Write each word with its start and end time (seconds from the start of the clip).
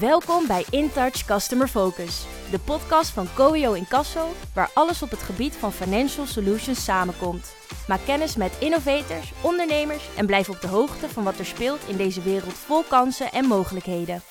Welkom 0.00 0.46
bij 0.46 0.64
InTouch 0.70 1.24
Customer 1.24 1.68
Focus, 1.68 2.26
de 2.50 2.58
podcast 2.58 3.10
van 3.10 3.28
Coio 3.34 3.72
Incasso, 3.72 4.28
waar 4.54 4.70
alles 4.74 5.02
op 5.02 5.10
het 5.10 5.22
gebied 5.22 5.54
van 5.54 5.72
financial 5.72 6.26
solutions 6.26 6.84
samenkomt. 6.84 7.54
Maak 7.88 8.00
kennis 8.04 8.36
met 8.36 8.56
innovators, 8.60 9.32
ondernemers 9.42 10.08
en 10.16 10.26
blijf 10.26 10.48
op 10.48 10.60
de 10.60 10.66
hoogte 10.66 11.08
van 11.08 11.24
wat 11.24 11.38
er 11.38 11.46
speelt 11.46 11.88
in 11.88 11.96
deze 11.96 12.22
wereld 12.22 12.52
vol 12.52 12.82
kansen 12.82 13.32
en 13.32 13.44
mogelijkheden. 13.44 14.22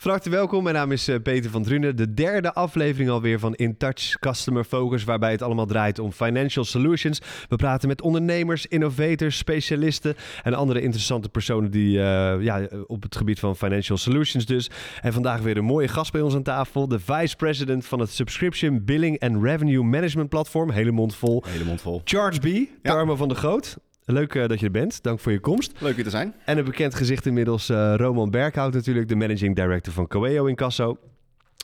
Van 0.00 0.10
harte 0.10 0.30
welkom, 0.30 0.62
mijn 0.62 0.74
naam 0.74 0.92
is 0.92 1.08
eh, 1.08 1.16
Peter 1.22 1.50
van 1.50 1.62
Drunen. 1.62 1.96
De 1.96 2.14
derde 2.14 2.54
aflevering 2.54 3.10
alweer 3.10 3.38
van 3.38 3.54
In 3.54 3.76
Touch 3.76 4.18
Customer 4.18 4.64
Focus, 4.64 5.04
waarbij 5.04 5.30
het 5.30 5.42
allemaal 5.42 5.66
draait 5.66 5.98
om 5.98 6.12
financial 6.12 6.64
solutions. 6.64 7.20
We 7.48 7.56
praten 7.56 7.88
met 7.88 8.02
ondernemers, 8.02 8.66
innovators, 8.66 9.36
specialisten 9.36 10.14
en 10.42 10.54
andere 10.54 10.80
interessante 10.80 11.28
personen 11.28 11.70
die 11.70 11.96
uh, 11.96 12.34
ja, 12.40 12.68
op 12.86 13.02
het 13.02 13.16
gebied 13.16 13.38
van 13.38 13.56
financial 13.56 13.96
solutions 13.96 14.46
dus. 14.46 14.70
En 15.00 15.12
vandaag 15.12 15.40
weer 15.40 15.56
een 15.56 15.64
mooie 15.64 15.88
gast 15.88 16.12
bij 16.12 16.20
ons 16.20 16.34
aan 16.34 16.42
tafel, 16.42 16.88
de 16.88 17.00
vice 17.00 17.36
president 17.36 17.86
van 17.86 18.00
het 18.00 18.10
Subscription 18.10 18.84
Billing 18.84 19.20
and 19.20 19.42
Revenue 19.42 19.82
Management 19.82 20.28
Platform, 20.28 20.70
hele 20.70 20.92
mond 20.92 21.14
vol. 21.14 21.44
Hele 21.46 21.64
mond 21.64 21.80
vol. 21.80 22.00
Charge 22.04 22.40
B, 22.40 22.68
ja. 22.82 23.16
Van 23.16 23.28
de 23.28 23.34
Groot. 23.34 23.76
Leuk 24.10 24.34
uh, 24.34 24.46
dat 24.46 24.60
je 24.60 24.66
er 24.66 24.72
bent. 24.72 25.02
Dank 25.02 25.20
voor 25.20 25.32
je 25.32 25.40
komst. 25.40 25.72
Leuk 25.78 25.94
hier 25.94 26.04
te 26.04 26.10
zijn. 26.10 26.34
En 26.44 26.58
een 26.58 26.64
bekend 26.64 26.94
gezicht 26.94 27.26
inmiddels, 27.26 27.70
uh, 27.70 27.94
Roman 27.96 28.30
Berghout 28.30 28.72
natuurlijk, 28.72 29.08
de 29.08 29.16
managing 29.16 29.54
director 29.54 29.92
van 29.92 30.06
Coeo 30.06 30.46
Incasso. 30.46 30.98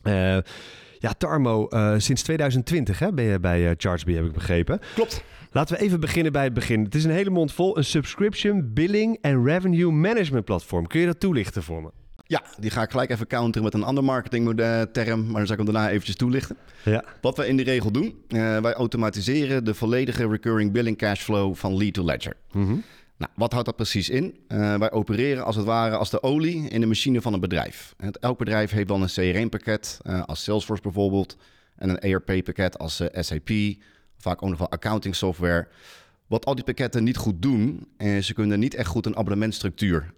Uh, 0.07 0.39
ja, 0.99 1.13
Tarmo, 1.19 1.69
sinds 1.97 2.23
2020 2.23 2.99
hè, 2.99 3.13
ben 3.13 3.25
je 3.25 3.41
bij 3.41 3.75
ChargeBee, 3.77 4.17
heb 4.17 4.25
ik 4.25 4.33
begrepen. 4.33 4.81
Klopt. 4.95 5.25
Laten 5.51 5.77
we 5.77 5.83
even 5.83 6.01
beginnen 6.01 6.33
bij 6.33 6.45
het 6.45 6.55
begin. 6.55 6.85
Het 6.85 6.95
is 6.95 7.05
een 7.05 7.11
hele 7.11 7.31
mond 7.31 7.53
vol, 7.53 7.79
een 7.79 7.85
subscription, 7.85 8.73
billing 8.73 9.19
en 9.21 9.45
revenue 9.45 9.91
management 9.91 10.45
platform. 10.45 10.87
Kun 10.87 11.01
je 11.01 11.07
dat 11.07 11.21
toelichten 11.21 11.63
voor 11.63 11.83
me? 11.83 11.91
Ja, 12.27 12.43
die 12.59 12.71
ga 12.71 12.83
ik 12.83 12.91
gelijk 12.91 13.11
even 13.11 13.27
counteren 13.27 13.63
met 13.63 13.75
een 13.75 13.83
ander 13.83 14.05
marketingterm, 14.05 15.25
maar 15.25 15.37
dan 15.37 15.47
zal 15.47 15.59
ik 15.59 15.65
hem 15.65 15.73
daarna 15.73 15.91
eventjes 15.91 16.17
toelichten. 16.17 16.57
Ja. 16.85 17.05
Wat 17.21 17.37
we 17.37 17.47
in 17.47 17.57
de 17.57 17.63
regel 17.63 17.91
doen, 17.91 18.25
uh, 18.29 18.59
wij 18.59 18.73
automatiseren 18.73 19.65
de 19.65 19.75
volledige 19.75 20.29
recurring 20.29 20.73
billing 20.73 20.97
cashflow 20.97 21.55
van 21.55 21.77
lead 21.77 21.93
to 21.93 22.05
ledger. 22.05 22.37
Mm 22.53 22.67
-hmm. 22.67 22.83
Nou, 23.17 23.33
wat 23.37 23.53
houdt 23.53 23.67
dat 23.67 23.77
precies 23.77 24.09
in? 24.09 24.39
Uh, 24.49 24.75
wij 24.77 24.91
opereren 24.91 25.45
als 25.45 25.57
het 25.57 25.65
ware 25.65 25.97
als 25.97 26.11
de 26.11 26.23
olie 26.23 26.69
in 26.69 26.81
de 26.81 26.87
machine 26.87 27.21
van 27.21 27.33
een 27.33 27.41
bedrijf. 27.41 27.95
Elk 28.21 28.39
bedrijf 28.39 28.71
heeft 28.71 28.89
dan 28.89 29.03
een 29.03 29.09
CRM-pakket, 29.09 30.01
uh, 30.07 30.23
als 30.23 30.43
Salesforce 30.43 30.83
bijvoorbeeld, 30.83 31.37
en 31.77 31.89
een 31.89 31.99
ERP-pakket 31.99 32.79
als 32.79 33.03
SAP, 33.13 33.51
vaak 34.19 34.43
ook 34.43 34.49
nog 34.49 34.59
wel 34.59 34.71
accounting 34.71 35.17
software. 35.17 35.69
Wat 36.27 36.45
al 36.45 36.55
die 36.55 36.65
pakketten 36.65 37.05
niet 37.05 37.17
goed 37.17 37.43
doen, 37.43 37.89
ze 38.21 38.33
kunnen 38.35 38.59
niet 38.59 38.75
echt 38.75 38.89
goed 38.89 39.07
een 39.07 39.17
abonnementstructuur 39.17 40.13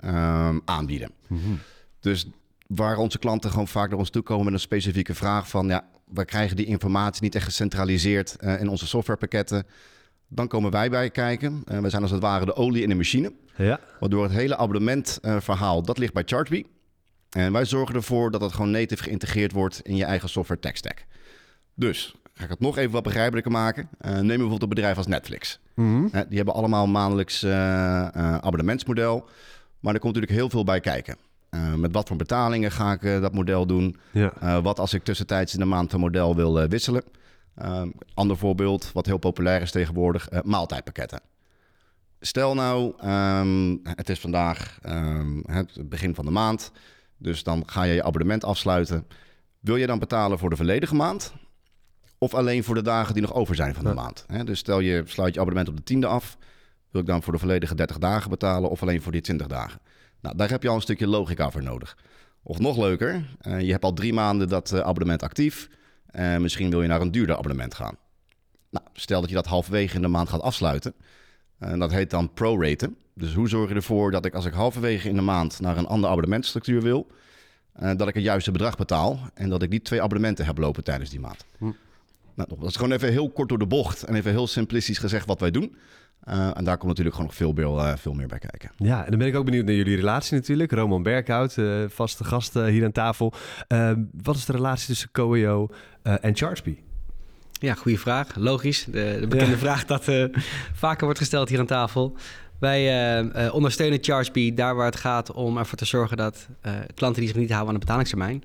aanbieden. 0.64 1.11
Mm 1.27 1.41
-hmm. 1.42 1.58
Dus 2.06 2.26
waar 2.66 2.96
onze 2.96 3.18
klanten 3.18 3.50
gewoon 3.50 3.68
vaak 3.68 3.88
naar 3.88 3.98
ons 3.98 4.10
toe 4.10 4.22
komen 4.22 4.44
met 4.44 4.52
een 4.54 4.60
specifieke 4.60 5.14
vraag 5.14 5.48
van... 5.48 5.68
ja, 5.68 5.88
we 6.04 6.24
krijgen 6.24 6.56
die 6.56 6.66
informatie 6.66 7.22
niet 7.22 7.34
echt 7.34 7.44
gecentraliseerd 7.44 8.36
uh, 8.40 8.60
in 8.60 8.68
onze 8.68 8.86
softwarepakketten. 8.86 9.66
Dan 10.28 10.48
komen 10.48 10.70
wij 10.70 10.90
bij 10.90 11.10
kijken. 11.10 11.64
Uh, 11.72 11.78
we 11.78 11.90
zijn 11.90 12.02
als 12.02 12.10
het 12.10 12.20
ware 12.20 12.44
de 12.44 12.54
olie 12.54 12.82
in 12.82 12.88
de 12.88 12.94
machine. 12.94 13.32
Ja. 13.56 13.80
Waardoor 14.00 14.22
het 14.22 14.32
hele 14.32 14.56
abonnementverhaal, 14.56 15.78
uh, 15.78 15.84
dat 15.84 15.98
ligt 15.98 16.12
bij 16.12 16.22
ChargeBee. 16.27 16.66
En 17.30 17.52
wij 17.52 17.64
zorgen 17.64 17.94
ervoor 17.94 18.30
dat 18.30 18.40
het 18.40 18.52
gewoon 18.52 18.70
native 18.70 19.02
geïntegreerd 19.02 19.52
wordt 19.52 19.80
in 19.80 19.96
je 19.96 20.04
eigen 20.04 20.28
software 20.28 20.60
tech 20.60 20.77
stack. 20.77 21.04
Dus, 21.74 22.14
ga 22.34 22.44
ik 22.44 22.50
het 22.50 22.60
nog 22.60 22.78
even 22.78 22.92
wat 22.92 23.02
begrijpelijker 23.02 23.52
maken. 23.52 23.88
Uh, 24.00 24.10
neem 24.12 24.27
bijvoorbeeld 24.27 24.62
een 24.62 24.68
bedrijf 24.68 24.96
als 24.96 25.06
Netflix. 25.06 25.60
Mm 25.74 26.10
-hmm. 26.10 26.24
die 26.28 26.36
hebben 26.36 26.54
allemaal 26.54 26.84
een 26.84 26.90
maandelijks 26.90 27.44
abonnementsmodel. 27.44 29.28
Maar 29.80 29.94
er 29.94 30.00
komt 30.00 30.14
natuurlijk 30.14 30.40
heel 30.40 30.50
veel 30.50 30.64
bij 30.64 30.80
kijken. 30.80 31.16
Uh, 31.50 31.75
met 31.75 31.92
wat 31.92 32.08
voor 32.08 32.16
betalingen 32.16 32.72
ga 32.72 32.92
ik 32.92 33.02
uh, 33.02 33.20
dat 33.20 33.33
model 33.33 33.66
doen? 33.66 33.97
Ja. 34.12 34.33
Uh, 34.42 34.58
wat 34.58 34.78
als 34.78 34.94
ik 34.94 35.05
tussentijds 35.05 35.52
in 35.52 35.58
de 35.58 35.64
maand 35.64 35.91
van 35.91 36.00
model 36.00 36.36
wil 36.36 36.68
wisselen? 36.68 37.02
ander 38.14 38.36
voorbeeld, 38.36 38.92
wat 38.92 39.07
heel 39.07 39.18
populair 39.18 39.62
is 39.62 39.70
tegenwoordig, 39.70 40.29
maaltijdpakketten. 40.42 41.20
Stel 42.20 42.55
nou, 42.55 42.95
um, 43.08 43.80
het 43.83 44.08
is 44.08 44.18
vandaag 44.18 44.79
um, 44.89 45.42
het 45.46 45.89
begin 45.89 46.14
van 46.14 46.24
de 46.24 46.30
maand, 46.30 46.73
dus 47.18 47.42
dan 47.42 47.63
ga 47.67 47.83
je 47.83 47.95
je 47.95 48.02
abonnement 48.02 48.45
afsluiten. 48.45 49.07
Wil 49.61 49.77
je 49.77 49.86
dan 49.86 49.98
betalen 49.98 50.39
voor 50.39 50.51
de 50.51 50.57
volledige 50.57 50.95
maand? 50.95 51.34
Of 52.18 52.34
alleen 52.34 52.64
voor 52.64 52.74
de 52.74 52.83
dagen 52.83 53.13
die 53.13 53.23
nog 53.23 53.34
over 53.34 53.55
zijn 53.55 53.74
van 53.74 53.84
de 53.84 53.89
Ja. 53.90 53.95
maand? 53.95 54.24
Hè? 54.27 54.45
Dus 54.45 54.58
stel 54.58 54.80
je 54.80 55.02
sluit 55.07 55.34
je 55.34 55.40
abonnement 55.40 55.68
op 55.68 55.77
de 55.77 55.83
tiende 55.83 56.07
af. 56.07 56.36
Wil 56.90 57.01
ik 57.01 57.07
dan 57.07 57.23
voor 57.23 57.33
de 57.33 57.39
volledige 57.39 57.74
30 57.74 57.98
dagen 57.98 58.30
betalen 58.30 58.70
of 58.70 58.83
alleen 58.83 59.02
voor 59.02 59.13
die 59.13 59.20
20 59.20 59.46
dagen? 59.46 59.80
Nou, 60.20 60.36
daar 60.36 60.50
heb 60.50 60.62
je 60.62 60.68
al 60.68 60.74
een 60.74 60.80
stukje 60.80 61.06
logica 61.06 61.50
voor 61.50 61.62
nodig. 61.62 61.96
Of 62.42 62.58
nog 62.58 62.77
leuker, 62.77 63.24
uh, 63.42 63.60
je 63.60 63.70
hebt 63.70 63.84
al 63.84 63.92
drie 63.92 64.12
maanden 64.12 64.48
dat 64.48 64.72
uh, 64.72 64.80
abonnement 64.80 65.22
actief. 65.22 65.68
Uh, 66.18 66.36
misschien 66.36 66.70
wil 66.70 66.82
je 66.82 66.88
naar 66.88 67.00
een 67.00 67.10
duurder 67.10 67.36
abonnement 67.36 67.74
gaan. 67.74 67.96
Nou, 68.70 68.86
stel 68.92 69.20
dat 69.20 69.28
je 69.28 69.34
dat 69.34 69.46
halverwege 69.46 69.96
in 69.96 70.02
de 70.02 70.08
maand 70.08 70.28
gaat 70.28 70.40
afsluiten. 70.40 70.94
En 71.58 71.78
dat 71.78 71.92
heet 71.92 72.10
dan 72.10 72.32
proraten. 72.32 72.96
Dus 73.14 73.34
hoe 73.34 73.48
zorg 73.48 73.68
je 73.68 73.74
ervoor 73.74 74.10
dat 74.10 74.24
ik 74.24 74.34
als 74.34 74.44
ik 74.44 74.52
halverwege 74.52 75.08
in 75.08 75.14
de 75.14 75.22
maand 75.22 75.60
naar 75.60 75.77
een 75.77 75.86
andere 75.86 76.12
abonnementstructuur 76.12 76.83
wil... 76.83 77.06
dat 77.72 78.08
ik 78.08 78.14
het 78.14 78.22
juiste 78.22 78.50
bedrag 78.50 78.77
betaal 78.77 79.20
en 79.34 79.48
dat 79.48 79.62
ik 79.62 79.70
niet 79.70 79.84
twee 79.84 80.02
abonnementen 80.02 80.46
heb 80.46 80.58
lopen 80.58 80.84
tijdens 80.84 81.10
die 81.10 81.20
maand. 81.20 81.44
Hm. 81.58 81.70
Nou, 82.34 82.48
dat 82.58 82.68
is 82.68 82.77
gewoon 82.77 82.92
even 82.92 83.10
heel 83.10 83.30
kort 83.30 83.48
door 83.48 83.58
de 83.58 83.66
bocht 83.66 84.02
en 84.02 84.14
even 84.14 84.30
heel 84.30 84.46
simplistisch 84.46 84.98
gezegd 84.98 85.27
wat 85.27 85.40
wij 85.40 85.50
doen. 85.50 85.77
Uh, 86.29 86.51
en 86.57 86.64
daar 86.64 86.77
komt 86.77 86.89
natuurlijk 86.89 87.14
gewoon 87.17 87.31
nog 87.31 87.37
veel, 87.37 87.55
veel, 87.55 87.79
uh, 87.79 87.97
veel 87.97 88.13
meer 88.13 88.27
bij 88.27 88.39
kijken. 88.39 88.70
Ja, 88.77 89.05
en 89.05 89.11
dan 89.11 89.19
ben 89.19 89.29
ik 89.29 89.37
ook 89.37 89.45
benieuwd 89.45 89.64
naar 89.64 89.75
jullie 89.75 89.97
relatie 89.97 90.37
natuurlijk. 90.37 90.73
Roman 90.73 91.03
Berghout, 91.03 91.57
uh, 91.57 91.85
vaste 91.89 92.25
gast 92.25 92.55
hier 92.55 92.85
aan 92.85 92.92
tafel. 92.92 93.33
wat 94.23 94.37
is 94.37 94.45
de 94.45 94.53
relatie 94.53 94.87
tussen 94.87 95.09
Coeo 95.13 95.69
en 96.03 96.37
ChargeBee? 96.37 96.85
Ja, 97.61 97.75
goede 97.75 97.98
vraag. 97.98 98.37
Logisch. 98.37 98.85
De, 98.85 99.17
de 99.20 99.27
bekende 99.27 99.53
ja. 99.53 99.59
vraag 99.59 99.85
dat 99.85 100.09
uh, 100.09 100.25
vaker 100.73 101.05
wordt 101.05 101.19
gesteld 101.19 101.48
hier 101.48 101.59
aan 101.59 101.67
tafel. 101.67 102.17
Wij 102.58 103.20
uh, 103.23 103.55
ondersteunen 103.55 103.98
ChargeBee 104.03 104.55
daar 104.55 104.75
waar 104.75 104.87
het 104.87 104.97
gaat 104.97 105.33
om 105.33 105.58
ervoor 105.58 105.79
te 105.79 105.85
zorgen 105.85 106.17
dat 106.17 106.48
uh, 106.67 106.73
klanten 106.95 107.20
die 107.20 107.31
zich 107.31 107.41
niet 107.41 107.51
houden 107.51 107.69
aan 107.69 107.81
de 107.81 107.87
betalingstermijn... 107.87 108.45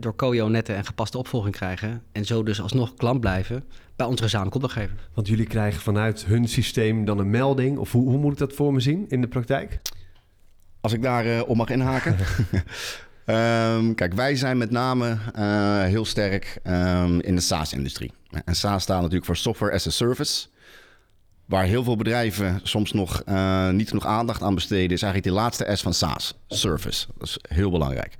door 0.00 0.16
Coeo 0.16 0.48
nette 0.48 0.72
en 0.72 0.84
gepaste 0.84 1.18
opvolging 1.18 1.54
krijgen... 1.54 2.02
en 2.12 2.24
zo 2.24 2.42
dus 2.42 2.60
alsnog 2.60 2.94
klant 2.94 3.20
blijven 3.20 3.64
bij 3.96 4.06
onze 4.06 4.22
gezamenlijke 4.22 4.58
opdrachtgever. 4.58 5.08
Want 5.14 5.28
jullie 5.28 5.46
krijgen 5.46 5.80
vanuit 5.80 6.24
hun 6.24 6.48
systeem 6.48 7.04
dan 7.04 7.18
een 7.18 7.30
melding... 7.30 7.78
of 7.78 7.92
hoe, 7.92 8.08
hoe 8.08 8.18
moet 8.18 8.32
ik 8.32 8.38
dat 8.38 8.52
voor 8.52 8.72
me 8.72 8.80
zien 8.80 9.04
in 9.08 9.20
de 9.20 9.28
praktijk? 9.28 9.80
Als 10.80 10.92
ik 10.92 11.02
daar 11.02 11.26
uh, 11.26 11.40
op 11.46 11.56
mag 11.56 11.68
inhaken. 11.68 12.16
um, 13.26 13.94
kijk, 14.00 14.12
wij 14.14 14.36
zijn 14.36 14.58
met 14.58 14.70
name 14.70 15.18
uh, 15.38 15.82
heel 15.82 16.04
sterk 16.04 16.60
um, 16.64 17.20
in 17.20 17.34
de 17.34 17.40
SaaS-industrie. 17.40 18.12
En 18.44 18.54
SaaS 18.54 18.82
staat 18.82 18.98
natuurlijk 18.98 19.26
voor 19.26 19.36
Software 19.36 19.72
as 19.72 19.86
a 19.86 19.90
Service. 19.90 20.46
Waar 21.46 21.64
heel 21.64 21.84
veel 21.84 21.96
bedrijven 21.96 22.60
soms 22.62 22.92
nog 22.92 23.22
uh, 23.28 23.70
niet 23.70 23.88
genoeg 23.88 24.06
aandacht 24.06 24.42
aan 24.42 24.54
besteden... 24.54 24.90
is 24.90 25.02
eigenlijk 25.02 25.24
die 25.24 25.42
laatste 25.42 25.76
S 25.76 25.82
van 25.82 25.94
SaaS, 25.94 26.34
Service. 26.48 27.06
Dat 27.18 27.28
is 27.28 27.38
heel 27.48 27.70
belangrijk. 27.70 28.14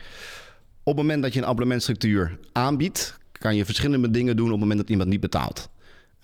Op 0.84 0.96
het 0.96 1.02
moment 1.02 1.22
dat 1.22 1.32
je 1.32 1.38
een 1.38 1.46
abonnementstructuur 1.46 2.38
aanbiedt... 2.52 3.18
kan 3.32 3.56
je 3.56 3.64
verschillende 3.64 4.10
dingen 4.10 4.36
doen 4.36 4.46
op 4.46 4.52
het 4.52 4.60
moment 4.60 4.78
dat 4.78 4.90
iemand 4.90 5.08
niet 5.08 5.20
betaalt. 5.20 5.68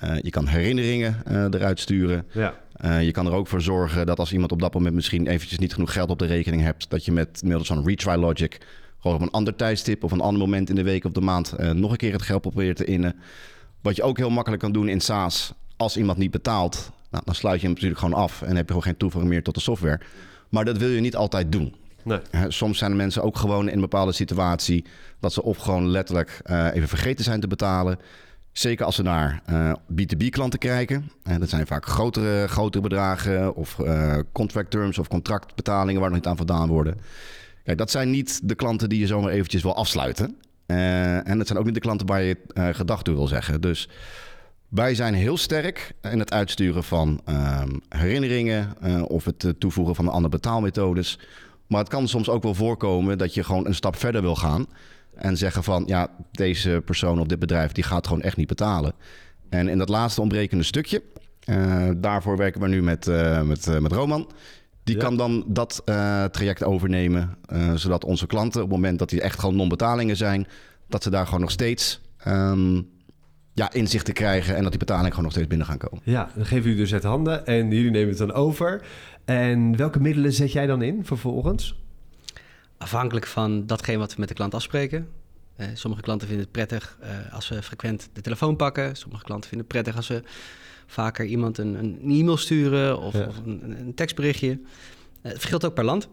Uh, 0.05 0.19
je 0.21 0.31
kan 0.31 0.47
herinneringen 0.47 1.23
uh, 1.31 1.45
eruit 1.51 1.81
sturen. 1.81 2.27
Ja. 2.33 2.55
Uh, 2.85 3.03
je 3.03 3.11
kan 3.11 3.27
er 3.27 3.33
ook 3.33 3.47
voor 3.47 3.61
zorgen 3.61 4.07
dat 4.07 4.19
als 4.19 4.33
iemand 4.33 4.53
op 4.53 4.61
dat 4.61 4.75
moment 4.75 4.95
misschien 4.95 5.27
eventjes 5.27 5.59
niet 5.59 5.75
genoeg 5.75 5.93
geld 5.93 6.11
op 6.11 6.19
de 6.19 6.27
rekening 6.27 6.63
hebt, 6.63 6.91
dat 6.91 7.05
je 7.05 7.13
met 7.13 7.43
middels 7.43 7.67
van 7.67 7.87
retry 7.87 8.15
logic 8.15 8.59
gewoon 9.01 9.17
op 9.17 9.23
een 9.23 9.31
ander 9.31 9.57
tijdstip 9.57 10.05
of 10.05 10.13
een 10.13 10.21
ander 10.21 10.41
moment 10.41 10.69
in 10.69 10.75
de 10.75 10.83
week 10.83 11.05
of 11.05 11.13
de 11.13 11.21
maand 11.21 11.55
nog 11.75 11.91
een 11.91 11.97
keer 11.97 12.13
het 12.13 12.23
geld 12.23 12.41
probeert 12.41 12.77
te 12.77 12.85
innen. 12.85 13.17
Wat 13.81 13.97
je 13.97 14.03
ook 14.03 14.17
heel 14.17 14.31
makkelijk 14.31 14.63
kan 14.63 14.73
doen 14.73 14.89
in 14.89 15.01
SaaS, 15.01 15.53
als 15.77 15.97
iemand 15.97 16.19
niet 16.19 16.31
betaalt, 16.31 16.91
nou, 17.11 17.25
dan 17.25 17.35
sluit 17.35 17.61
je 17.61 17.67
hem 17.67 17.75
natuurlijk 17.75 18.01
gewoon 18.01 18.19
af 18.19 18.43
en 18.43 18.49
heb 18.57 18.59
je 18.59 18.67
gewoon 18.67 18.83
geen 18.83 18.97
toegang 18.97 19.25
meer 19.25 19.43
tot 19.43 19.55
de 19.55 19.61
software. 19.61 20.01
Maar 20.49 20.65
dat 20.65 20.77
wil 20.77 20.89
je 20.89 21.01
niet 21.01 21.17
altijd 21.17 21.53
doen. 21.53 21.75
Nee. 22.05 22.21
Soms 22.49 22.79
zijn 22.79 22.97
mensen 22.97 23.23
ook 23.23 23.37
gewoon 23.37 23.69
in 23.69 23.75
een 23.75 23.81
bepaalde 23.81 24.13
situatie 24.13 24.85
dat 25.21 25.33
ze 25.33 25.43
of 25.43 25.57
gewoon 25.57 25.89
letterlijk 25.89 26.41
even 26.73 26.89
vergeten 26.89 27.25
zijn 27.25 27.41
te 27.41 27.47
betalen. 27.47 27.99
Zeker 28.59 28.85
als 28.87 28.97
we 28.97 29.03
naar 29.03 29.43
uh, 29.51 29.73
B2B-klanten 29.93 30.59
kijken. 30.59 31.11
Dat 31.39 31.49
zijn 31.49 31.67
vaak 31.67 31.87
grotere, 31.87 32.49
grotere 32.49 32.83
bedragen 32.83 33.55
of 33.55 33.79
uh, 33.79 34.19
contract 34.33 34.71
terms 34.71 34.99
of 34.99 35.09
contractbetalingen 35.09 36.01
waar 36.01 36.11
nog 36.11 36.19
niet 36.19 36.29
aan 36.29 36.37
voldaan 36.37 36.69
worden. 36.69 37.01
Kijk, 37.65 37.79
dat 37.79 37.91
zijn 37.91 38.11
niet 38.11 38.41
de 38.45 38.55
klanten 38.55 38.89
die 38.89 38.99
je 38.99 39.07
zomaar 39.07 39.31
eventjes 39.31 39.63
wil 39.63 39.75
afsluiten. 39.75 40.37
en 40.67 41.39
dat 41.39 41.47
zijn 41.47 41.59
ook 41.59 41.65
niet 41.65 41.75
de 41.75 41.81
klanten 41.81 42.07
waar 42.07 42.23
je 42.23 42.37
gedag 42.73 43.03
toe 43.03 43.15
wil 43.15 43.27
zeggen. 43.27 43.61
Dus 43.61 43.89
wij 44.69 44.95
zijn 44.95 45.15
heel 45.15 45.37
sterk 45.37 45.93
in 46.03 46.19
het 46.19 46.33
uitsturen 46.33 46.85
van 46.85 47.21
herinneringen 47.89 48.77
of 49.09 49.25
het 49.25 49.55
toevoegen 49.59 49.95
van 49.95 50.09
andere 50.09 50.29
betaalmethodes. 50.29 51.19
Maar 51.69 51.81
het 51.81 51.89
kan 51.89 52.09
soms 52.09 52.29
ook 52.29 52.43
wel 52.43 52.55
voorkomen 52.55 53.19
dat 53.19 53.35
je 53.35 53.45
gewoon 53.45 53.67
een 53.67 53.75
stap 53.75 53.97
verder 53.97 54.23
wil 54.23 54.37
gaan. 54.37 54.67
En 55.15 55.37
zeggen 55.37 55.65
van, 55.65 55.83
ja, 55.87 56.09
deze 56.33 56.83
persoon 56.85 57.21
of 57.21 57.27
dit 57.27 57.39
bedrijf... 57.39 57.73
die 57.73 57.85
gaat 57.85 58.07
gewoon 58.07 58.23
echt 58.23 58.37
niet 58.37 58.47
betalen. 58.49 58.93
En 59.49 59.69
in 59.69 59.79
dat 59.79 59.89
laatste 59.89 60.21
ontbrekende 60.21 60.65
stukje... 60.65 61.03
Uh, 61.47 61.89
daarvoor 61.97 62.37
werken 62.37 62.61
we 62.61 62.69
nu 62.69 62.83
met, 62.83 63.07
uh, 63.07 63.43
met, 63.43 63.67
uh, 63.67 63.79
met 63.79 63.93
Roman. 63.93 64.31
Die 64.85 64.97
Ja. 64.97 65.03
kan 65.03 65.17
dan 65.17 65.45
dat 65.47 65.83
eh, 65.85 66.25
traject 66.25 66.65
overnemen, 66.65 67.37
eh, 67.47 67.75
zodat 67.75 68.05
onze 68.05 68.27
klanten 68.27 68.63
op 68.63 68.69
het 68.69 68.77
moment 68.77 68.99
dat 68.99 69.09
die 69.09 69.21
echt 69.21 69.39
gewoon 69.41 69.57
non-betalingen 69.57 70.17
zijn, 70.17 70.47
dat 70.89 71.03
ze 71.03 71.11
daar 71.11 71.25
gewoon 71.25 71.41
nog 71.41 71.51
steeds 71.51 72.01
ehm, 72.19 72.83
ja, 73.59 73.73
inzichten 73.73 74.15
krijgen 74.15 74.57
en 74.57 74.61
dat 74.63 74.71
die 74.71 74.79
betalingen 74.79 75.09
gewoon 75.09 75.25
nog 75.25 75.33
steeds 75.33 75.49
binnen 75.49 75.67
gaan 75.67 75.79
komen. 75.79 76.01
Ja, 76.05 76.31
dan 76.35 76.47
geven 76.47 76.63
jullie 76.65 76.79
dus 76.79 76.93
uit 76.93 77.03
handen 77.03 77.47
en 77.47 77.71
jullie 77.71 77.91
nemen 77.91 78.09
het 78.09 78.19
dan 78.19 78.33
over. 78.33 78.83
En 79.25 79.77
welke 79.77 80.01
middelen 80.01 80.33
zet 80.33 80.53
jij 80.53 80.67
dan 80.67 80.83
in 80.83 81.05
vervolgens? 81.05 81.79
Afhankelijk 82.79 83.27
van 83.27 83.67
datgene 83.67 83.99
wat 83.99 84.11
we 84.15 84.21
met 84.21 84.29
de 84.29 84.35
klant 84.35 84.55
afspreken. 84.55 85.09
Eh, 85.57 85.67
sommige 85.75 86.03
klanten 86.03 86.27
vinden 86.29 86.45
het 86.45 86.55
prettig 86.55 86.99
eh, 87.01 87.35
als 87.35 87.49
we 87.49 87.63
frequent 87.63 88.09
de 88.13 88.21
telefoon 88.21 88.57
pakken. 88.57 88.97
Sommige 88.97 89.25
klanten 89.25 89.49
vinden 89.49 89.67
het 89.69 89.77
prettig 89.77 89.97
als 89.97 90.09
we 90.09 90.23
vaker 90.87 91.25
iemand 91.25 91.59
een, 91.59 91.75
een 91.75 91.99
e-mail 92.03 92.37
sturen 92.37 92.99
of, 93.01 93.15
Ja. 93.15 93.27
of 93.27 93.37
een, 93.45 93.75
een 93.81 93.95
tekstberichtje. 93.95 94.51
Eh, 94.51 94.59
het 95.23 95.33
verschilt 95.39 95.65
ook 95.65 95.75
per 95.75 95.85
land. 95.85 96.09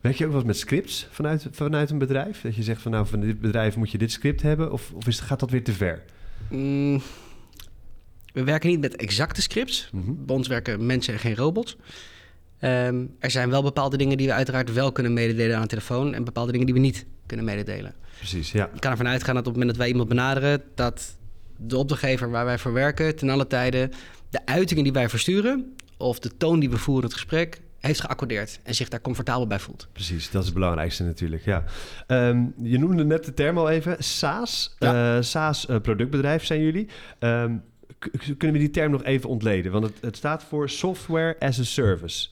Werk 0.00 0.16
je 0.16 0.24
ook 0.24 0.30
wel 0.30 0.38
eens 0.40 0.48
met 0.48 0.58
scripts 0.58 1.06
vanuit, 1.10 1.46
vanuit 1.50 1.90
een 1.90 1.98
bedrijf? 1.98 2.40
Dat 2.40 2.54
je 2.54 2.62
zegt 2.62 2.82
van 2.82 2.90
nou, 2.90 3.06
van 3.06 3.20
dit 3.20 3.40
bedrijf 3.40 3.76
moet 3.76 3.90
je 3.90 3.98
dit 3.98 4.12
script 4.12 4.42
hebben? 4.42 4.72
Of, 4.72 4.92
of 4.94 5.06
is, 5.06 5.20
gaat 5.20 5.40
dat 5.40 5.50
weer 5.50 5.64
te 5.64 5.72
ver? 5.72 6.02
Mm, 6.50 7.02
we 8.32 8.44
werken 8.44 8.68
niet 8.68 8.80
met 8.80 8.96
exacte 8.96 9.42
scripts. 9.42 9.90
Mhm. 9.92 10.12
Bij 10.16 10.36
ons 10.36 10.48
werken 10.48 10.86
mensen 10.86 11.12
en 11.12 11.18
geen 11.20 11.36
robots. 11.36 11.76
Ehm, 12.58 13.04
er 13.18 13.30
zijn 13.30 13.50
wel 13.50 13.62
bepaalde 13.62 13.96
dingen 13.96 14.16
die 14.16 14.26
we 14.26 14.32
uiteraard 14.32 14.72
wel 14.72 14.92
kunnen 14.92 15.12
mededelen 15.12 15.56
aan 15.56 15.62
de 15.62 15.68
telefoon... 15.68 16.14
en 16.14 16.24
bepaalde 16.24 16.50
dingen 16.52 16.66
die 16.66 16.74
we 16.74 16.80
niet 16.80 17.06
kunnen 17.26 17.46
mededelen. 17.46 17.94
Precies, 18.16 18.52
ja. 18.52 18.70
Ik 18.74 18.80
kan 18.80 18.90
ervan 18.90 19.08
uitgaan 19.08 19.34
dat 19.34 19.46
op 19.46 19.52
het 19.52 19.58
moment 19.58 19.70
dat 19.70 19.78
wij 19.78 19.88
iemand 19.88 20.08
benaderen... 20.08 20.62
dat 20.74 21.16
de 21.56 21.76
opdrachtgever 21.76 22.30
waar 22.30 22.44
wij 22.44 22.58
voor 22.58 22.72
werken 22.72 23.16
ten 23.16 23.28
alle 23.28 23.46
tijde... 23.46 23.90
de 24.30 24.46
uitingen 24.46 24.84
die 24.84 24.92
wij 24.92 25.08
versturen 25.08 25.74
of 25.96 26.18
de 26.18 26.36
toon 26.36 26.60
die 26.60 26.70
we 26.70 26.76
voeren 26.76 27.02
in 27.02 27.08
het 27.08 27.18
gesprek... 27.18 27.60
heeft 27.80 28.00
geaccordeerd 28.00 28.58
en 28.62 28.74
zich 28.74 28.88
daar 28.88 29.00
comfortabel 29.00 29.46
bij 29.46 29.58
voelt. 29.58 29.88
Precies, 29.92 30.30
dat 30.30 30.40
is 30.40 30.46
het 30.46 30.56
belangrijkste 30.56 31.04
natuurlijk, 31.04 31.44
ja. 31.44 31.64
Ehm, 32.06 32.42
je 32.62 32.78
noemde 32.78 33.04
net 33.04 33.24
de 33.24 33.34
term 33.34 33.58
al 33.58 33.70
even, 33.70 33.96
SaaS. 33.98 34.74
Ja. 34.78 35.16
Eh, 35.16 35.22
SaaS 35.22 35.66
eh, 35.66 35.76
productbedrijf 35.80 36.44
zijn 36.44 36.60
jullie. 36.62 36.88
Ehm, 37.18 37.52
kunnen 38.36 38.52
we 38.52 38.58
die 38.58 38.70
term 38.70 38.90
nog 38.90 39.04
even 39.04 39.28
ontleden? 39.28 39.72
Want 39.72 39.84
het, 39.84 39.94
het 40.00 40.16
staat 40.16 40.44
voor 40.48 40.68
Software 40.70 41.36
as 41.38 41.58
a 41.60 41.64
Service. 41.64 42.28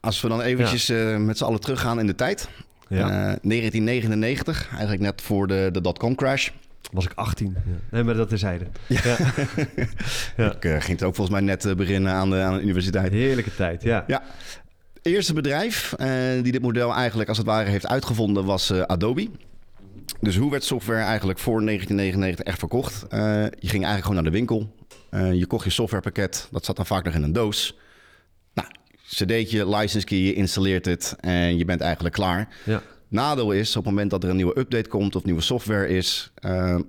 Als 0.00 0.20
we 0.20 0.28
dan 0.28 0.40
eventjes 0.40 0.88
eh, 0.88 1.16
met 1.16 1.38
z'n 1.38 1.44
allen 1.44 1.60
teruggaan 1.60 2.00
in 2.00 2.06
de 2.06 2.14
tijd. 2.14 2.48
Ja, 2.88 2.98
Eh, 2.98 3.36
1999, 3.42 4.68
eigenlijk 4.70 5.00
net 5.00 5.22
voor 5.22 5.46
de, 5.46 5.68
de 5.72 5.80
dotcom 5.80 6.14
crash. 6.14 6.48
was 6.92 7.04
ik 7.04 7.12
18. 7.14 7.56
Ja. 7.66 7.72
Nee, 7.90 8.02
maar 8.02 8.14
dat 8.14 8.28
terzijde. 8.28 8.66
Ja. 8.86 9.00
Ja. 10.36 10.52
Ik 10.60 10.60
ging 10.82 10.98
het 10.98 11.02
ook 11.02 11.14
volgens 11.14 11.36
mij 11.36 11.40
net 11.46 11.76
beginnen 11.76 12.12
aan 12.12 12.30
de, 12.30 12.36
aan 12.36 12.54
de 12.54 12.62
universiteit. 12.62 13.12
Heerlijke 13.12 13.54
tijd, 13.54 13.82
ja. 13.82 14.04
Ja. 14.06 14.22
Eerste 15.04 15.34
bedrijf 15.34 15.92
eh, 15.92 16.08
die 16.42 16.52
dit 16.52 16.62
model 16.62 16.92
eigenlijk 16.94 17.28
als 17.28 17.38
het 17.38 17.46
ware 17.46 17.70
heeft 17.70 17.86
uitgevonden 17.86 18.44
was 18.44 18.70
eh, 18.70 18.80
Adobe. 18.80 19.28
Dus 20.20 20.36
hoe 20.36 20.50
werd 20.50 20.64
software 20.64 21.02
eigenlijk 21.02 21.38
voor 21.38 21.64
1999 21.64 22.44
echt 22.44 22.58
verkocht? 22.58 23.06
Eh, 23.08 23.20
je 23.42 23.68
ging 23.68 23.84
eigenlijk 23.84 24.02
gewoon 24.02 24.14
naar 24.14 24.32
de 24.32 24.38
winkel. 24.38 24.74
Je 25.32 25.46
kocht 25.46 25.64
je 25.64 25.70
softwarepakket. 25.70 26.48
Dat 26.50 26.64
zat 26.64 26.76
dan 26.76 26.86
vaak 26.86 27.04
nog 27.04 27.14
in 27.14 27.22
een 27.22 27.32
doos. 27.32 27.78
Nou, 28.54 28.68
cd'tje, 29.06 29.76
license 29.76 30.06
key, 30.06 30.18
je 30.18 30.34
installeert 30.34 30.84
het 30.84 31.16
en 31.20 31.58
je 31.58 31.64
bent 31.64 31.80
eigenlijk 31.80 32.14
klaar. 32.14 32.48
ja. 32.64 32.82
Nadeel 33.08 33.52
is, 33.52 33.76
op 33.76 33.84
het 33.84 33.92
moment 33.92 34.10
dat 34.10 34.24
er 34.24 34.30
een 34.30 34.36
nieuwe 34.36 34.58
update 34.58 34.88
komt 34.88 35.16
of 35.16 35.24
nieuwe 35.24 35.40
software 35.40 35.88
is, 35.88 36.32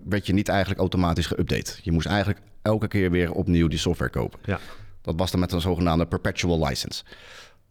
werd 0.06 0.25
je 0.25 0.33
niet 0.33 0.47
eigenlijk 0.47 0.79
automatisch 0.79 1.33
geüpdate. 1.33 1.81
Je 1.81 1.91
moest 1.91 2.07
eigenlijk 2.07 2.39
elke 2.62 2.88
keer 2.88 3.12
weer 3.12 3.31
opnieuw 3.31 3.67
die 3.67 3.79
software 3.79 4.12
kopen. 4.12 4.39
Ja. 4.45 4.59
Dat 5.01 5.15
was 5.17 5.31
dan 5.31 5.39
met 5.39 5.51
een 5.51 5.62
zogenaamde 5.62 6.06
perpetual 6.06 6.67
license. 6.67 7.03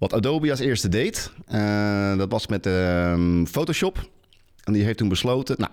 Wat 0.04 0.12
Adobe 0.12 0.50
als 0.50 0.60
eerste 0.60 0.88
deed, 0.88 1.32
eh, 1.46 2.16
dat 2.16 2.30
was 2.30 2.46
met 2.46 2.66
ehm, 2.66 3.44
Photoshop. 3.44 4.10
En 4.64 4.72
die 4.72 4.84
heeft 4.84 4.98
toen 4.98 5.08
besloten, 5.08 5.56
nou, 5.58 5.72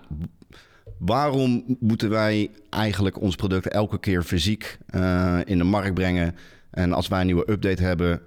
waarom 0.98 1.76
moeten 1.80 2.10
wij 2.10 2.50
eigenlijk 2.70 3.20
ons 3.20 3.36
product 3.36 3.68
elke 3.68 4.00
keer 4.00 4.22
fysiek 4.22 4.78
eh, 4.86 5.38
in 5.44 5.58
de 5.58 5.64
markt 5.64 5.94
brengen? 5.94 6.36
En 6.70 6.92
als 6.92 7.08
wij 7.08 7.20
een 7.20 7.26
nieuwe 7.26 7.50
update 7.50 7.82
hebben, 7.82 8.20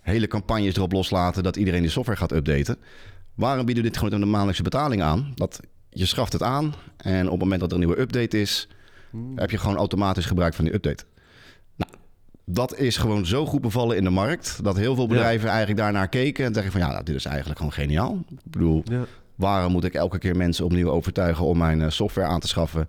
hele 0.00 0.26
campagnes 0.26 0.76
erop 0.76 0.92
loslaten 0.92 1.42
dat 1.42 1.56
iedereen 1.56 1.82
die 1.82 1.90
software 1.90 2.18
gaat 2.18 2.32
updaten. 2.32 2.76
Waarom 3.34 3.66
bieden 3.66 3.84
we 3.84 3.90
dit 3.90 3.98
gewoon 3.98 4.20
de 4.20 4.26
maandelijkse 4.26 4.62
betaling 4.62 5.02
aan? 5.02 5.32
Dat 5.34 5.60
je 5.90 6.06
schaft 6.06 6.32
het 6.32 6.42
aan 6.42 6.74
en 6.96 7.24
op 7.24 7.30
het 7.30 7.40
moment 7.40 7.60
dat 7.60 7.68
er 7.72 7.78
een 7.78 7.86
nieuwe 7.86 8.00
update 8.00 8.40
is, 8.40 8.68
heb 9.34 9.50
je 9.50 9.58
gewoon 9.58 9.76
automatisch 9.76 10.26
gebruik 10.26 10.54
van 10.54 10.64
die 10.64 10.74
update. 10.74 11.04
Dat 12.50 12.76
is 12.76 12.96
gewoon 12.96 13.26
zo 13.26 13.46
goed 13.46 13.60
bevallen 13.60 13.96
in 13.96 14.04
de 14.04 14.10
markt 14.10 14.64
dat 14.64 14.76
heel 14.76 14.94
veel 14.94 15.06
bedrijven 15.06 15.48
eigenlijk 15.48 15.78
daarnaar 15.78 16.08
keken 16.08 16.44
en 16.44 16.54
zeggen 16.54 16.72
van 16.72 16.80
ja, 16.80 16.88
nou, 16.90 17.04
dit 17.04 17.14
is 17.14 17.24
eigenlijk 17.24 17.58
gewoon 17.58 17.72
geniaal. 17.72 18.24
Ik 18.30 18.50
bedoel, 18.50 18.82
ja. 18.84 19.04
waarom 19.34 19.72
moet 19.72 19.84
ik 19.84 19.94
elke 19.94 20.18
keer 20.18 20.36
mensen 20.36 20.64
opnieuw 20.64 20.90
overtuigen 20.90 21.44
om 21.44 21.58
mijn 21.58 21.82
eh, 21.82 21.90
software 21.90 22.28
aan 22.28 22.40
te 22.40 22.48
schaffen? 22.48 22.88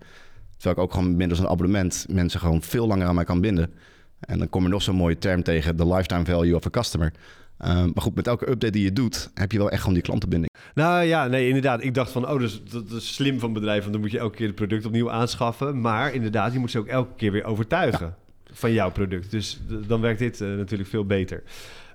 Terwijl 0.56 0.76
ik 0.76 0.82
ook 0.82 0.94
gewoon 0.94 1.16
middels 1.16 1.40
een 1.40 1.48
abonnement 1.48 2.06
mensen 2.10 2.40
gewoon 2.40 2.62
veel 2.62 2.88
langer 2.88 3.08
aan 3.08 3.16
mij 3.16 3.24
kan 3.24 3.42
binden. 3.42 3.74
En 4.20 4.38
dan 4.38 4.50
kom 4.50 4.64
je 4.64 4.70
nog 4.70 4.82
zo'n 4.82 4.96
mooie 4.96 5.18
term 5.18 5.44
tegen, 5.44 5.78
de 5.78 5.88
lifetime 5.88 6.26
value 6.26 6.56
of 6.56 6.66
a 6.66 6.70
customer. 6.70 7.14
Uh, 7.62 7.68
maar 7.68 8.02
goed, 8.02 8.16
met 8.16 8.28
elke 8.28 8.50
update 8.50 8.72
die 8.72 8.84
je 8.84 8.94
doet, 8.94 9.30
heb 9.34 9.52
je 9.52 9.58
wel 9.58 9.70
echt 9.70 9.80
gewoon 9.80 9.94
die 9.94 10.04
klantenbinding. 10.04 10.52
Nou 10.74 11.04
ja, 11.04 11.28
nee, 11.28 11.48
inderdaad. 11.48 11.84
Ik 11.84 11.94
dacht 11.94 12.12
van, 12.12 12.30
oh, 12.30 12.40
dus, 12.40 12.64
dat 12.64 12.92
is 12.92 13.14
slim 13.14 13.40
van 13.40 13.54
bedrijven, 13.54 13.82
want 13.82 13.94
dan 13.94 14.02
moet 14.02 14.12
je 14.12 14.20
elke 14.20 14.36
keer 14.36 14.48
het 14.48 14.56
product 14.56 14.86
opnieuw 14.86 15.12
aanschaffen. 15.12 15.82
Maar 15.82 16.14
inderdaad, 16.14 16.54
je 16.54 16.60
moet 16.60 16.72
ze 16.72 16.80
ook 16.80 16.88
elke 16.88 17.16
keer 17.16 17.32
weer 17.32 17.44
overtuigen 17.44 18.16
van 18.58 18.74
jouw 18.74 18.92
product. 18.92 19.32
Dus 19.32 19.60
dan 19.88 20.02
werkt 20.02 20.20
dit 20.20 20.42
eh, 20.42 20.48
natuurlijk 20.48 20.90
veel 20.90 21.06
beter. 21.06 21.44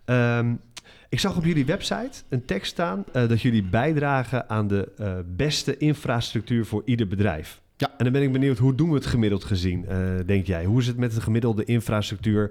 Ehm, 0.05 0.55
ik 1.09 1.20
zag 1.20 1.37
op 1.37 1.44
jullie 1.44 1.64
website 1.64 2.23
een 2.29 2.44
tekst 2.44 2.70
staan 2.70 3.05
eh, 3.12 3.29
dat 3.29 3.41
jullie 3.43 3.62
bijdragen 3.62 4.49
aan 4.49 4.69
de 4.69 4.93
eh, 4.97 5.12
beste 5.26 5.76
infrastructuur 5.76 6.67
voor 6.67 6.82
ieder 6.85 7.09
bedrijf. 7.09 7.61
Ja. 7.76 7.88
En 7.99 8.05
dan 8.05 8.12
ben 8.12 8.23
ik 8.23 8.32
benieuwd, 8.32 8.59
hoe 8.59 8.75
doen 8.75 8.88
we 8.88 8.94
het 8.94 9.06
gemiddeld 9.06 9.44
gezien, 9.44 9.87
denk 10.26 10.47
jij? 10.47 10.64
Hoe 10.64 10.81
is 10.81 10.87
het 10.87 10.97
met 10.97 11.14
de 11.14 11.20
gemiddelde 11.20 11.64
infrastructuur 11.64 12.50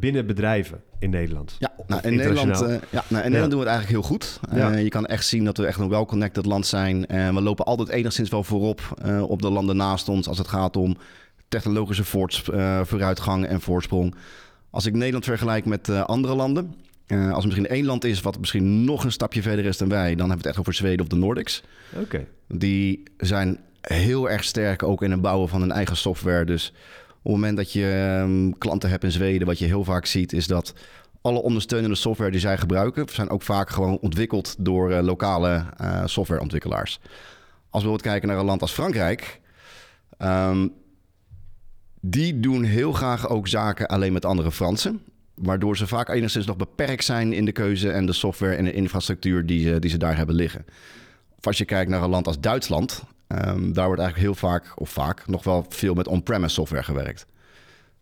binnen 0.00 0.26
bedrijven 0.26 0.80
in 0.98 1.10
Nederland? 1.10 1.56
Ja, 1.58 1.72
Of 1.76 1.88
nou, 1.88 2.02
in 2.02 2.14
Nederland, 2.14 2.58
ja, 2.90 3.04
nou, 3.08 3.24
in 3.24 3.30
Nederland 3.30 3.50
doen 3.50 3.60
we 3.60 3.66
het 3.66 3.74
eigenlijk 3.76 3.88
heel 3.88 4.02
goed. 4.02 4.40
Ja. 4.54 4.76
je 4.76 4.88
kan 4.88 5.06
echt 5.06 5.26
zien 5.26 5.44
dat 5.44 5.56
we 5.56 5.66
echt 5.66 5.78
een 5.78 5.88
well-connected 5.88 6.46
land 6.46 6.66
zijn. 6.66 7.06
En 7.06 7.34
we 7.34 7.40
lopen 7.40 7.64
altijd 7.64 7.88
enigszins 7.88 8.28
wel 8.28 8.44
voorop 8.44 8.80
op 9.22 9.42
de 9.42 9.50
landen 9.50 9.76
naast 9.76 10.08
ons 10.08 10.28
als 10.28 10.38
het 10.38 10.48
gaat 10.48 10.76
om 10.76 10.96
technologische 11.48 12.04
voorts- 12.04 12.50
eh, 12.50 12.80
vooruitgang 12.84 13.46
en 13.46 13.60
voorsprong. 13.60 14.14
Als 14.70 14.86
ik 14.86 14.94
Nederland 14.94 15.24
vergelijk 15.24 15.64
met 15.64 15.88
eh, 15.88 16.02
andere 16.02 16.34
landen, 16.34 16.74
eh, 17.06 17.32
als 17.32 17.38
er 17.38 17.46
misschien 17.46 17.68
één 17.68 17.84
land 17.84 18.04
is 18.04 18.20
wat 18.20 18.38
misschien 18.38 18.84
nog 18.84 19.04
een 19.04 19.12
stapje 19.12 19.42
verder 19.42 19.64
is 19.64 19.76
dan 19.76 19.88
wij, 19.88 20.08
dan 20.08 20.18
hebben 20.18 20.28
we 20.28 20.36
het 20.36 20.46
echt 20.46 20.58
over 20.58 20.74
Zweden 20.74 21.00
of 21.00 21.06
de 21.06 21.16
Nordics. 21.16 21.62
Oké. 21.92 22.26
Die 22.48 23.02
zijn 23.16 23.58
heel 23.80 24.30
erg 24.30 24.44
sterk 24.44 24.82
ook 24.82 25.02
in 25.02 25.10
het 25.10 25.20
bouwen 25.20 25.48
van 25.48 25.60
hun 25.60 25.72
eigen 25.72 25.96
software. 25.96 26.44
Dus 26.44 26.72
op 27.08 27.22
het 27.22 27.32
moment 27.32 27.56
dat 27.56 27.72
je 27.72 28.16
ehm, 28.20 28.50
klanten 28.58 28.90
hebt 28.90 29.04
in 29.04 29.12
Zweden, 29.12 29.46
wat 29.46 29.58
je 29.58 29.64
heel 29.64 29.84
vaak 29.84 30.06
ziet, 30.06 30.32
is 30.32 30.46
dat 30.46 30.74
alle 31.20 31.42
ondersteunende 31.42 31.96
software 31.96 32.30
die 32.30 32.40
zij 32.40 32.58
gebruiken, 32.58 33.08
zijn 33.08 33.30
ook 33.30 33.42
vaak 33.42 33.70
gewoon 33.70 33.98
ontwikkeld 33.98 34.54
door 34.58 34.90
lokale 34.90 35.64
softwareontwikkelaars. 36.04 37.00
Als 37.70 37.82
we 37.82 37.88
bijvoorbeeld 37.88 38.02
kijken 38.02 38.28
naar 38.28 38.38
een 38.38 38.44
land 38.44 38.60
als 38.60 38.72
Frankrijk, 38.72 39.40
ehm, 40.18 40.68
die 42.00 42.40
doen 42.40 42.62
heel 42.64 42.92
graag 42.92 43.28
ook 43.28 43.48
zaken 43.48 43.86
alleen 43.86 44.12
met 44.12 44.24
andere 44.24 44.52
Fransen. 44.52 45.00
Waardoor 45.34 45.76
ze 45.76 45.86
vaak 45.86 46.08
enigszins 46.08 46.46
nog 46.46 46.56
beperkt 46.56 47.04
zijn 47.04 47.32
in 47.32 47.44
de 47.44 47.52
keuze 47.52 47.90
en 47.90 48.06
de 48.06 48.12
software 48.12 48.54
en 48.54 48.64
de 48.64 48.72
infrastructuur 48.72 49.46
die, 49.46 49.68
ze- 49.68 49.78
die 49.78 49.90
ze 49.90 49.98
daar 49.98 50.16
hebben 50.16 50.34
liggen. 50.34 50.64
Of 51.38 51.46
als 51.46 51.58
je 51.58 51.64
kijkt 51.64 51.90
naar 51.90 52.02
een 52.02 52.08
land 52.10 52.26
als 52.26 52.40
Duitsland, 52.40 53.02
ehm, 53.26 53.72
daar 53.72 53.86
wordt 53.86 54.00
eigenlijk 54.00 54.16
heel 54.18 54.34
vaak, 54.34 54.72
of 54.74 54.90
vaak, 54.90 55.26
nog 55.26 55.44
wel 55.44 55.66
veel 55.68 55.94
met 55.94 56.08
on-premise 56.08 56.54
software 56.54 56.82
gewerkt. 56.82 57.26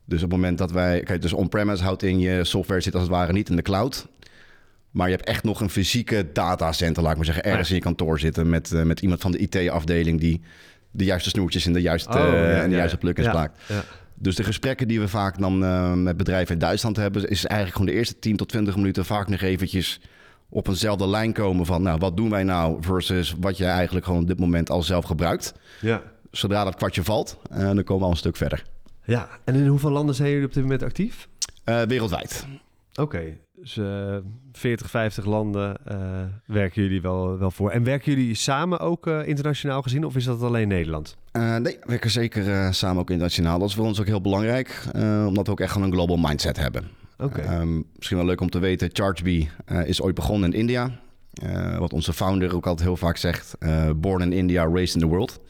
Dus 0.04 0.22
op 0.22 0.30
het 0.30 0.38
moment 0.40 0.58
dat 0.58 0.70
wij, 0.70 1.00
kijk, 1.02 1.22
dus 1.22 1.32
on-premise 1.32 1.82
houdt 1.82 2.02
in 2.02 2.18
je 2.18 2.44
software 2.44 2.80
zit 2.80 2.92
als 2.94 3.02
het 3.02 3.12
ware 3.12 3.32
niet 3.32 3.48
in 3.48 3.56
de 3.56 3.62
cloud. 3.62 4.06
Maar 4.90 5.08
je 5.08 5.14
hebt 5.16 5.28
echt 5.28 5.44
nog 5.44 5.60
een 5.60 5.70
fysieke 5.70 6.26
datacenter, 6.32 7.02
laat 7.02 7.10
ik 7.10 7.16
maar 7.16 7.26
zeggen, 7.26 7.44
ergens 7.44 7.68
in 7.68 7.74
je 7.74 7.80
kantoor 7.80 8.18
zitten 8.18 8.48
met, 8.48 8.72
eh, 8.72 8.82
met 8.82 9.00
iemand 9.00 9.20
van 9.20 9.30
de 9.32 9.38
IT-afdeling 9.38 10.20
die 10.20 10.40
de 10.96 11.04
juiste 11.04 11.28
snoertjes 11.28 11.66
in 11.66 11.72
de 11.72 11.80
juiste, 11.80 12.08
Oh, 12.08 12.16
eh, 12.16 12.24
ja, 12.24 12.62
en 12.62 12.68
de 12.68 12.76
ja, 12.76 12.86
juiste. 12.86 13.50
Ja. 13.68 13.84
Dus 14.14 14.34
de 14.36 14.44
gesprekken 14.44 14.88
die 14.88 15.00
we 15.00 15.08
vaak 15.08 15.38
dan 15.38 15.64
eh, 15.64 15.92
met 15.92 16.16
bedrijven 16.16 16.52
in 16.54 16.60
Duitsland 16.60 16.96
hebben, 16.96 17.28
is 17.28 17.44
eigenlijk 17.44 17.76
gewoon 17.78 17.92
de 17.92 17.98
eerste 17.98 18.18
10 18.18 18.36
tot 18.36 18.48
20 18.48 18.76
minuten 18.76 19.04
vaak 19.04 19.28
nog 19.28 19.40
eventjes 19.40 20.00
op 20.48 20.68
eenzelfde 20.68 21.08
lijn 21.08 21.32
komen 21.32 21.66
van, 21.66 21.82
nou, 21.82 21.98
wat 21.98 22.16
doen 22.16 22.30
wij 22.30 22.44
nou 22.44 22.76
versus 22.80 23.34
wat 23.40 23.56
jij 23.56 23.70
eigenlijk 23.70 24.06
gewoon 24.06 24.20
op 24.20 24.26
dit 24.26 24.38
moment 24.40 24.70
al 24.70 24.82
zelf 24.82 25.04
gebruikt. 25.04 25.54
ja. 25.80 26.02
Zodra 26.30 26.64
dat 26.64 26.74
kwartje 26.74 27.02
valt, 27.02 27.38
eh, 27.50 27.58
dan 27.58 27.84
komen 27.84 27.98
we 27.98 28.04
al 28.04 28.10
een 28.10 28.16
stuk 28.16 28.36
verder. 28.36 28.64
Ja, 29.04 29.28
en 29.44 29.54
in 29.54 29.66
hoeveel 29.66 29.90
landen 29.90 30.14
zijn 30.14 30.30
jullie 30.30 30.46
op 30.46 30.52
dit 30.52 30.62
moment 30.62 30.82
actief? 30.82 31.28
Eh, 31.64 31.82
wereldwijd. 31.82 32.46
Oké, 32.94 33.36
dus 33.56 33.76
eh 33.76 34.16
40, 34.52 34.90
50 34.90 35.24
landen 35.24 35.76
eh, 35.84 35.98
werken 36.46 36.82
jullie 36.82 37.00
wel, 37.00 37.38
wel 37.38 37.50
voor. 37.50 37.70
En 37.70 37.84
werken 37.84 38.12
jullie 38.12 38.34
samen 38.34 38.80
ook 38.80 39.06
eh, 39.06 39.26
internationaal 39.26 39.82
gezien 39.82 40.04
of 40.04 40.16
is 40.16 40.24
dat 40.24 40.42
alleen 40.42 40.68
Nederland? 40.68 41.16
Eh, 41.32 41.56
nee, 41.56 41.76
we 41.80 41.86
werken 41.86 42.10
zeker 42.10 42.74
samen 42.74 43.00
ook 43.00 43.10
internationaal. 43.10 43.58
Dat 43.58 43.68
is 43.68 43.74
voor 43.74 43.86
ons 43.86 44.00
ook 44.00 44.06
heel 44.06 44.20
belangrijk, 44.20 44.82
omdat 45.26 45.46
we 45.46 45.52
ook 45.52 45.60
echt 45.60 45.72
gewoon 45.72 45.86
een 45.86 45.94
global 45.94 46.16
mindset 46.16 46.56
hebben. 46.56 46.88
Ehm, 47.16 47.80
misschien 47.96 48.16
wel 48.16 48.26
leuk 48.26 48.40
om 48.40 48.50
te 48.50 48.58
weten, 48.58 48.88
Chargebee 48.92 49.50
is 49.84 50.02
ooit 50.02 50.14
begonnen 50.14 50.52
in 50.52 50.58
India. 50.58 50.90
Wat 51.78 51.92
onze 51.92 52.12
founder 52.12 52.54
ook 52.54 52.66
altijd 52.66 52.88
heel 52.88 52.96
vaak 52.96 53.16
zegt, 53.16 53.56
born 53.96 54.22
in 54.22 54.32
India, 54.32 54.64
raised 54.64 54.94
in 54.94 55.00
the 55.00 55.06
world. 55.06 55.40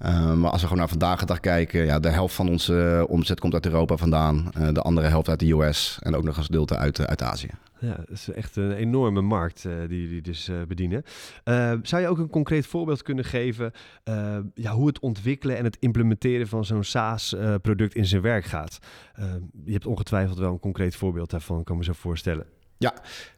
Ehm, 0.00 0.40
maar 0.40 0.50
als 0.50 0.60
we 0.60 0.66
gewoon 0.66 0.78
naar 0.82 0.88
vandaag 0.88 1.20
de 1.20 1.26
dag 1.26 1.40
kijken, 1.40 1.84
ja, 1.84 1.98
de 2.00 2.08
helft 2.08 2.34
van 2.34 2.48
onze 2.48 3.06
omzet 3.08 3.40
komt 3.40 3.54
uit 3.54 3.66
Europa 3.66 3.96
vandaan. 3.96 4.48
eh, 4.52 4.68
de 4.72 4.82
andere 4.82 5.06
helft 5.06 5.28
uit 5.28 5.38
de 5.38 5.50
US 5.52 5.98
en 6.02 6.14
ook 6.14 6.24
nog 6.24 6.36
een 6.36 6.42
gedeelte 6.44 6.76
uit, 6.76 6.98
eh, 6.98 7.04
uit 7.04 7.22
Azië. 7.22 7.50
Ja, 7.78 7.94
dat 7.96 8.10
is 8.10 8.30
echt 8.30 8.56
een 8.56 8.72
enorme 8.72 9.20
markt 9.20 9.64
eh, 9.64 9.72
die 9.88 10.02
jullie 10.02 10.22
dus 10.22 10.48
eh, 10.48 10.56
bedienen. 10.68 11.02
Eh, 11.44 11.72
zou 11.82 12.02
je 12.02 12.08
ook 12.08 12.18
een 12.18 12.30
concreet 12.30 12.66
voorbeeld 12.66 13.02
kunnen 13.02 13.24
geven 13.24 13.72
eh, 14.04 14.36
ja, 14.54 14.72
hoe 14.72 14.86
het 14.86 14.98
ontwikkelen 14.98 15.56
en 15.56 15.64
het 15.64 15.76
implementeren 15.80 16.48
van 16.48 16.64
zo'n 16.64 16.84
SaaS-product 16.84 17.94
in 17.94 18.06
zijn 18.06 18.22
werk 18.22 18.44
gaat? 18.44 18.78
Eh, 19.14 19.24
je 19.64 19.72
hebt 19.72 19.86
ongetwijfeld 19.86 20.38
wel 20.38 20.52
een 20.52 20.60
concreet 20.60 20.96
voorbeeld 20.96 21.30
daarvan, 21.30 21.64
kan 21.64 21.76
me 21.76 21.84
zo 21.84 21.92
voorstellen. 21.92 22.46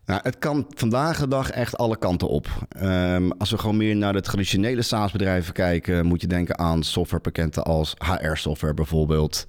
Nou, 0.06 0.20
het 0.22 0.38
kan 0.38 0.66
vandaag 0.74 1.18
de 1.18 1.28
dag 1.28 1.50
echt 1.50 1.76
alle 1.76 1.96
kanten 1.96 2.28
op. 2.28 2.48
Ehm, 2.68 3.30
als 3.38 3.50
we 3.50 3.58
gewoon 3.58 3.76
meer 3.76 3.96
naar 3.96 4.12
de 4.12 4.20
traditionele 4.20 4.82
SaaS-bedrijven 4.82 5.52
kijken, 5.52 6.06
moet 6.06 6.20
je 6.20 6.26
denken 6.26 6.58
aan 6.58 6.82
softwarepakketten 6.82 7.62
als 7.62 7.94
HR-software 7.98 8.74
bijvoorbeeld. 8.74 9.46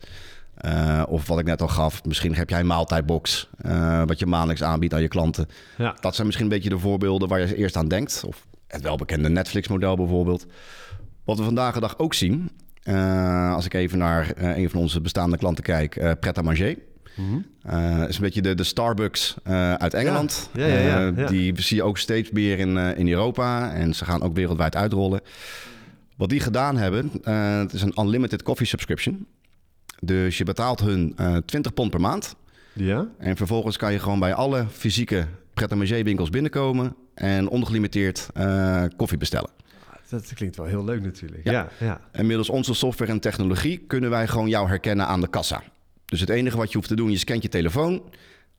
Eh, 0.55 1.03
of 1.07 1.27
wat 1.27 1.39
ik 1.39 1.45
net 1.45 1.61
al 1.61 1.67
gaf, 1.67 2.03
misschien 2.03 2.35
heb 2.35 2.49
jij 2.49 2.59
een 2.59 2.65
maaltijdbox, 2.65 3.49
eh, 3.57 4.03
wat 4.05 4.19
je 4.19 4.25
maandelijks 4.25 4.63
aanbiedt 4.63 4.93
aan 4.93 5.01
je 5.01 5.07
klanten. 5.07 5.47
Ja. 5.77 5.95
Dat 5.99 6.13
zijn 6.15 6.27
misschien 6.27 6.47
een 6.47 6.53
beetje 6.53 6.69
de 6.69 6.79
voorbeelden 6.79 7.27
waar 7.27 7.39
je 7.39 7.55
eerst 7.55 7.75
aan 7.75 7.87
denkt. 7.87 8.23
Of 8.27 8.45
het 8.67 8.81
welbekende 8.81 9.29
Netflix-model 9.29 9.95
bijvoorbeeld. 9.95 10.45
Wat 11.23 11.37
we 11.37 11.43
vandaag 11.43 11.73
de 11.73 11.79
dag 11.79 11.97
ook 11.97 12.13
zien, 12.13 12.51
eh, 12.83 13.53
als 13.53 13.65
ik 13.65 13.73
even 13.73 13.97
naar 13.97 14.31
een 14.35 14.69
van 14.69 14.79
onze 14.79 15.01
bestaande 15.01 15.37
klanten 15.37 15.63
kijk, 15.63 16.17
Pret 16.19 16.37
à 16.37 16.41
Manger. 16.41 16.77
Eh, 17.61 18.03
is 18.07 18.15
een 18.15 18.21
beetje 18.21 18.41
de, 18.41 18.55
de 18.55 18.63
Starbucks 18.63 19.35
eh, 19.43 19.73
uit 19.73 19.93
Engeland. 19.93 20.49
Ja, 20.53 20.65
ja, 20.65 20.79
ja, 20.79 21.07
Eh, 21.07 21.17
ja. 21.17 21.27
Die 21.27 21.61
zie 21.61 21.77
je 21.77 21.83
ook 21.83 21.97
steeds 21.97 22.31
meer 22.31 22.59
in, 22.59 22.77
in 22.77 23.09
Europa. 23.09 23.73
En 23.73 23.93
ze 23.93 24.05
gaan 24.05 24.21
ook 24.21 24.35
wereldwijd 24.35 24.75
uitrollen. 24.75 25.21
Wat 26.17 26.29
die 26.29 26.39
gedaan 26.39 26.77
hebben, 26.77 27.11
het 27.59 27.73
is 27.73 27.81
een 27.81 27.93
unlimited 27.99 28.43
coffee 28.43 28.67
subscription. 28.67 29.25
Dus 29.99 30.37
je 30.37 30.43
betaalt 30.43 30.79
hun 30.79 31.13
eh 31.17 31.37
20 31.45 31.73
pond 31.73 31.89
per 31.91 32.01
maand. 32.01 32.35
Ja? 32.73 33.07
En 33.17 33.35
vervolgens 33.37 33.77
kan 33.77 33.91
je 33.91 33.99
gewoon 33.99 34.19
bij 34.19 34.33
alle 34.33 34.65
fysieke 34.71 35.25
pret-à-manger 35.53 36.03
winkels 36.03 36.29
binnenkomen... 36.29 36.95
en 37.13 37.47
ongelimiteerd 37.47 38.27
koffie 38.95 39.17
bestellen. 39.17 39.49
Dat 40.09 40.33
klinkt 40.33 40.55
wel 40.55 40.65
heel 40.65 40.83
leuk 40.83 41.01
natuurlijk. 41.01 41.43
Ja. 41.43 41.51
Ja, 41.51 41.69
ja. 41.79 42.01
En 42.11 42.25
middels 42.25 42.49
onze 42.49 42.73
software 42.73 43.11
en 43.11 43.19
technologie 43.19 43.77
kunnen 43.87 44.09
wij 44.09 44.27
gewoon 44.27 44.49
jou 44.49 44.67
herkennen 44.67 45.07
aan 45.07 45.21
de 45.21 45.27
kassa. 45.29 45.63
Dus 46.13 46.21
het 46.21 46.29
enige 46.29 46.57
wat 46.57 46.71
je 46.71 46.77
hoeft 46.77 46.89
te 46.89 46.95
doen, 46.95 47.11
je 47.11 47.17
scant 47.17 47.43
je 47.43 47.49
telefoon. 47.49 48.01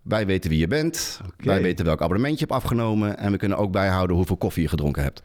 Wij 0.03 0.27
weten 0.27 0.51
wie 0.51 0.59
je 0.59 0.67
bent. 0.67 1.21
Wij 1.37 1.63
weten 1.63 1.85
welk 1.85 2.03
abonnement 2.03 2.39
je 2.39 2.45
hebt 2.45 2.57
afgenomen. 2.57 3.19
En 3.19 3.33
we 3.33 3.37
kunnen 3.37 3.59
ook 3.59 3.73
bijhouden 3.73 4.17
hoeveel 4.17 4.37
koffie 4.37 4.63
je 4.63 4.69
gedronken 4.69 5.03
hebt. 5.03 5.23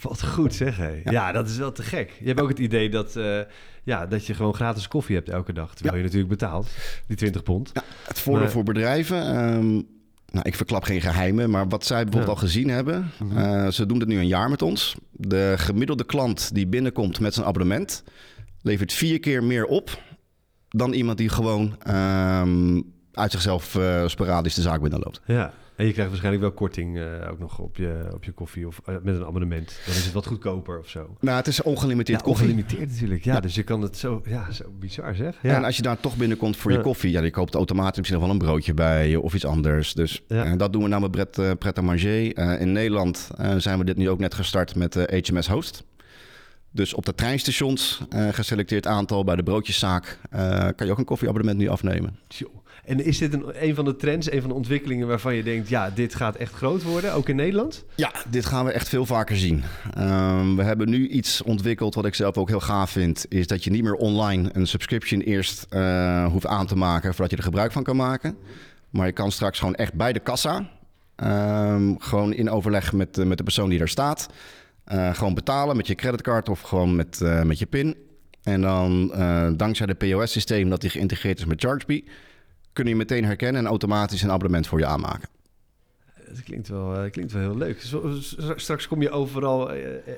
Wat 0.00 0.24
goed 0.24 0.54
zeg 0.54 0.76
hé. 0.76 1.00
Ja. 1.04 1.32
dat 1.32 1.48
is 1.48 1.56
wel 1.56 1.72
te 1.72 1.82
gek. 1.82 2.16
Je 2.20 2.26
hebt 2.26 2.40
ook 2.40 2.48
het 2.48 2.58
idee 2.58 2.90
dat, 2.90 3.16
eh, 3.16 3.40
ja, 3.82 4.06
dat 4.06 4.26
je 4.26 4.34
gewoon 4.34 4.54
gratis 4.54 4.88
koffie 4.88 5.14
hebt 5.14 5.28
elke 5.28 5.52
dag. 5.52 5.74
Terwijl 5.74 5.96
je 5.96 6.02
natuurlijk 6.02 6.30
betaalt, 6.30 6.68
die 7.06 7.16
20 7.16 7.42
pond. 7.42 7.72
Het 8.06 8.18
voordeel 8.18 8.42
Maar- 8.42 8.52
voor 8.52 8.62
bedrijven... 8.62 9.22
ehm, 9.22 9.72
nou, 10.30 10.42
ik 10.42 10.54
verklap 10.54 10.82
geen 10.84 11.00
geheimen, 11.00 11.50
maar 11.50 11.68
wat 11.68 11.86
zij 11.86 12.02
bijvoorbeeld 12.04 12.36
al 12.36 12.42
gezien 12.42 12.68
hebben... 12.68 13.10
Mhm. 13.22 13.38
eh, 13.38 13.68
ze 13.68 13.86
doen 13.86 13.98
het 13.98 14.08
nu 14.08 14.18
een 14.18 14.26
jaar 14.26 14.50
met 14.50 14.62
ons. 14.62 14.96
De 15.10 15.54
gemiddelde 15.56 16.04
klant 16.04 16.54
die 16.54 16.66
binnenkomt 16.66 17.20
met 17.20 17.34
zijn 17.34 17.46
abonnement... 17.46 18.04
levert 18.62 18.92
vier 18.92 19.20
keer 19.20 19.44
meer 19.44 19.64
op 19.64 19.98
dan 20.70 20.92
iemand 20.92 21.18
die 21.18 21.28
gewoon 21.28 21.76
ehm, 21.82 22.80
uit 23.12 23.30
zichzelf 23.32 23.74
eh, 23.76 24.06
sporadisch 24.06 24.54
de 24.54 24.62
zaak 24.62 24.80
binnenloopt. 24.80 25.20
Ja. 25.26 25.52
En 25.76 25.86
je 25.86 25.92
krijgt 25.92 26.10
waarschijnlijk 26.10 26.44
wel 26.44 26.52
korting 26.54 26.98
eh, 26.98 27.30
ook 27.30 27.38
nog 27.38 27.58
op 27.58 27.76
je, 27.76 28.08
op 28.14 28.24
je 28.24 28.32
koffie 28.32 28.66
of 28.66 28.80
eh, 28.84 28.94
met 29.02 29.14
een 29.14 29.24
abonnement. 29.24 29.80
Dan 29.86 29.94
is 29.94 30.04
het 30.04 30.12
wat 30.12 30.26
goedkoper 30.26 30.78
of 30.78 30.88
zo. 30.88 31.16
Nou, 31.20 31.36
het 31.36 31.46
is 31.46 31.62
ongelimiteerd 31.62 32.18
Ja, 32.18 32.24
koffie. 32.24 32.46
ongelimiteerd 32.46 32.90
natuurlijk. 32.90 33.24
Ja, 33.24 33.34
Ja. 33.34 33.40
dus 33.40 33.54
je 33.54 33.62
kan 33.62 33.80
het 33.82 33.96
zo... 33.96 34.22
Ja, 34.24 34.52
zo 34.52 34.64
bizar 34.78 35.14
zeg. 35.14 35.36
Ja. 35.42 35.54
En 35.54 35.64
als 35.64 35.76
je 35.76 35.82
daar 35.82 36.00
toch 36.00 36.16
binnenkomt 36.16 36.56
voor 36.56 36.72
je 36.72 36.80
koffie, 36.80 37.10
ja, 37.10 37.22
je 37.22 37.30
koopt 37.30 37.54
automatisch 37.54 37.96
misschien 37.98 38.18
nog 38.18 38.26
wel 38.28 38.36
een 38.38 38.44
broodje 38.46 38.74
bij 38.74 39.08
je 39.08 39.20
of 39.20 39.34
iets 39.34 39.44
anders. 39.44 39.92
Dus 39.94 40.22
dat 40.56 40.72
doen 40.72 40.82
we 40.82 40.88
namelijk 40.88 41.30
Pret, 41.30 41.58
Pret 41.58 41.78
à 41.78 41.82
Manger. 41.82 42.38
In 42.60 42.72
Nederland 42.72 43.30
zijn 43.56 43.78
we 43.78 43.84
dit 43.84 43.96
nu 43.96 44.08
ook 44.10 44.18
net 44.18 44.34
gestart 44.34 44.74
met 44.74 44.94
HMS 44.94 45.48
Host. 45.48 45.84
Dus 46.72 46.94
op 46.94 47.06
de 47.06 47.14
treinstations, 47.14 48.00
eh, 48.10 48.28
geselecteerd 48.28 48.86
aantal 48.86 49.24
bij 49.24 49.36
de 49.36 49.42
broodjeszaak, 49.42 50.18
eh, 50.30 50.68
kan 50.76 50.86
je 50.86 50.92
ook 50.92 50.98
een 50.98 51.04
koffieabonnement 51.04 51.58
nu 51.58 51.68
afnemen. 51.68 52.18
En 52.84 53.04
is 53.04 53.18
dit 53.18 53.32
een, 53.32 53.44
een 53.64 53.74
van 53.74 53.84
de 53.84 53.96
trends, 53.96 54.32
een 54.32 54.40
van 54.40 54.48
de 54.48 54.56
ontwikkelingen 54.56 55.06
waarvan 55.06 55.34
je 55.34 55.42
denkt... 55.42 55.68
ja, 55.68 55.90
dit 55.90 56.14
gaat 56.14 56.36
echt 56.36 56.52
groot 56.52 56.82
worden, 56.82 57.12
ook 57.12 57.28
in 57.28 57.36
Nederland? 57.36 57.84
Ja, 57.94 58.12
dit 58.28 58.46
gaan 58.46 58.64
we 58.64 58.72
echt 58.72 58.88
veel 58.88 59.06
vaker 59.06 59.36
zien. 59.36 59.62
Ehm, 59.94 60.54
we 60.54 60.62
hebben 60.62 60.88
nu 60.88 61.08
iets 61.08 61.42
ontwikkeld 61.42 61.94
wat 61.94 62.04
ik 62.04 62.14
zelf 62.14 62.36
ook 62.36 62.48
heel 62.48 62.60
gaaf 62.60 62.90
vind. 62.90 63.26
Is 63.28 63.46
dat 63.46 63.64
je 63.64 63.70
niet 63.70 63.82
meer 63.82 63.94
online 63.94 64.50
een 64.52 64.66
subscription 64.66 65.20
eerst 65.20 65.66
eh, 65.68 66.26
hoeft 66.26 66.46
aan 66.46 66.66
te 66.66 66.76
maken 66.76 67.10
voordat 67.10 67.30
je 67.30 67.36
er 67.36 67.42
gebruik 67.42 67.72
van 67.72 67.82
kan 67.82 67.96
maken. 67.96 68.36
Maar 68.90 69.06
je 69.06 69.12
kan 69.12 69.32
straks 69.32 69.58
gewoon 69.58 69.74
echt 69.74 69.94
bij 69.94 70.12
de 70.12 70.20
kassa, 70.20 70.70
ehm, 71.16 71.94
gewoon 71.98 72.32
in 72.32 72.50
overleg 72.50 72.92
met, 72.92 73.16
met 73.16 73.38
de 73.38 73.44
persoon 73.44 73.68
die 73.68 73.78
daar 73.78 73.88
staat, 73.88 74.28
eh, 74.90 75.14
gewoon 75.14 75.34
betalen 75.34 75.76
met 75.76 75.86
je 75.86 75.94
creditcard 75.94 76.48
of 76.48 76.60
gewoon 76.60 76.96
met, 76.96 77.20
eh, 77.20 77.42
met 77.42 77.58
je 77.58 77.66
PIN. 77.66 77.96
En 78.42 78.60
dan 78.60 79.12
eh, 79.12 79.48
dankzij 79.56 79.86
de 79.86 79.94
POS-systeem 79.94 80.68
dat 80.68 80.80
die 80.80 80.90
geïntegreerd 80.90 81.38
is 81.38 81.44
met 81.44 81.60
Chargebee, 81.60 82.04
kun 82.72 82.86
je 82.86 82.96
meteen 82.96 83.24
herkennen 83.24 83.62
en 83.62 83.68
automatisch 83.68 84.22
een 84.22 84.30
abonnement 84.30 84.66
voor 84.66 84.78
je 84.78 84.86
aanmaken. 84.86 85.28
Dat 86.28 86.42
klinkt 86.42 86.68
wel, 86.68 87.10
klinkt 87.10 87.32
wel 87.32 87.42
heel 87.42 87.56
leuk. 87.56 87.82
Straks 88.56 88.88
kom 88.88 89.02
je 89.02 89.10
overal, 89.10 89.68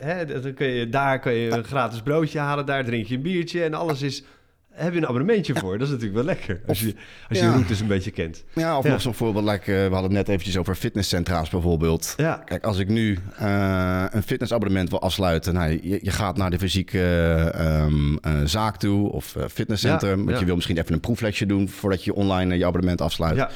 hè, 0.01 0.41
dan 0.41 0.55
kun 0.55 0.67
je, 0.67 0.89
daar 0.89 1.21
kan 1.21 1.35
je 1.35 1.51
een 1.51 1.65
gratis 1.65 2.03
broodje 2.03 2.39
halen, 2.39 2.67
daar 2.67 2.85
drink 2.85 3.07
je 3.07 3.15
een 3.15 3.23
biertje 3.23 3.65
en 3.65 3.75
alles 3.75 4.03
is... 4.03 4.25
Heb 4.73 4.93
je 4.93 4.99
een 4.99 5.07
abonnementje 5.07 5.55
voor? 5.55 5.73
Dat 5.79 5.87
is 5.87 5.93
natuurlijk 5.93 6.15
wel 6.15 6.25
lekker. 6.25 6.61
Als 6.67 6.81
je, 6.81 6.95
als 7.29 7.39
je 7.39 7.45
Ja. 7.45 7.51
routes 7.51 7.81
een 7.81 7.87
beetje 7.87 8.11
kent. 8.11 8.45
Ja, 8.55 8.79
of 8.79 8.85
Ja. 8.85 8.91
nog 8.91 9.01
zo'n 9.01 9.15
voorbeeld, 9.15 9.45
like, 9.45 9.61
eh, 9.65 9.67
we 9.89 9.93
hadden 9.93 10.03
het 10.03 10.13
net 10.13 10.29
eventjes 10.29 10.57
over 10.57 10.75
fitnesscentra's 10.75 11.49
bijvoorbeeld. 11.51 12.15
Kijk, 12.45 12.65
als 12.65 12.79
ik 12.79 12.89
nu 12.89 13.19
eh, 13.37 14.05
een 14.11 14.23
fitnessabonnement 14.23 14.91
wil 14.91 15.01
afsluiten, 15.01 15.55
nou, 15.55 15.71
je, 15.83 15.99
je 16.03 16.11
gaat 16.11 16.37
naar 16.37 16.51
de 16.51 16.59
fysieke 16.59 16.99
eh, 17.01 17.81
ehm, 17.83 18.17
eh, 18.17 18.41
zaak 18.45 18.77
toe 18.77 19.11
of 19.13 19.37
fitnesscentrum, 19.51 20.25
want 20.25 20.39
je 20.39 20.45
wil 20.45 20.55
misschien 20.55 20.79
even 20.79 20.93
een 20.93 21.01
proeflesje 21.01 21.47
doen 21.47 21.69
voordat 21.69 22.05
je 22.05 22.15
online 22.15 22.57
je 22.59 22.67
abonnement 22.67 23.01
afsluit. 23.01 23.37
ja. 23.37 23.51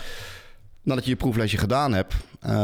Nadat 0.82 1.04
je 1.04 1.10
je 1.10 1.16
proeflesje 1.16 1.58
gedaan 1.58 1.92
hebt, 1.94 2.14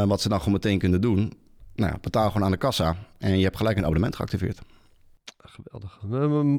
wat 0.05 0.21
ze 0.21 0.29
dan 0.29 0.37
gewoon 0.37 0.53
meteen 0.53 0.79
kunnen 0.79 1.01
doen, 1.01 1.33
nou, 1.75 1.93
betaal 2.01 2.27
gewoon 2.31 2.43
aan 2.45 2.51
de 2.51 2.57
kassa 2.57 2.95
en 3.17 3.37
je 3.37 3.43
hebt 3.43 3.57
gelijk 3.57 3.77
een 3.77 3.83
abonnement 3.83 4.15
geactiveerd. 4.15 4.59
Geweldig. 5.53 5.99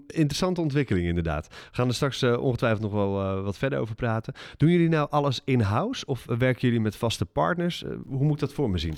Interessante 0.07 0.61
ontwikkeling 0.61 1.07
inderdaad. 1.07 1.47
We 1.49 1.55
gaan 1.71 1.89
er 1.89 1.95
straks 1.95 2.23
eh, 2.23 2.43
ongetwijfeld 2.43 2.83
nog 2.83 2.93
wel 2.93 3.21
eh, 3.21 3.43
wat 3.43 3.59
verder 3.59 3.79
over 3.79 3.95
praten. 3.95 4.35
Doen 4.57 4.71
jullie 4.71 4.89
nou 4.89 5.07
alles 5.11 5.41
in-house 5.45 6.07
of 6.07 6.25
werken 6.39 6.61
jullie 6.61 6.81
met 6.81 6.97
vaste 6.97 7.25
partners? 7.25 7.85
Eh, 7.85 7.91
hoe 8.07 8.25
moet 8.25 8.41
dat 8.41 8.53
voor 8.53 8.71
me 8.71 8.79
zien? 8.79 8.95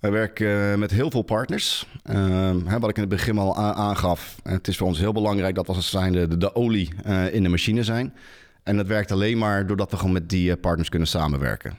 Wij 0.00 0.10
werken 0.10 0.78
met 0.78 0.90
heel 0.90 1.10
veel 1.10 1.22
partners. 1.22 1.86
Hè, 2.02 2.78
wat 2.78 2.90
ik 2.90 2.96
in 2.96 3.02
het 3.02 3.10
begin 3.10 3.38
al 3.38 3.56
aangaf. 3.56 4.40
Het 4.42 4.68
is 4.68 4.76
voor 4.76 4.86
ons 4.86 4.98
heel 4.98 5.12
belangrijk 5.12 5.54
dat 5.54 5.66
we 5.66 5.72
als 5.72 5.90
zijnde 5.90 6.28
de, 6.28 6.36
de 6.36 6.54
olie 6.54 6.90
in 7.30 7.42
de 7.42 7.48
machine 7.48 7.84
zijn. 7.84 8.14
En 8.62 8.76
dat 8.76 8.86
werkt 8.86 9.12
alleen 9.12 9.38
maar 9.38 9.66
doordat 9.66 9.90
we 9.90 9.96
gewoon 9.96 10.12
met 10.12 10.28
die 10.28 10.56
partners 10.56 10.88
kunnen 10.88 11.08
samenwerken. 11.08 11.76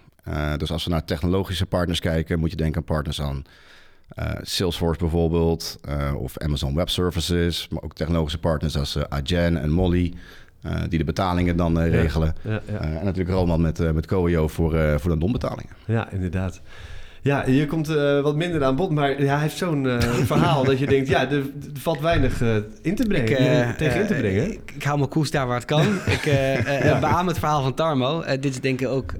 Dus 0.57 0.71
als 0.71 0.83
we 0.83 0.89
naar 0.89 1.05
technologische 1.05 1.65
partners 1.65 1.99
kijken, 1.99 2.39
moet 2.39 2.51
je 2.51 2.55
denken 2.55 2.77
aan 2.77 2.83
partners 2.83 3.21
aan 3.21 3.43
eh, 4.15 4.31
Salesforce 4.41 4.99
bijvoorbeeld, 4.99 5.77
eh, 5.83 6.13
of 6.17 6.37
Amazon 6.37 6.75
Web 6.75 6.89
Services, 6.89 7.67
maar 7.67 7.83
ook 7.83 7.93
technologische 7.93 8.39
partners 8.39 8.77
als 8.77 8.95
eh, 8.95 9.03
Adyen 9.09 9.57
en 9.57 9.69
Molly, 9.69 10.13
die 10.89 10.97
de 10.97 11.03
betalingen 11.03 11.57
dan 11.57 11.73
Ja. 11.73 11.83
regelen. 11.83 12.35
Ja, 12.41 12.61
ja. 12.71 12.79
En 12.79 13.05
natuurlijk 13.05 13.29
Roman 13.37 13.61
met, 13.61 13.93
met 13.93 14.05
Coio 14.05 14.47
voor, 14.47 14.99
voor 14.99 15.11
de 15.11 15.17
non-betalingen. 15.17 15.73
Ja, 15.85 16.11
inderdaad. 16.11 16.61
Ja, 17.23 17.47
je 17.47 17.65
komt 17.65 17.89
eh, 17.89 18.21
wat 18.21 18.35
minder 18.35 18.63
aan 18.63 18.75
bod, 18.75 18.91
maar 18.91 19.21
ja, 19.21 19.33
hij 19.33 19.41
heeft 19.41 19.57
zo'n 19.57 19.87
eh, 19.87 19.99
verhaal 20.33 20.63
dat 20.63 20.79
je 20.79 20.85
denkt, 20.87 21.07
ja, 21.07 21.29
er, 21.29 21.37
er 21.37 21.45
valt 21.73 21.99
weinig 21.99 22.41
eh, 22.41 22.55
in 22.81 22.95
te 22.95 23.03
brengen, 23.07 23.37
eh, 23.37 23.69
tegen 23.69 24.01
in 24.01 24.07
te 24.07 24.13
brengen. 24.13 24.51
ik, 24.51 24.71
ik 24.75 24.83
hou 24.83 24.97
mijn 24.97 25.09
koers 25.09 25.31
daar 25.31 25.47
waar 25.47 25.55
het 25.55 25.65
kan. 25.65 25.81
ik 26.17 26.25
eh, 26.25 26.99
beaam 26.99 27.27
het 27.27 27.39
verhaal 27.39 27.61
van 27.61 27.73
Tarmo. 27.73 28.23
Dit 28.25 28.45
is 28.45 28.61
denk 28.61 28.81
ik 28.81 28.87
ook 28.87 29.13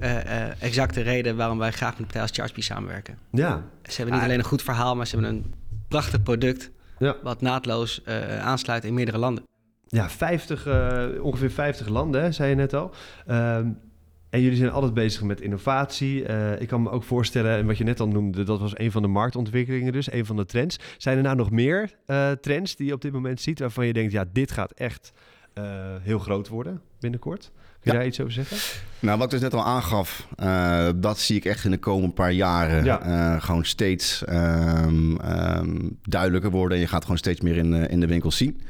exact 0.58 0.94
de 0.94 1.00
reden 1.00 1.36
waarom 1.36 1.58
wij 1.58 1.70
graag 1.72 1.90
met 1.90 1.98
een 1.98 2.04
partij 2.04 2.22
als 2.22 2.30
Chargebee 2.34 2.64
samenwerken. 2.64 3.18
ja, 3.30 3.62
Ze 3.82 3.96
hebben 3.96 4.06
niet 4.14 4.22
Ah, 4.22 4.28
alleen 4.28 4.38
een 4.38 4.44
goed 4.50 4.62
verhaal, 4.62 4.96
maar 4.96 5.06
ze 5.06 5.16
hebben 5.16 5.34
een 5.34 5.54
prachtig 5.88 6.22
product... 6.22 6.70
Ja. 6.98 7.16
wat 7.22 7.40
naadloos 7.40 8.02
aansluit 8.40 8.84
in 8.84 8.94
meerdere 8.94 9.18
landen. 9.18 9.44
ja 9.88 10.10
50, 10.10 10.66
eh, 10.66 11.04
ongeveer 11.20 11.50
50 11.50 11.88
landen, 11.88 12.22
hè, 12.22 12.32
zei 12.32 12.48
je 12.48 12.54
net 12.54 12.74
al. 12.74 12.90
Ehm, 13.26 13.66
en 14.32 14.40
jullie 14.40 14.56
zijn 14.56 14.70
altijd 14.70 14.94
bezig 14.94 15.22
met 15.22 15.40
innovatie. 15.40 16.24
Eh, 16.24 16.60
ik 16.60 16.68
kan 16.68 16.82
me 16.82 16.90
ook 16.90 17.02
voorstellen, 17.04 17.56
en 17.56 17.66
wat 17.66 17.78
je 17.78 17.84
net 17.84 18.00
al 18.00 18.08
noemde, 18.08 18.42
dat 18.42 18.60
was 18.60 18.78
een 18.78 18.90
van 18.90 19.02
de 19.02 19.08
marktontwikkelingen 19.08 19.92
dus, 19.92 20.12
een 20.12 20.26
van 20.26 20.36
de 20.36 20.44
trends. 20.44 20.78
Zijn 20.98 21.16
er 21.16 21.22
nou 21.22 21.36
nog 21.36 21.50
meer 21.50 21.90
eh, 22.06 22.30
trends 22.30 22.76
die 22.76 22.86
je 22.86 22.92
op 22.92 23.00
dit 23.00 23.12
moment 23.12 23.40
ziet 23.40 23.58
waarvan 23.60 23.86
je 23.86 23.92
denkt, 23.92 24.12
ja, 24.12 24.24
dit 24.32 24.50
gaat 24.52 24.72
echt 24.72 25.12
eh, 25.54 25.64
heel 26.00 26.18
groot 26.18 26.48
worden 26.48 26.80
binnenkort? 27.00 27.50
je 27.82 27.90
Ja. 27.90 27.96
daar 27.96 28.06
iets 28.06 28.20
over 28.20 28.32
zeggen? 28.32 28.56
Nou, 28.98 29.16
wat 29.16 29.26
ik 29.26 29.32
dus 29.32 29.40
net 29.40 29.54
al 29.54 29.64
aangaf, 29.64 30.28
dat 30.96 31.18
zie 31.18 31.36
ik 31.36 31.44
echt 31.44 31.64
in 31.64 31.70
de 31.70 31.78
komende 31.78 32.14
paar 32.14 32.32
jaren 32.32 32.84
Ja. 32.84 33.38
gewoon 33.38 33.64
steeds 33.64 34.24
ehm, 34.24 35.16
ehm, 35.16 35.88
duidelijker 36.02 36.50
worden. 36.50 36.76
En 36.76 36.82
je 36.82 36.88
gaat 36.88 37.02
gewoon 37.02 37.18
steeds 37.18 37.40
meer 37.40 37.56
in, 37.56 37.72
in 37.72 38.00
de 38.00 38.06
winkels 38.06 38.36
zien. 38.36 38.60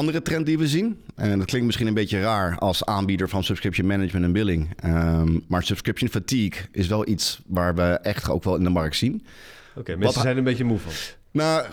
Andere 0.00 0.22
trend 0.22 0.46
die 0.46 0.58
we 0.58 0.68
zien, 0.68 1.00
en 1.14 1.38
dat 1.38 1.46
klinkt 1.46 1.66
misschien 1.66 1.86
een 1.86 1.94
beetje 1.94 2.20
raar 2.20 2.58
als 2.58 2.84
aanbieder 2.84 3.28
van 3.28 3.44
subscription 3.44 3.86
management 3.86 4.24
en 4.24 4.32
billing. 4.32 4.68
ehm, 4.76 5.38
maar 5.48 5.62
subscription 5.62 6.10
fatigue 6.10 6.60
is 6.72 6.86
wel 6.86 7.08
iets 7.08 7.40
waar 7.46 7.74
we 7.74 7.82
echt 7.82 8.28
ook 8.30 8.44
wel 8.44 8.56
in 8.56 8.64
de 8.64 8.70
markt 8.70 8.96
zien. 8.96 9.26
Oké, 9.74 9.90
mensen 9.90 10.04
Wat- 10.06 10.14
zijn 10.14 10.26
er 10.32 10.38
een 10.38 10.44
beetje 10.44 10.64
moe 10.64 10.78
van. 10.78 10.92
Nou, 11.30 11.66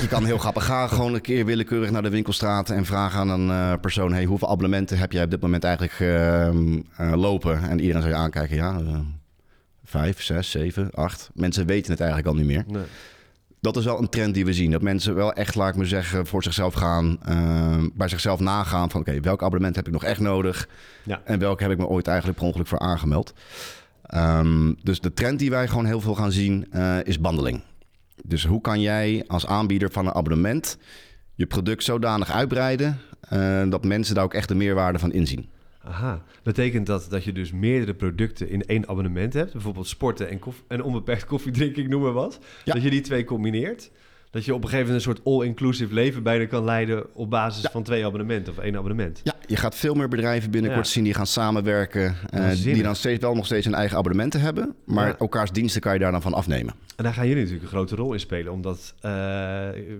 je 0.00 0.08
kan 0.08 0.24
heel 0.24 0.38
grappig 0.38 0.64
gaan. 0.64 0.88
Gewoon 0.98 1.14
een 1.14 1.20
keer 1.20 1.44
willekeurig 1.44 1.90
naar 1.90 2.02
de 2.02 2.08
winkelstraat 2.08 2.70
en 2.70 2.84
vragen 2.84 3.18
aan 3.20 3.28
een 3.28 3.50
eh, 3.50 3.80
persoon: 3.80 4.12
hey, 4.12 4.24
hoeveel 4.24 4.48
abonnementen 4.48 4.98
heb 4.98 5.12
jij 5.12 5.24
op 5.24 5.30
dit 5.30 5.40
moment 5.40 5.64
eigenlijk 5.64 5.94
ehm, 6.00 6.78
eh, 6.96 7.12
lopen? 7.16 7.62
En 7.68 7.80
iedereen 7.80 8.02
zou 8.02 8.14
je 8.14 8.20
aankijken: 8.20 8.56
ja, 8.56 8.78
eh, 8.78 8.98
vijf, 9.84 10.22
zes, 10.22 10.50
zeven, 10.50 10.90
acht. 10.94 11.30
Mensen 11.34 11.66
weten 11.66 11.90
het 11.90 12.00
eigenlijk 12.00 12.30
al 12.30 12.36
niet 12.36 12.46
meer. 12.46 12.64
Nee. 12.66 12.82
Dat 13.60 13.76
is 13.76 13.84
wel 13.84 13.98
een 13.98 14.08
trend 14.08 14.34
die 14.34 14.44
we 14.44 14.52
zien. 14.52 14.70
Dat 14.70 14.82
mensen 14.82 15.14
wel 15.14 15.32
echt, 15.32 15.54
laat 15.54 15.68
ik 15.68 15.76
me 15.76 15.84
zeggen, 15.84 16.26
voor 16.26 16.42
zichzelf 16.42 16.74
gaan, 16.74 17.18
ehm, 17.24 17.88
bij 17.94 18.08
zichzelf 18.08 18.40
nagaan 18.40 18.90
van: 18.90 19.00
oké, 19.00 19.20
welk 19.20 19.42
abonnement 19.42 19.76
heb 19.76 19.86
ik 19.86 19.92
nog 19.92 20.04
echt 20.04 20.20
nodig? 20.20 20.68
Ja. 21.04 21.20
En 21.24 21.38
welke 21.38 21.62
heb 21.62 21.72
ik 21.72 21.78
me 21.78 21.86
ooit 21.86 22.06
eigenlijk 22.06 22.38
per 22.38 22.46
ongeluk 22.46 22.66
voor 22.66 22.78
aangemeld? 22.78 23.32
Ehm, 24.02 24.72
dus 24.82 25.00
de 25.00 25.12
trend 25.12 25.38
die 25.38 25.50
wij 25.50 25.68
gewoon 25.68 25.86
heel 25.86 26.00
veel 26.00 26.14
gaan 26.14 26.32
zien 26.32 26.66
eh, 26.70 26.96
is 27.04 27.20
bandeling. 27.20 27.62
Dus 28.24 28.44
hoe 28.44 28.60
kan 28.60 28.80
jij 28.80 29.24
als 29.26 29.46
aanbieder 29.46 29.90
van 29.90 30.06
een 30.06 30.14
abonnement 30.14 30.78
je 31.34 31.46
product 31.46 31.84
zodanig 31.84 32.30
uitbreiden 32.30 32.98
eh, 33.20 33.62
dat 33.68 33.84
mensen 33.84 34.14
daar 34.14 34.24
ook 34.24 34.34
echt 34.34 34.48
de 34.48 34.54
meerwaarde 34.54 34.98
van 34.98 35.12
inzien? 35.12 35.48
Aha. 35.88 36.22
Betekent 36.42 36.86
dat 36.86 37.06
dat 37.10 37.24
je 37.24 37.32
dus 37.32 37.52
meerdere 37.52 37.94
producten 37.94 38.48
in 38.48 38.64
één 38.64 38.88
abonnement 38.88 39.32
hebt? 39.32 39.52
Bijvoorbeeld 39.52 39.86
sporten 39.86 40.40
en, 40.68 40.82
onbeperkt 40.82 41.24
koffiedrinken, 41.32 41.82
ik 41.82 41.88
noem 41.88 42.02
maar 42.02 42.12
wat. 42.12 42.38
Ja. 42.64 42.72
Dat 42.72 42.82
je 42.82 42.90
die 42.90 43.00
twee 43.00 43.24
combineert. 43.24 43.90
Dat 44.30 44.44
je 44.44 44.54
op 44.54 44.62
een 44.62 44.68
gegeven 44.68 44.86
moment 44.92 45.06
een 45.06 45.14
soort 45.14 45.26
all-inclusive 45.26 45.94
leven 45.94 46.22
bijna 46.22 46.46
kan 46.46 46.64
leiden 46.64 47.14
op 47.14 47.30
basis 47.30 47.64
van 47.70 47.82
twee 47.82 48.04
abonnementen 48.06 48.52
of 48.52 48.58
één 48.58 48.76
abonnement. 48.76 49.20
Ja, 49.24 49.34
je 49.46 49.56
gaat 49.56 49.74
veel 49.74 49.94
meer 49.94 50.08
bedrijven 50.08 50.50
binnenkort 50.50 50.86
Ja. 50.86 50.92
zien 50.92 51.04
die 51.04 51.14
gaan 51.14 51.26
samenwerken. 51.26 52.16
Waanzinnig. 52.30 52.74
die 52.74 52.82
dan 52.82 52.96
steeds 52.96 53.20
wel 53.22 53.34
nog 53.34 53.46
steeds 53.46 53.64
hun 53.64 53.74
eigen 53.74 53.96
abonnementen 53.96 54.40
hebben. 54.40 54.74
Maar 54.84 55.06
Ja. 55.06 55.16
elkaars 55.18 55.50
diensten 55.52 55.80
kan 55.80 55.92
je 55.92 55.98
daar 55.98 56.12
dan 56.12 56.22
van 56.22 56.34
afnemen. 56.34 56.74
En 56.96 57.04
daar 57.04 57.14
gaan 57.14 57.26
jullie 57.26 57.42
natuurlijk 57.42 57.70
een 57.70 57.76
grote 57.76 57.94
rol 57.96 58.12
in 58.12 58.20
spelen 58.20 58.52
om 58.52 58.62
dat 58.62 58.94
eh, 59.00 59.10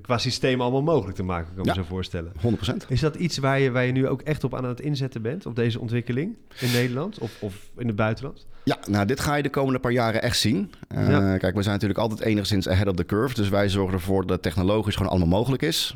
qua 0.03 0.19
systeem 0.19 0.61
allemaal 0.61 0.83
mogelijk 0.83 1.17
te 1.17 1.23
maken, 1.23 1.55
kan 1.55 1.65
ik 1.69 1.75
me 1.77 1.83
zo 1.83 1.89
voorstellen. 1.89 2.33
100%. 2.41 2.87
Is 2.89 3.01
dat 3.01 3.15
iets 3.15 3.39
waar 3.39 3.61
je, 3.61 3.71
waar 3.71 3.85
je 3.85 3.93
nu 3.93 4.09
ook 4.09 4.23
echt 4.23 4.45
op 4.45 4.55
aan 4.55 4.65
het 4.65 4.81
inzetten 4.81 5.23
bent, 5.23 5.47
op 5.47 5.57
deze 5.57 5.81
ontwikkeling 5.81 6.37
in 6.61 6.73
Nederland 6.73 7.19
of, 7.19 7.37
of 7.43 7.55
in 7.77 7.87
het 7.87 7.97
buitenland? 7.97 8.47
Ja, 8.69 8.79
nou, 8.89 9.07
dit 9.07 9.21
ga 9.21 9.35
je 9.35 9.43
de 9.43 9.49
komende 9.51 9.79
paar 9.79 9.93
jaren 9.93 10.23
echt 10.23 10.39
zien. 10.39 10.73
Eh, 10.89 11.09
Ja. 11.09 11.37
Kijk, 11.39 11.55
we 11.55 11.63
zijn 11.63 11.75
natuurlijk 11.75 12.01
altijd 12.01 12.21
enigszins 12.21 12.69
ahead 12.69 12.89
of 12.89 12.95
the 12.95 13.05
curve. 13.05 13.35
Dus 13.35 13.49
wij 13.49 13.69
zorgen 13.69 13.95
ervoor 13.95 14.27
dat 14.27 14.43
technologisch 14.43 14.95
gewoon 14.97 15.11
allemaal 15.11 15.39
mogelijk 15.39 15.63
is. 15.63 15.95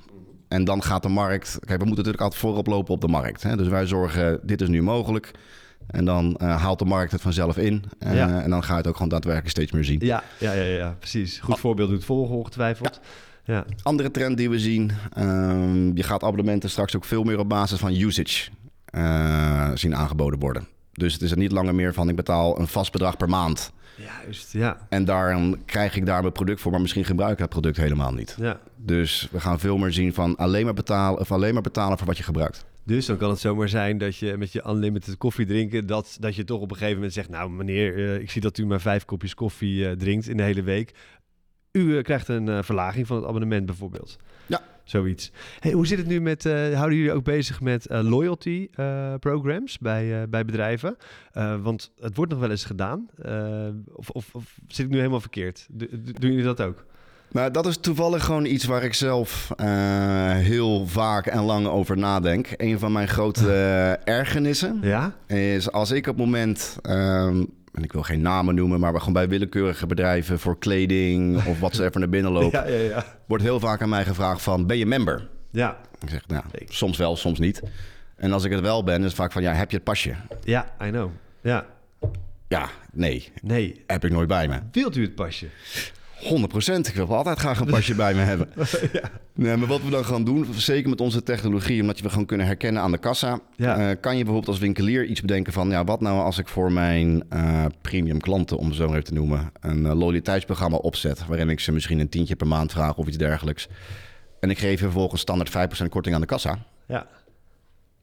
En 0.48 0.64
dan 0.64 0.82
gaat 0.82 1.02
de 1.02 1.08
markt... 1.08 1.50
Kijk, 1.50 1.78
we 1.80 1.84
moeten 1.86 1.88
natuurlijk 2.04 2.22
altijd 2.22 2.40
voorop 2.40 2.66
lopen 2.66 2.94
op 2.94 3.00
de 3.00 3.08
markt. 3.08 3.42
Hè? 3.42 3.56
Dus 3.56 3.68
wij 3.68 3.86
zorgen, 3.86 4.40
dit 4.42 4.60
is 4.60 4.68
nu 4.68 4.82
mogelijk. 4.82 5.30
En 5.86 6.04
dan 6.04 6.36
eh, 6.36 6.62
haalt 6.62 6.78
de 6.78 6.84
markt 6.84 7.12
het 7.12 7.20
vanzelf 7.20 7.56
in. 7.56 7.84
Eh, 7.98 8.14
Ja. 8.14 8.42
En 8.42 8.50
dan 8.50 8.62
ga 8.62 8.72
je 8.72 8.78
het 8.78 8.86
ook 8.86 8.94
gewoon 8.94 9.08
daadwerkelijk 9.08 9.50
steeds 9.50 9.72
meer 9.72 9.84
zien. 9.84 10.00
Ja, 10.02 10.22
ja, 10.38 10.52
ja, 10.52 10.62
ja 10.62 10.96
precies. 10.98 11.38
Goed 11.38 11.58
voorbeeld 11.58 11.90
doet 11.90 12.04
volgen, 12.04 12.36
ongetwijfeld. 12.36 13.00
Ja. 13.44 13.64
Andere 13.82 14.10
trend 14.10 14.36
die 14.36 14.50
we 14.50 14.58
zien... 14.58 14.90
ehm, 15.12 15.96
je 15.96 16.02
gaat 16.02 16.22
abonnementen 16.22 16.70
straks 16.70 16.96
ook 16.96 17.04
veel 17.04 17.22
meer 17.24 17.38
op 17.38 17.48
basis 17.48 17.78
van 17.78 17.94
usage 17.94 18.50
zien 19.74 19.96
aangeboden 19.96 20.38
worden. 20.38 20.66
Dus 20.92 21.12
het 21.12 21.22
is 21.22 21.30
er 21.30 21.36
niet 21.36 21.52
langer 21.52 21.74
meer 21.74 21.94
van 21.94 22.08
ik 22.08 22.16
betaal 22.16 22.60
een 22.60 22.68
vast 22.68 22.92
bedrag 22.92 23.16
per 23.16 23.28
maand. 23.28 23.72
Juist, 23.96 24.52
ja. 24.52 24.86
En 24.88 25.04
dan 25.04 25.58
krijg 25.64 25.96
ik 25.96 26.06
daar 26.06 26.20
mijn 26.20 26.32
product 26.32 26.60
voor, 26.60 26.70
maar 26.70 26.80
misschien 26.80 27.04
gebruik 27.04 27.32
ik 27.32 27.38
dat 27.38 27.48
product 27.48 27.76
helemaal 27.76 28.12
niet. 28.12 28.36
ja. 28.38 28.60
Dus 28.76 29.28
we 29.30 29.40
gaan 29.40 29.60
veel 29.60 29.76
meer 29.76 29.92
zien 29.92 30.14
van 30.14 30.36
alleen 30.36 30.64
maar 30.64 30.74
betalen, 30.74 31.20
of 31.20 31.32
alleen 31.32 31.52
maar 31.52 31.62
betalen 31.62 31.98
voor 31.98 32.06
wat 32.06 32.16
je 32.16 32.22
gebruikt. 32.22 32.64
Dus 32.84 33.06
dan 33.06 33.16
kan 33.16 33.30
het 33.30 33.38
zomaar 33.38 33.68
zijn 33.68 33.98
dat 33.98 34.16
je 34.16 34.36
met 34.36 34.52
je 34.52 34.64
unlimited 34.68 35.16
koffie 35.16 35.46
drinken, 35.46 35.86
dat, 35.86 36.16
dat 36.20 36.34
je 36.34 36.44
toch 36.44 36.60
op 36.60 36.70
een 36.70 36.76
gegeven 36.76 36.94
moment 36.94 37.12
zegt, 37.12 37.28
nou 37.28 37.50
meneer, 37.50 37.96
eh, 37.96 38.20
ik 38.20 38.30
zie 38.30 38.40
dat 38.40 38.58
u 38.58 38.66
maar 38.66 38.80
vijf 38.80 39.04
kopjes 39.04 39.34
koffie 39.34 39.88
eh, 39.88 39.96
drinkt 39.96 40.28
in 40.28 40.36
de 40.36 40.42
hele 40.42 40.62
week. 40.62 40.94
U 41.72 41.96
eh, 41.96 42.02
krijgt 42.02 42.28
een 42.28 42.64
verlaging 42.64 43.06
van 43.06 43.16
het 43.16 43.26
abonnement 43.26 43.66
bijvoorbeeld. 43.66 44.18
Zoiets. 44.84 45.32
Hey, 45.60 45.72
hoe 45.72 45.86
zit 45.86 45.98
het 45.98 46.06
nu 46.06 46.20
met, 46.20 46.46
eh, 46.46 46.52
houden 46.74 46.98
jullie 46.98 47.12
ook 47.12 47.24
bezig 47.24 47.60
met 47.60 47.86
eh, 47.86 48.00
loyalty 48.02 48.68
eh, 48.74 49.14
programs 49.20 49.78
bij, 49.78 50.28
bij 50.28 50.44
bedrijven? 50.44 50.96
Want 51.62 51.92
het 52.00 52.16
wordt 52.16 52.30
nog 52.30 52.40
wel 52.40 52.50
eens 52.50 52.64
gedaan. 52.64 53.08
Of, 53.92 54.10
of, 54.10 54.28
of 54.34 54.58
zit 54.68 54.84
ik 54.84 54.90
nu 54.90 54.96
helemaal 54.96 55.20
verkeerd? 55.20 55.66
Do- 55.70 55.86
do- 55.90 56.12
doen 56.18 56.30
jullie 56.30 56.44
dat 56.44 56.60
ook? 56.60 56.84
Nou, 57.30 57.50
dat 57.50 57.66
is 57.66 57.76
toevallig 57.76 58.24
gewoon 58.24 58.44
iets 58.44 58.64
waar 58.64 58.82
ik 58.82 58.94
zelf 58.94 59.50
heel 60.36 60.86
vaak 60.86 61.26
en 61.26 61.42
lang 61.42 61.66
over 61.66 61.98
nadenk. 61.98 62.48
Een 62.56 62.78
van 62.78 62.92
mijn 62.92 63.08
grote 63.08 63.50
ergernissen 64.04 64.78
Ja? 64.82 65.14
is 65.26 65.72
als 65.72 65.90
ik 65.90 66.06
op 66.06 66.16
het 66.16 66.24
moment, 66.24 66.76
ehm, 66.82 67.44
en 67.72 67.82
ik 67.82 67.92
wil 67.92 68.02
geen 68.02 68.20
namen 68.20 68.54
noemen, 68.54 68.80
maar 68.80 68.98
gewoon 68.98 69.12
bij 69.12 69.28
willekeurige 69.28 69.86
bedrijven 69.86 70.38
voor 70.38 70.58
kleding 70.58 71.44
of 71.46 71.60
wat 71.60 71.74
ze 71.74 71.84
even 71.84 72.00
naar 72.00 72.08
binnen 72.08 72.32
lopen, 72.38 72.68
Ja, 72.68 72.76
ja, 72.76 72.88
ja. 72.88 73.04
wordt 73.26 73.42
heel 73.42 73.60
vaak 73.60 73.82
aan 73.82 73.88
mij 73.88 74.04
gevraagd 74.04 74.42
van, 74.42 74.66
ben 74.66 74.78
je 74.78 74.86
member? 74.86 75.28
Ja, 75.50 75.78
Ik 76.00 76.08
zeg, 76.10 76.26
nou, 76.26 76.44
soms 76.68 76.96
wel, 76.98 77.16
soms 77.16 77.38
niet. 77.38 77.62
En 78.16 78.32
als 78.32 78.44
ik 78.44 78.50
het 78.50 78.60
wel 78.60 78.84
ben, 78.84 78.98
is 78.98 79.04
het 79.04 79.14
vaak 79.14 79.32
van, 79.32 79.42
ja, 79.42 79.52
heb 79.52 79.70
je 79.70 79.76
het 79.76 79.84
pasje? 79.84 80.14
ja, 80.44 80.66
I 80.82 80.88
know. 80.90 81.10
Ja, 81.40 81.66
Ja, 82.48 82.68
nee, 82.92 83.32
nee. 83.42 83.82
heb 83.86 84.04
ik 84.04 84.10
nooit 84.10 84.28
bij 84.28 84.48
me. 84.48 84.58
Wilt 84.72 84.96
u 84.96 85.02
het 85.02 85.14
pasje? 85.14 85.46
100%. 86.22 86.26
Ik 86.88 86.94
wil 86.94 87.16
altijd 87.16 87.38
graag 87.38 87.60
een 87.60 87.66
pasje 87.66 87.94
bij 87.94 88.14
me 88.14 88.20
hebben. 88.20 88.48
nee, 89.34 89.56
maar 89.56 89.68
wat 89.68 89.82
we 89.82 89.90
dan 89.90 90.04
gaan 90.04 90.24
doen, 90.24 90.46
zeker 90.54 90.90
met 90.90 91.00
onze 91.00 91.22
technologie, 91.22 91.80
omdat 91.80 91.96
je 91.98 92.02
we 92.04 92.10
gewoon 92.10 92.26
kunnen 92.26 92.46
herkennen 92.46 92.82
aan 92.82 92.90
de 92.92 92.98
kassa, 92.98 93.40
Ja. 93.56 93.76
eh, 93.90 93.96
kan 94.00 94.12
je 94.16 94.24
bijvoorbeeld 94.24 94.48
als 94.48 94.58
winkelier 94.58 95.04
iets 95.04 95.20
bedenken 95.20 95.52
van, 95.52 95.70
ja, 95.70 95.84
wat 95.84 96.00
nou 96.00 96.20
als 96.20 96.38
ik 96.38 96.48
voor 96.48 96.72
mijn 96.72 97.22
eh, 97.28 97.64
premium 97.80 98.20
klanten, 98.20 98.56
om 98.56 98.66
het 98.66 98.74
zo 98.76 98.84
maar 98.86 98.92
even 98.96 99.04
te 99.08 99.14
noemen, 99.14 99.50
een 99.60 99.86
eh, 99.86 99.92
loyaliteitsprogramma 99.94 100.76
opzet, 100.76 101.26
waarin 101.26 101.50
ik 101.50 101.60
ze 101.60 101.72
misschien 101.72 101.98
een 101.98 102.08
tientje 102.08 102.36
per 102.36 102.46
maand 102.46 102.72
vraag 102.72 102.96
of 102.96 103.06
iets 103.06 103.16
dergelijks. 103.16 103.68
En 104.40 104.50
ik 104.50 104.58
geef 104.58 104.70
je 104.70 104.76
vervolgens 104.84 105.20
standaard 105.20 105.50
5% 105.84 105.88
korting 105.88 106.14
aan 106.14 106.20
de 106.20 106.26
kassa. 106.26 106.58
Ja. 106.88 107.06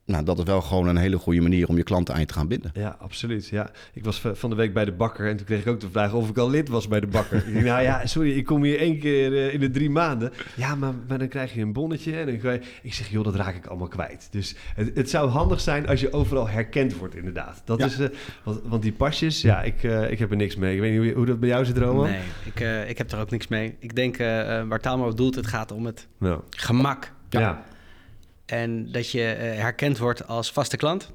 Nou, 0.10 0.24
dat 0.24 0.38
is 0.38 0.44
wel 0.44 0.62
gewoon 0.62 0.88
een 0.88 0.98
hele 0.98 1.18
goede 1.18 1.42
manier 1.42 1.68
om 1.68 1.78
je 1.78 1.84
klanten 1.84 2.14
aan 2.14 2.20
je 2.20 2.26
te 2.26 2.34
gaan 2.34 2.48
binden. 2.48 2.72
Ja, 2.74 2.96
absoluut. 3.00 3.48
Ja. 3.48 3.70
Ik 3.94 4.04
was 4.04 4.22
van 4.34 4.50
de 4.50 4.56
week 4.56 4.74
bij 4.74 4.86
de 4.86 4.92
bakker 4.92 5.28
en 5.30 5.38
toen 5.38 5.46
kreeg 5.46 5.60
ik 5.62 5.68
ook 5.68 5.80
de 5.80 5.90
vraag 5.92 6.14
of 6.14 6.30
ik 6.30 6.38
al 6.38 6.50
lid 6.50 6.70
was 6.70 6.88
bij 6.88 7.00
de 7.00 7.08
bakker. 7.08 7.38
ik 7.48 7.54
dacht, 7.54 7.66
nou 7.66 7.82
ja, 7.82 8.06
sorry, 8.06 8.32
ik 8.38 8.46
kom 8.46 8.64
hier 8.64 8.80
één 8.80 9.00
keer 9.00 9.34
eh, 9.38 9.54
in 9.54 9.60
de 9.60 9.70
drie 9.72 9.90
maanden. 9.90 10.32
Ja, 10.56 10.76
maar, 10.76 10.94
maar 11.08 11.18
dan 11.20 11.28
krijg 11.28 11.54
je 11.54 11.62
een 11.62 11.74
bonnetje 11.74 12.16
en 12.18 12.26
dan 12.26 12.52
je... 12.54 12.60
Ik 12.82 12.94
zeg, 12.94 13.10
joh, 13.10 13.24
dat 13.24 13.36
raak 13.36 13.56
ik 13.56 13.66
allemaal 13.66 13.88
kwijt. 13.88 14.28
Dus 14.32 14.56
het, 14.76 14.92
het 14.96 15.10
zou 15.10 15.30
handig 15.30 15.62
zijn 15.62 15.88
als 15.88 16.00
je 16.00 16.14
overal 16.14 16.48
herkend 16.48 16.96
wordt, 16.98 17.16
inderdaad. 17.16 17.62
Dat 17.66 17.80
Ja. 17.80 17.86
is, 17.86 18.00
eh, 18.00 18.08
want, 18.44 18.60
want 18.64 18.82
die 18.82 18.94
pasjes, 18.94 19.42
ja, 19.42 19.62
ik, 19.62 19.84
eh, 19.84 20.12
ik 20.12 20.20
heb 20.20 20.32
er 20.32 20.38
niks 20.38 20.56
mee. 20.56 20.74
Ik 20.76 20.80
weet 20.82 20.90
niet 20.90 21.00
hoe, 21.00 21.08
je- 21.10 21.16
hoe 21.16 21.26
dat 21.26 21.40
bij 21.40 21.50
jou 21.50 21.66
zit, 21.66 21.78
Roman. 21.78 22.10
Nee, 22.10 22.20
ik, 22.46 22.60
eh, 22.60 22.90
ik 22.90 22.98
heb 22.98 23.12
er 23.12 23.20
ook 23.20 23.30
niks 23.32 23.48
mee. 23.48 23.76
Ik 23.80 23.96
denk 23.96 24.18
waar 24.68 24.80
Tamer 24.80 25.08
op 25.08 25.18
doelt, 25.18 25.36
het 25.36 25.48
gaat 25.48 25.72
om 25.72 25.86
het 25.86 26.08
Nou, 26.18 26.42
gemak. 26.50 27.12
ja. 27.30 27.64
En 28.50 28.92
dat 28.92 29.12
je 29.12 29.24
eh, 29.26 29.60
herkend 29.60 29.98
wordt 29.98 30.28
als 30.28 30.52
vaste 30.52 30.78
klant. 30.78 31.12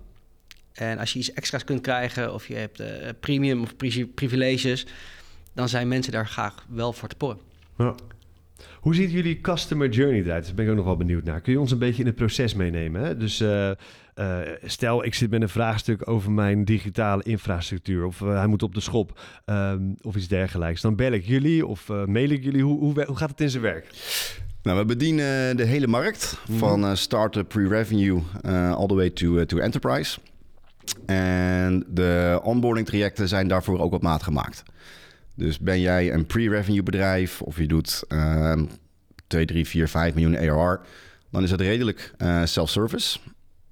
En 0.73 0.99
als 0.99 1.13
je 1.13 1.19
iets 1.19 1.33
extra's 1.33 1.65
kunt 1.65 1.81
krijgen 1.81 2.35
of 2.35 2.49
je 2.49 2.55
hebt 2.55 2.81
eh, 2.81 3.09
premium 3.21 3.63
of 3.63 3.77
pri- 3.77 4.07
privileges, 4.07 4.87
dan 5.53 5.69
zijn 5.69 5.89
mensen 5.89 6.13
daar 6.13 6.27
graag 6.27 6.67
wel 6.69 6.93
voor 6.93 7.09
te 7.09 7.17
porren. 7.17 7.39
Ja. 7.79 7.95
Hoe 8.85 8.95
ziet 8.95 9.13
jullie 9.13 9.41
customer 9.41 9.89
journey 9.89 10.21
eruit? 10.21 10.45
Daar 10.45 10.55
ben 10.55 10.65
ik 10.65 10.71
ook 10.71 10.77
nog 10.77 10.85
wel 10.85 10.97
benieuwd 10.97 11.25
naar. 11.25 11.41
Kun 11.41 11.53
je 11.53 11.61
ons 11.61 11.71
een 11.71 11.79
beetje 11.79 12.01
in 12.01 12.07
het 12.07 12.17
proces 12.17 12.55
meenemen? 12.55 13.03
Hè? 13.03 13.17
Dus 13.17 13.41
eh, 13.41 13.71
eh, 13.71 13.77
stel, 14.65 15.05
ik 15.05 15.15
zit 15.15 15.31
met 15.31 15.43
een 15.43 15.49
vraagstuk 15.49 16.09
over 16.09 16.31
mijn 16.31 16.65
digitale 16.65 17.23
infrastructuur... 17.23 18.05
of 18.05 18.21
eh, 18.21 18.37
hij 18.37 18.47
moet 18.47 18.63
op 18.63 18.75
de 18.75 18.81
schop 18.81 19.21
ehm, 19.45 19.83
of 20.03 20.17
iets 20.17 20.29
dergelijks. 20.29 20.81
Dan 20.81 20.97
bel 20.97 21.13
ik 21.13 21.25
jullie 21.27 21.67
of 21.67 21.89
mail 21.89 22.29
ik 22.29 22.45
jullie. 22.45 22.63
Hoe, 22.63 22.79
hoe, 22.79 23.17
gaat 23.17 23.31
het 23.31 23.41
in 23.41 23.51
zijn 23.51 23.63
werk? 23.63 23.87
Nou, 24.63 24.79
we 24.79 24.85
bedienen 24.85 25.57
de 25.57 25.65
hele 25.65 25.87
markt 25.87 26.39
van 26.51 26.85
eh 26.85 26.95
start-up 26.95 27.49
pre-revenue 27.49 28.23
all 28.53 28.87
the 28.87 28.95
way 28.95 29.11
to, 29.11 29.45
to 29.45 29.59
enterprise. 29.59 30.19
En 31.07 31.85
de 31.89 32.41
onboarding 32.43 32.87
trajecten 32.87 33.29
zijn 33.29 33.49
daarvoor 33.49 33.79
ook 33.79 33.93
op 33.93 34.03
maat 34.03 34.23
gemaakt. 34.23 34.63
Dus 35.35 35.59
ben 35.59 35.81
jij 35.81 36.13
een 36.13 36.27
pre-revenue 36.27 36.83
bedrijf 36.83 37.43
of 37.43 37.59
je 37.59 37.67
doet 37.67 38.05
ehm 38.09 38.65
2, 39.27 39.45
3, 39.45 39.67
4, 39.67 39.89
5 39.89 40.15
miljoen 40.15 40.39
ARR, 40.39 40.81
dan 41.31 41.43
is 41.43 41.51
het 41.51 41.61
redelijk 41.61 42.15
eh, 42.19 42.45
self-service. 42.45 43.19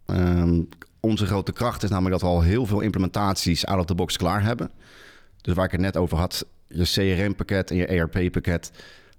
Ehm, 0.06 0.60
onze 1.00 1.26
grote 1.26 1.52
kracht 1.52 1.82
is 1.82 1.90
namelijk 1.90 2.20
dat 2.20 2.30
we 2.30 2.36
al 2.36 2.42
heel 2.42 2.66
veel 2.66 2.80
implementaties 2.80 3.66
out 3.66 3.78
of 3.78 3.84
the 3.84 3.94
box 3.94 4.16
klaar 4.16 4.42
hebben. 4.42 4.70
Dus 5.40 5.54
waar 5.54 5.64
ik 5.64 5.70
het 5.70 5.80
net 5.80 5.96
over 5.96 6.18
had, 6.18 6.46
je 6.68 6.84
CRM-pakket 6.84 7.70
en 7.70 7.76
je 7.76 7.86
ERP-pakket, 7.86 8.70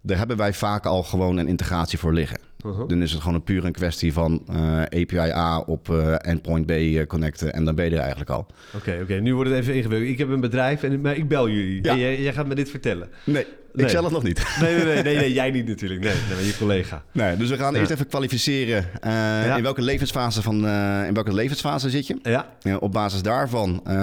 daar 0.06 0.18
hebben 0.18 0.38
wij 0.38 0.54
vaak 0.54 0.86
al 0.86 1.04
gewoon 1.04 1.38
een 1.38 1.48
integratie 1.48 2.00
voor 2.00 2.14
liggen. 2.14 2.40
Uh-huh. 2.66 2.88
Dan 2.88 3.02
is 3.02 3.12
het 3.12 3.20
gewoon 3.22 3.36
een 3.36 3.44
puur 3.44 3.66
een 3.66 3.72
kwestie 3.72 4.14
van 4.14 4.44
eh, 4.48 4.82
API 4.82 5.18
A 5.18 5.60
op 5.60 5.90
eh, 5.90 6.16
endpoint 6.28 6.66
B 6.66 6.70
eh, 6.70 7.06
connecten 7.06 7.54
en 7.54 7.66
dan 7.66 7.76
ben 7.76 7.86
je 7.86 7.92
er 7.92 8.00
eigenlijk 8.00 8.30
al. 8.30 8.48
Oké, 8.76 9.00
oké. 9.02 9.14
Nu 9.14 9.36
wordt 9.36 9.50
het 9.50 9.60
even 9.60 9.76
ingewikkeld. 9.76 10.12
Ik 10.12 10.18
heb 10.18 10.30
een 10.30 10.42
bedrijf 10.42 10.84
en 10.84 11.02
maar 11.02 11.16
ik 11.16 11.28
bel 11.28 11.50
jullie. 11.50 11.84
Ja. 11.84 11.92
En 11.92 12.00
jij, 12.00 12.22
jij 12.22 12.34
gaat 12.34 12.48
me 12.48 12.56
dit 12.56 12.70
vertellen. 12.70 13.10
Nee, 13.24 13.46
Nee. 13.74 13.86
ik 13.86 13.92
zelf 13.92 14.12
nog 14.12 14.24
niet. 14.24 14.44
Nee, 14.62 14.76
nee, 14.76 14.86
nee, 14.86 15.04
nee, 15.04 15.16
nee, 15.16 15.34
jij 15.42 15.52
niet 15.52 15.68
natuurlijk. 15.68 16.02
Nee, 16.02 16.14
nee 16.28 16.36
maar 16.36 16.44
je 16.44 16.58
collega. 16.58 17.04
Nee, 17.12 17.38
dus 17.38 17.50
we 17.50 17.58
gaan 17.58 17.74
Ja. 17.74 17.80
eerst 17.80 17.92
even 17.92 18.08
kwalificeren 18.08 18.86
eh, 19.02 19.56
in 19.58 19.64
welke 19.64 19.82
levensfase 19.82 20.42
van 20.42 20.66
eh, 20.68 21.08
in 21.08 21.14
welke 21.14 21.34
levensfase 21.34 21.90
zit 21.90 22.08
je. 22.08 22.18
Ja, 22.62 22.78
op 22.78 22.92
basis 22.92 23.22
daarvan 23.22 23.82
eh, 23.86 23.94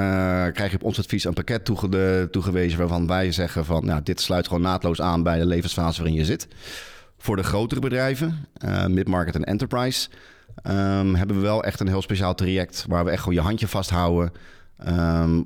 krijg 0.53 0.71
je 0.71 0.77
op 0.77 0.83
ons 0.83 0.99
advies 0.99 1.25
een 1.25 1.33
pakket 1.33 1.65
toege- 1.65 2.29
toegewezen 2.31 2.79
waarvan 2.79 3.07
wij 3.07 3.33
zeggen 3.33 3.65
van 3.65 3.85
nou, 3.85 4.01
dit 4.03 4.21
sluit 4.21 4.47
gewoon 4.47 4.63
naadloos 4.63 5.01
aan 5.01 5.23
bij 5.23 5.39
de 5.39 5.47
levensfase 5.47 6.03
waarin 6.03 6.19
je 6.19 6.25
zit. 6.25 6.49
Voor 7.19 7.37
de 7.37 7.43
grotere 7.43 7.81
bedrijven, 7.81 8.47
mid-market 8.89 9.35
en 9.35 9.45
enterprise, 9.45 10.09
ehm, 10.63 11.15
hebben 11.15 11.37
we 11.37 11.43
wel 11.43 11.65
echt 11.65 11.81
een 11.81 11.89
heel 11.89 12.03
speciaal 12.03 12.35
traject 12.35 12.85
waar 12.89 13.05
we 13.05 13.11
echt 13.11 13.23
gewoon 13.23 13.35
je 13.35 13.41
handje 13.41 13.69
vasthouden. 13.69 14.33
Ehm 14.79 15.41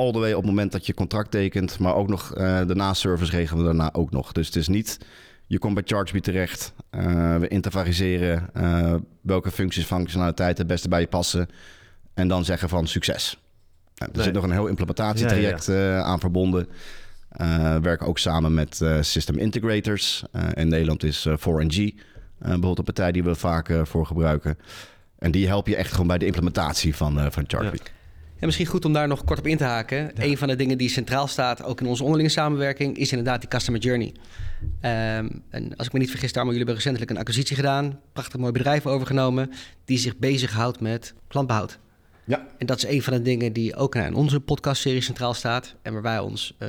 all 0.00 0.12
the 0.12 0.18
way 0.18 0.30
op 0.32 0.36
het 0.42 0.46
moment 0.46 0.72
dat 0.72 0.86
je 0.86 0.94
contract 0.94 1.30
tekent, 1.30 1.78
maar 1.78 1.94
ook 1.94 2.08
nog 2.08 2.34
eh 2.34 2.66
de 2.66 2.74
na-service 2.74 3.30
regelen 3.30 3.58
we 3.62 3.68
daarna 3.68 3.92
ook 3.92 4.10
nog. 4.10 4.32
Dus 4.32 4.46
het 4.46 4.56
is 4.56 4.68
niet, 4.68 4.98
je 5.46 5.58
komt 5.58 5.74
bij 5.74 5.82
ChargeBee 5.86 6.20
terecht, 6.20 6.72
eh, 6.90 7.36
we 7.36 7.48
intervariseren 7.48 8.48
eh, 8.54 8.94
welke 9.20 9.50
functies, 9.50 9.84
functionaliteiten 9.84 10.58
het 10.58 10.66
beste 10.72 10.88
bij 10.88 11.00
je 11.00 11.06
passen 11.06 11.48
en 12.14 12.28
dan 12.28 12.44
zeggen 12.44 12.68
van 12.68 12.86
succes. 12.86 13.38
Er 13.94 14.08
Nee. 14.12 14.24
zit 14.24 14.32
nog 14.34 14.44
een 14.44 14.52
heel 14.52 14.66
implementatietraject 14.66 15.68
aan 16.04 16.20
verbonden. 16.20 16.66
We 17.28 17.78
werken 17.82 18.06
ook 18.06 18.18
samen 18.18 18.54
met 18.54 18.80
system 19.00 19.36
integrators. 19.38 20.22
In 20.54 20.68
Nederland 20.68 21.02
is 21.02 21.26
eh 21.26 21.36
4NG 21.36 21.76
eh, 21.78 21.94
bijvoorbeeld 22.38 22.78
een 22.78 22.84
partij 22.84 23.12
die 23.12 23.22
we 23.24 23.34
vaak 23.34 23.72
voor 23.82 24.06
gebruiken. 24.06 24.58
En 25.18 25.30
die 25.30 25.46
helpen 25.46 25.70
je 25.70 25.76
echt 25.76 25.90
gewoon 25.92 26.06
bij 26.06 26.18
de 26.18 26.26
implementatie 26.26 26.96
van, 26.96 27.32
van 27.32 27.44
ChargeBee. 27.46 27.80
En 28.40 28.46
misschien 28.46 28.66
goed 28.66 28.84
om 28.84 28.92
daar 28.92 29.08
nog 29.08 29.24
kort 29.24 29.38
op 29.38 29.46
in 29.46 29.56
te 29.56 29.64
haken. 29.64 30.10
Een 30.14 30.38
van 30.38 30.48
de 30.48 30.56
dingen 30.56 30.78
die 30.78 30.88
centraal 30.88 31.26
staat, 31.26 31.62
ook 31.62 31.80
in 31.80 31.86
onze 31.86 32.02
onderlinge 32.02 32.30
samenwerking, 32.30 32.96
is 32.96 33.10
inderdaad 33.10 33.40
die 33.40 33.48
customer 33.48 33.80
journey. 33.80 34.14
Ehm, 34.80 35.28
en 35.50 35.76
als 35.76 35.86
ik 35.86 35.92
me 35.92 35.98
niet 35.98 36.10
vergis, 36.10 36.32
daarom 36.32 36.52
jullie 36.52 36.66
hebben 36.66 36.74
recentelijk 36.74 37.10
een 37.10 37.18
acquisitie 37.18 37.56
gedaan, 37.56 38.00
prachtig 38.12 38.40
mooi 38.40 38.52
bedrijf 38.52 38.86
overgenomen, 38.86 39.50
die 39.84 39.98
zich 39.98 40.16
bezighoudt 40.16 40.80
met 40.80 41.14
klantbehoud. 41.28 41.78
Ja. 42.24 42.46
En 42.58 42.66
dat 42.66 42.76
is 42.76 42.86
een 42.86 43.02
van 43.02 43.12
de 43.12 43.22
dingen 43.22 43.52
die 43.52 43.76
ook 43.76 43.94
in 43.94 44.14
onze 44.14 44.40
podcastserie 44.40 45.00
centraal 45.00 45.34
staat 45.34 45.74
en 45.82 45.92
waar 45.92 46.02
wij 46.02 46.18
ons 46.18 46.54
eh, 46.58 46.68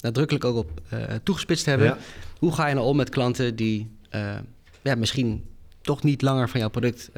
nadrukkelijk 0.00 0.44
ook 0.44 0.56
op 0.56 0.80
eh, 0.88 1.02
toegespitst 1.22 1.66
hebben. 1.66 1.86
Ja. 1.86 1.98
Hoe 2.38 2.52
ga 2.52 2.66
je 2.66 2.74
nou 2.74 2.86
om 2.86 2.96
met 2.96 3.08
klanten 3.08 3.56
die 3.56 3.90
eh, 4.10 4.36
ja, 4.82 4.94
misschien 4.94 5.44
toch 5.80 6.02
niet 6.02 6.22
langer 6.22 6.48
van 6.48 6.60
jouw 6.60 6.68
product 6.68 7.10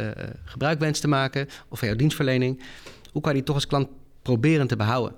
gebruik 0.44 0.78
wensen 0.78 1.02
te 1.02 1.08
maken 1.08 1.48
of 1.68 1.78
van 1.78 1.88
jouw 1.88 1.96
dienstverlening? 1.96 2.62
Hoe 3.12 3.22
kan 3.22 3.30
je 3.30 3.36
die 3.36 3.46
toch 3.46 3.54
als 3.54 3.66
klant 3.66 3.88
proberen 4.22 4.66
te 4.66 4.76
behouden? 4.76 5.14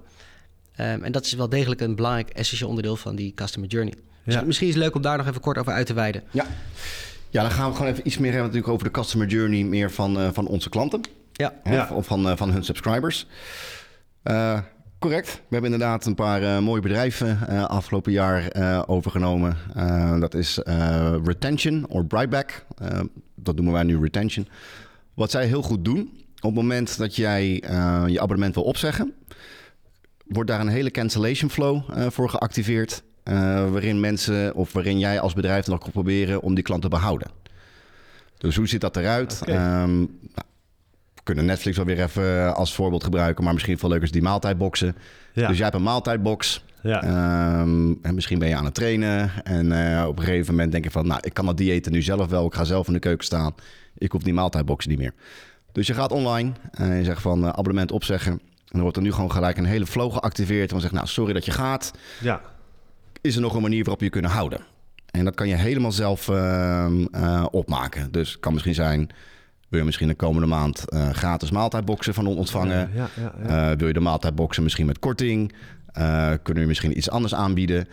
Ehm, 0.75 1.03
en 1.05 1.13
dat 1.13 1.25
is 1.25 1.33
wel 1.33 1.49
degelijk 1.49 1.81
een 1.81 1.95
belangrijk 1.97 2.29
essentieel 2.31 2.69
onderdeel 2.69 2.97
van 2.97 3.17
die 3.17 3.35
customer 3.35 3.69
journey. 3.69 3.95
Dus 4.25 4.35
Ja. 4.35 4.43
misschien 4.43 4.69
is 4.69 4.75
het 4.75 4.83
leuk 4.83 4.95
om 4.95 5.03
daar 5.03 5.17
nog 5.17 5.27
even 5.27 5.41
kort 5.41 5.59
over 5.59 5.73
uit 5.73 5.87
te 5.87 5.95
wijden. 5.95 6.23
Ja. 6.31 6.47
ja, 7.31 7.43
dan 7.43 7.51
gaan 7.51 7.71
we 7.71 7.77
gewoon 7.77 7.91
even 7.93 8.07
iets 8.07 8.19
meer 8.19 8.33
hebben 8.33 8.47
natuurlijk 8.49 8.73
over 8.73 8.87
de 8.87 8.93
customer 9.01 9.27
journey 9.27 9.65
meer 9.65 9.91
van, 9.91 10.19
eh, 10.21 10.29
van 10.33 10.47
onze 10.47 10.69
klanten. 10.69 11.01
Ja, 11.33 11.53
Hè, 11.63 11.75
Ja. 11.75 11.89
Of 11.93 12.07
van, 12.07 12.29
eh, 12.29 12.37
van 12.37 12.51
hun 12.51 12.65
subscribers. 12.65 13.27
Eh, 14.23 14.61
correct. 14.99 15.33
We 15.35 15.41
hebben 15.55 15.73
inderdaad 15.73 16.07
een 16.07 16.15
paar 16.15 16.43
eh, 16.43 16.59
mooie 16.59 16.81
bedrijven 16.81 17.49
eh, 17.49 17.65
afgelopen 17.65 18.13
jaar 18.13 18.49
eh, 18.49 18.83
overgenomen. 18.87 19.57
Eh, 19.75 20.21
dat 20.21 20.35
is 20.35 20.59
eh, 20.59 21.15
Retention 21.25 21.87
of 21.89 22.07
Brightback. 22.07 22.65
Dat 23.35 23.55
noemen 23.55 23.73
wij 23.75 23.83
nu 23.83 23.99
Retention. 24.01 24.49
Wat 25.15 25.31
zij 25.31 25.47
heel 25.47 25.63
goed 25.63 25.85
doen, 25.85 26.24
het 26.51 26.61
moment 26.61 26.99
dat 26.99 27.17
jij 27.17 27.61
eh, 27.61 28.05
je 28.07 28.21
abonnement 28.21 28.55
wil 28.55 28.65
opzeggen, 28.65 29.15
wordt 30.27 30.51
daar 30.51 30.61
een 30.61 30.69
hele 30.69 30.91
cancellation 30.91 31.51
flow 31.51 31.83
eh, 31.95 32.07
voor 32.11 32.29
geactiveerd. 32.29 33.03
eh, 33.23 33.35
waarin 33.71 34.01
mensen 34.01 34.55
of 34.55 34.73
waarin 34.73 34.99
jij 34.99 35.21
als 35.21 35.33
bedrijf 35.33 35.67
nog 35.67 35.79
kan 35.79 35.91
proberen 35.91 36.43
om 36.43 36.55
die 36.55 36.65
klant 36.65 36.83
te 36.83 36.89
behouden. 36.89 37.31
Dus 38.39 38.57
hoe 38.57 38.69
ziet 38.69 38.81
dat 38.81 38.97
eruit? 38.97 39.43
Ehm, 39.45 39.97
nou, 39.97 40.47
we 41.15 41.21
kunnen 41.23 41.45
Netflix 41.45 41.77
wel 41.77 41.87
weer 41.87 42.03
even 42.03 42.55
als 42.55 42.75
voorbeeld 42.75 43.05
gebruiken, 43.05 43.45
maar 43.45 43.53
misschien 43.53 43.79
veel 43.79 43.89
leuker 43.89 44.07
is 44.07 44.13
die 44.13 44.23
maaltijdboxen. 44.23 44.97
Ja. 45.33 45.47
Dus 45.47 45.57
jij 45.57 45.65
hebt 45.65 45.77
een 45.77 45.83
maaltijdbox. 45.83 46.65
ja. 46.83 47.03
Ehm, 47.03 47.93
en 48.03 48.15
misschien 48.15 48.39
ben 48.39 48.49
je 48.49 48.57
aan 48.57 48.65
het 48.65 48.75
trainen. 48.75 49.31
En 49.45 49.67
op 50.07 50.19
een 50.19 50.25
gegeven 50.25 50.55
moment 50.55 50.73
denk 50.73 50.85
je 50.85 50.91
van... 50.91 51.07
nou, 51.07 51.21
ik 51.23 51.35
kan 51.35 51.47
dat 51.47 51.57
diëten 51.57 51.93
nu 51.93 52.03
zelf 52.03 52.27
wel. 52.27 52.47
Ik 52.47 52.55
ga 52.55 52.65
zelf 52.65 52.87
in 52.87 52.93
de 52.93 52.99
keuken 52.99 53.25
staan. 53.25 53.55
Ik 53.99 54.13
hoef 54.13 54.23
die 54.23 54.35
maaltijdboxen 54.35 54.91
niet 54.91 55.01
meer. 55.01 55.13
Dus 55.75 55.87
je 55.87 55.95
gaat 55.95 56.13
online 56.13 56.53
en 56.71 56.97
je 56.97 57.05
zegt 57.05 57.23
van 57.23 57.45
eh, 57.45 57.49
abonnement 57.49 57.93
opzeggen. 57.93 58.33
En 58.33 58.41
dan 58.71 58.81
wordt 58.81 58.97
er 58.97 59.03
nu 59.03 59.13
gewoon 59.13 59.33
gelijk 59.33 59.57
een 59.57 59.65
hele 59.65 59.87
flow 59.87 60.13
geactiveerd. 60.13 60.63
En 60.63 60.69
dan 60.69 60.81
zegt 60.81 60.93
nou, 60.93 61.07
sorry 61.07 61.33
dat 61.33 61.45
je 61.45 61.51
gaat. 61.51 61.91
ja. 62.21 62.41
Is 63.21 63.35
er 63.35 63.41
nog 63.41 63.55
een 63.55 63.63
manier 63.63 63.81
waarop 63.81 63.99
je 63.99 64.05
je 64.05 64.11
kunnen 64.11 64.31
houden? 64.31 64.61
En 65.11 65.25
dat 65.25 65.35
kan 65.35 65.49
je 65.49 65.55
helemaal 65.55 65.93
zelf 65.93 66.29
ehm, 66.29 67.05
eh, 67.05 67.47
opmaken. 67.51 68.13
Dus 68.13 68.31
het 68.31 68.41
kan 68.41 68.53
misschien 68.53 68.75
zijn... 68.75 69.09
wil 69.69 69.79
je 69.79 69.85
misschien 69.85 70.09
de 70.09 70.15
komende 70.15 70.47
maand 70.47 70.89
eh, 70.89 71.11
gratis 71.11 71.51
maaltijdboxen 71.51 72.15
van 72.15 72.27
ons 72.27 72.37
ontvangen... 72.37 72.91
Ja, 72.95 73.09
ja, 73.17 73.33
ja. 73.49 73.77
wil 73.77 73.87
je 73.87 73.93
de 73.93 74.01
maaltijdboxen 74.01 74.63
misschien 74.63 74.87
met 74.87 74.99
korting? 74.99 75.53
Kunnen 76.43 76.63
we 76.63 76.69
misschien 76.69 76.97
iets 76.97 77.11
anders 77.11 77.35
aanbieden? 77.35 77.89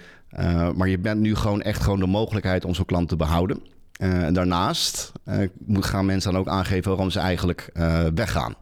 Maar 0.75 0.87
je 0.87 0.99
bent 0.99 1.19
nu 1.19 1.35
gewoon 1.35 1.61
echt 1.61 1.83
gewoon 1.83 1.99
de 1.99 2.07
mogelijkheid 2.07 2.65
om 2.65 2.73
zo'n 2.73 2.85
klant 2.85 3.09
te 3.09 3.15
behouden. 3.15 3.59
Eh, 4.01 4.23
en 4.23 4.33
daarnaast 4.33 5.11
eh, 5.23 5.37
gaan 5.67 6.05
mensen 6.05 6.31
dan 6.31 6.41
ook 6.41 6.47
aangeven 6.47 6.89
waarom 6.89 7.09
ze 7.09 7.19
eigenlijk 7.19 7.69
eh, 7.73 8.05
weggaan. 8.15 8.55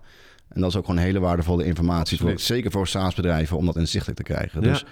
En 0.49 0.61
dat 0.61 0.69
is 0.69 0.75
ook 0.75 0.85
gewoon 0.85 1.01
hele 1.01 1.19
waardevolle 1.19 1.65
informatie. 1.65 2.17
Voor, 2.17 2.39
zeker 2.39 2.71
voor 2.71 2.87
SaaS-bedrijven 2.87 3.57
om 3.57 3.65
dat 3.65 3.75
inzichtelijk 3.75 4.17
te 4.17 4.33
krijgen. 4.33 4.61
Ja. 4.61 4.67
Dus 4.67 4.85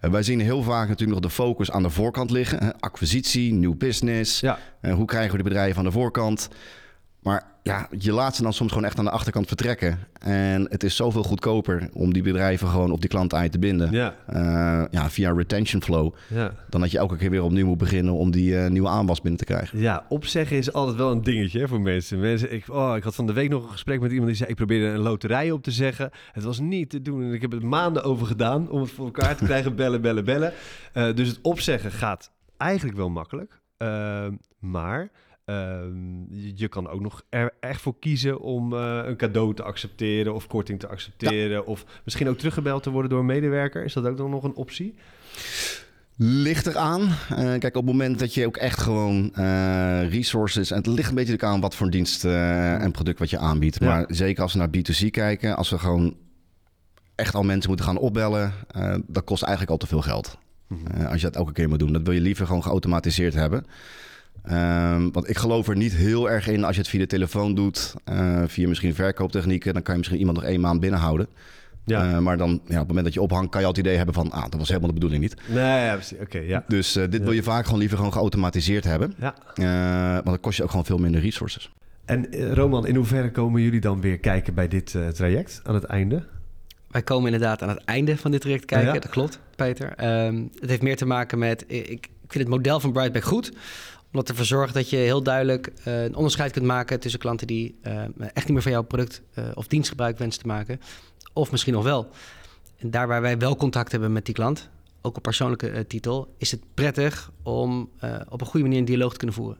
wij 0.00 0.22
zien 0.22 0.40
heel 0.40 0.62
vaak 0.62 0.88
natuurlijk 0.88 1.20
nog 1.20 1.30
de 1.30 1.36
focus 1.36 1.70
aan 1.70 1.82
de 1.82 1.90
voorkant 1.90 2.30
liggen. 2.30 2.80
Acquisitie, 2.80 3.52
nieuw 3.52 3.74
business. 3.74 4.40
ja. 4.40 4.58
Hoe 4.80 5.04
krijgen 5.04 5.30
we 5.30 5.36
de 5.36 5.48
bedrijven 5.48 5.78
aan 5.78 5.84
de 5.84 5.90
voorkant? 5.90 6.48
Maar 7.24 7.42
ja, 7.62 7.88
je 7.98 8.12
laat 8.12 8.36
ze 8.36 8.42
dan 8.42 8.52
soms 8.52 8.72
gewoon 8.72 8.86
echt 8.86 8.98
aan 8.98 9.04
de 9.04 9.10
achterkant 9.10 9.46
vertrekken. 9.46 9.98
En 10.18 10.66
het 10.70 10.82
is 10.82 10.96
zoveel 10.96 11.22
goedkoper 11.22 11.88
om 11.92 12.12
die 12.12 12.22
bedrijven 12.22 12.68
gewoon 12.68 12.90
op 12.90 13.00
die 13.00 13.10
klant 13.10 13.30
te 13.30 13.58
binden. 13.58 13.92
Ja, 13.92 14.14
Eh, 14.26 14.84
ja, 14.90 15.10
via 15.10 15.32
retention 15.32 15.82
flow. 15.82 16.14
ja. 16.28 16.54
Dan 16.68 16.80
dat 16.80 16.90
je 16.90 16.98
elke 16.98 17.16
keer 17.16 17.30
weer 17.30 17.42
opnieuw 17.42 17.66
moet 17.66 17.78
beginnen 17.78 18.14
om 18.14 18.30
die 18.30 18.58
eh, 18.58 18.70
nieuwe 18.70 18.88
aanwas 18.88 19.20
binnen 19.20 19.40
te 19.40 19.44
krijgen. 19.46 19.78
Ja, 19.78 20.04
opzeggen 20.08 20.56
is 20.56 20.72
altijd 20.72 20.96
wel 20.96 21.10
een 21.10 21.22
dingetje 21.22 21.58
hè, 21.58 21.68
voor 21.68 21.80
mensen. 21.80 22.20
mensen 22.20 22.52
ik, 22.52 22.68
oh, 22.68 22.96
ik 22.96 23.02
had 23.02 23.14
van 23.14 23.26
de 23.26 23.32
week 23.32 23.50
nog 23.50 23.62
een 23.62 23.70
gesprek 23.70 24.00
met 24.00 24.10
iemand 24.10 24.28
die 24.28 24.36
zei... 24.36 24.50
ik 24.50 24.56
probeerde 24.56 24.86
een 24.86 25.00
loterij 25.02 25.50
op 25.50 25.62
te 25.62 25.70
zeggen. 25.70 26.10
Het 26.32 26.44
was 26.44 26.58
niet 26.60 26.90
te 26.90 27.02
doen 27.02 27.22
en 27.22 27.32
ik 27.32 27.40
heb 27.42 27.52
er 27.52 27.66
maanden 27.66 28.04
over 28.04 28.26
gedaan... 28.26 28.70
om 28.70 28.80
het 28.80 28.90
voor 28.90 29.04
elkaar 29.04 29.36
te 29.36 29.44
krijgen, 29.50 29.76
bellen, 29.76 30.00
bellen, 30.00 30.24
bellen. 30.24 30.52
Eh, 30.92 31.14
dus 31.14 31.28
het 31.28 31.38
opzeggen 31.42 31.90
gaat 31.90 32.30
eigenlijk 32.56 32.96
wel 32.96 33.10
makkelijk. 33.10 33.60
Maar 34.58 35.10
ehm, 35.44 36.34
je, 36.34 36.52
je 36.54 36.68
kan 36.68 36.88
ook 36.88 37.00
nog 37.00 37.22
er 37.28 37.52
echt 37.60 37.80
voor 37.80 37.98
kiezen 37.98 38.40
om 38.40 38.72
eh, 38.72 39.00
een 39.04 39.16
cadeau 39.16 39.54
te 39.54 39.62
accepteren... 39.62 40.34
of 40.34 40.46
korting 40.46 40.80
te 40.80 40.88
accepteren. 40.88 41.66
Of 41.66 41.84
misschien 42.04 42.28
ook 42.28 42.38
teruggebeld 42.38 42.82
te 42.82 42.90
worden 42.90 43.10
door 43.10 43.20
een 43.20 43.26
medewerker. 43.26 43.84
Is 43.84 43.92
dat 43.92 44.06
ook 44.06 44.16
dan 44.16 44.30
nog 44.30 44.44
een 44.44 44.54
optie? 44.54 44.94
Ligt 46.16 46.66
eraan. 46.66 47.00
Eh 47.28 47.36
kijk, 47.36 47.64
op 47.64 47.74
het 47.74 47.84
moment 47.84 48.18
dat 48.18 48.34
je 48.34 48.46
ook 48.46 48.56
echt 48.56 48.80
gewoon 48.80 49.34
eh, 49.34 50.10
resources... 50.10 50.70
en 50.70 50.76
het 50.76 50.86
ligt 50.86 51.08
een 51.08 51.14
beetje 51.14 51.40
aan 51.40 51.60
wat 51.60 51.74
voor 51.74 51.90
dienst 51.90 52.24
en 52.24 52.90
product 52.90 53.18
wat 53.18 53.30
je 53.30 53.38
aanbiedt. 53.38 53.80
Ja. 53.80 53.86
Maar 53.86 54.04
zeker 54.08 54.42
als 54.42 54.52
we 54.52 54.58
naar 54.58 54.68
B2C 54.68 55.10
kijken... 55.10 55.56
als 55.56 55.70
we 55.70 55.78
gewoon 55.78 56.16
echt 57.14 57.34
al 57.34 57.42
mensen 57.42 57.68
moeten 57.68 57.86
gaan 57.86 57.98
opbellen... 57.98 58.52
dat 59.06 59.24
kost 59.24 59.42
eigenlijk 59.42 59.72
al 59.72 59.78
te 59.78 59.86
veel 59.86 60.02
geld. 60.02 60.38
Eh, 60.68 61.10
als 61.10 61.20
je 61.20 61.26
dat 61.26 61.36
elke 61.36 61.52
keer 61.52 61.68
moet 61.68 61.78
doen. 61.78 61.92
Dat 61.92 62.02
wil 62.02 62.12
je 62.12 62.20
liever 62.20 62.46
gewoon 62.46 62.62
geautomatiseerd 62.62 63.34
hebben. 63.34 63.66
Ehm, 64.42 65.10
want 65.12 65.28
ik 65.28 65.36
geloof 65.38 65.68
er 65.68 65.76
niet 65.76 65.92
heel 65.94 66.30
erg 66.30 66.48
in 66.48 66.64
als 66.64 66.74
je 66.74 66.80
het 66.80 66.90
via 66.90 67.00
de 67.00 67.06
telefoon 67.06 67.54
doet. 67.54 67.94
eh, 68.04 68.42
via 68.46 68.68
misschien 68.68 68.94
verkooptechnieken. 68.94 69.72
Dan 69.72 69.82
kan 69.82 69.92
je 69.92 69.98
misschien 69.98 70.18
iemand 70.20 70.36
nog 70.38 70.46
één 70.46 70.60
maand 70.60 70.80
binnenhouden. 70.80 71.26
Ja. 71.84 72.12
Eh, 72.12 72.18
maar 72.18 72.36
dan, 72.36 72.48
ja, 72.50 72.56
op 72.56 72.78
het 72.78 72.86
moment 72.86 73.04
dat 73.04 73.14
je 73.14 73.20
ophangt, 73.20 73.50
kan 73.50 73.60
je 73.60 73.66
al 73.66 73.72
het 73.72 73.80
idee 73.80 73.96
hebben 73.96 74.14
van... 74.14 74.30
ah, 74.30 74.42
dat 74.42 74.54
was 74.58 74.68
helemaal 74.68 74.88
de 74.88 74.94
bedoeling 74.94 75.22
niet. 75.22 75.36
nee, 75.48 75.84
ja, 75.84 75.92
precies. 75.94 76.18
Oké, 76.18 76.38
ja. 76.38 76.64
Dus 76.68 76.96
eh, 76.96 77.10
dit 77.10 77.22
wil 77.22 77.32
je 77.32 77.42
vaak 77.42 77.64
gewoon 77.64 77.78
liever 77.78 77.96
gewoon 77.96 78.12
geautomatiseerd 78.12 78.84
hebben. 78.84 79.14
ja. 79.18 79.34
Eh, 79.54 80.12
want 80.12 80.24
dan 80.24 80.40
kost 80.40 80.56
je 80.56 80.62
ook 80.62 80.70
gewoon 80.70 80.84
veel 80.84 80.98
minder 80.98 81.20
resources. 81.20 81.70
En 82.04 82.52
Roman, 82.54 82.86
in 82.86 82.94
hoeverre 82.96 83.30
komen 83.30 83.62
jullie 83.62 83.80
dan 83.80 84.00
weer 84.00 84.18
kijken 84.18 84.54
bij 84.54 84.68
dit 84.68 84.96
traject 85.12 85.60
aan 85.64 85.74
het 85.74 85.84
einde? 85.84 86.22
Wij 86.90 87.02
komen 87.02 87.32
inderdaad 87.32 87.62
aan 87.62 87.68
het 87.68 87.84
einde 87.84 88.16
van 88.16 88.30
dit 88.30 88.40
traject 88.40 88.64
kijken. 88.64 88.86
Ja. 88.94 89.00
Dat 89.00 89.08
klopt, 89.08 89.38
Peter. 89.56 89.92
Ehm, 89.96 90.42
het 90.60 90.68
heeft 90.70 90.82
meer 90.82 90.96
te 90.96 91.06
maken 91.06 91.38
met... 91.38 91.64
Ik, 91.66 91.88
ik 91.88 92.08
vind 92.28 92.44
het 92.44 92.48
model 92.54 92.80
van 92.80 92.92
Brightback 92.92 93.24
goed. 93.24 93.52
Omdat 94.14 94.28
ervoor 94.28 94.44
zorgt 94.44 94.74
dat 94.74 94.90
je 94.90 94.96
heel 94.96 95.22
duidelijk 95.22 95.66
eh, 95.66 96.02
een 96.02 96.14
onderscheid 96.14 96.52
kunt 96.52 96.64
maken... 96.64 97.00
tussen 97.00 97.20
klanten 97.20 97.46
die 97.46 97.78
eh, 97.82 98.02
echt 98.18 98.34
niet 98.34 98.48
meer 98.48 98.62
van 98.62 98.72
jouw 98.72 98.82
product 98.82 99.22
eh, 99.34 99.44
of 99.54 99.66
dienst 99.66 99.88
gebruik 99.88 100.18
wensen 100.18 100.40
te 100.40 100.46
maken. 100.46 100.80
Of 101.32 101.50
misschien 101.50 101.72
nog 101.72 101.84
wel. 101.84 102.08
En 102.78 102.90
daar 102.90 103.08
waar 103.08 103.20
wij 103.20 103.38
wel 103.38 103.56
contact 103.56 103.92
hebben 103.92 104.12
met 104.12 104.24
die 104.24 104.34
klant... 104.34 104.68
ook 105.02 105.16
op 105.16 105.22
persoonlijke 105.22 105.86
titel... 105.86 106.34
is 106.38 106.50
het 106.50 106.60
prettig 106.74 107.30
om 107.42 107.90
op 108.28 108.40
een 108.40 108.46
goede 108.46 108.66
manier 108.66 108.78
een 108.78 108.84
dialoog 108.84 109.12
te 109.12 109.18
kunnen 109.18 109.36
voeren. 109.36 109.58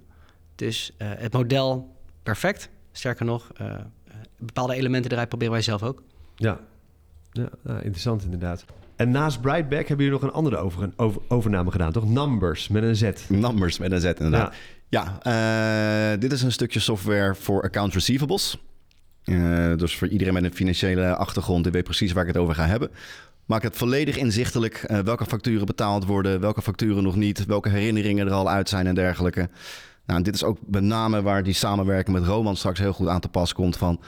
Dus 0.55 0.95
het 0.99 1.33
model 1.33 1.97
perfect. 2.23 2.69
Sterker 2.93 3.25
nog, 3.25 3.53
bepaalde 4.39 4.75
elementen 4.75 5.13
eruit 5.13 5.29
proberen 5.29 5.53
wij 5.53 5.63
zelf 5.63 5.83
ook. 5.83 6.03
Ja, 6.37 6.61
ja 7.33 7.49
nou, 7.63 7.79
interessant 7.81 8.25
inderdaad. 8.25 8.65
En 8.97 9.11
naast 9.11 9.41
Brightback 9.41 9.89
hebben 9.89 10.07
jullie 10.07 10.21
nog 10.21 10.23
een 10.23 10.37
andere 10.37 10.57
over, 10.57 10.91
over, 10.97 11.21
overname 11.29 11.71
gedaan, 11.71 11.93
toch? 11.93 12.09
Numbers 12.09 12.69
met 12.69 12.83
een 12.83 12.97
Z. 12.97 13.11
Numbers 13.29 13.79
met 13.79 13.93
een 13.93 14.01
Z, 14.01 14.05
inderdaad. 14.05 14.55
Ja, 14.89 15.21
ja 15.23 16.13
uh, 16.13 16.21
dit 16.21 16.33
is 16.33 16.43
een 16.43 16.53
stukje 16.53 16.81
software 16.81 17.35
voor 17.35 17.63
accounts 17.63 17.95
receivables. 17.95 18.59
Uh, 19.25 19.77
dus 19.77 19.97
voor 19.97 20.09
iedereen 20.09 20.35
met 20.35 20.45
een 20.45 20.55
financiële 20.55 21.17
achtergrond, 21.17 21.63
die 21.63 21.73
weet 21.73 21.85
precies 21.85 22.13
waar 22.13 22.27
ik 22.27 22.33
het 22.33 22.43
over 22.43 22.55
ga 22.55 22.67
hebben. 22.67 22.91
Maak 23.45 23.63
het 23.63 23.77
volledig 23.77 24.17
inzichtelijk 24.17 24.87
uh, 24.91 24.99
welke 24.99 25.27
facturen 25.27 25.67
betaald 25.67 26.05
worden, 26.07 26.41
welke 26.41 26.63
facturen 26.63 27.03
nog 27.03 27.17
niet, 27.17 27.47
welke 27.47 27.69
herinneringen 27.69 28.27
er 28.27 28.33
al 28.33 28.51
uit 28.51 28.69
zijn 28.69 28.87
en 28.87 28.95
dergelijke. 28.95 29.49
Nou, 30.07 30.19
en 30.19 30.23
dit 30.23 30.35
is 30.35 30.45
ook 30.45 30.59
met 30.67 30.83
name 30.83 31.23
waar 31.23 31.43
die 31.43 31.55
samenwerking 31.55 32.17
met 32.17 32.27
Roman 32.27 32.57
straks 32.57 32.79
heel 32.79 32.93
goed 32.93 33.09
aan 33.09 33.21
te 33.21 33.29
pas 33.29 33.53
komt 33.53 33.77
van... 33.77 34.01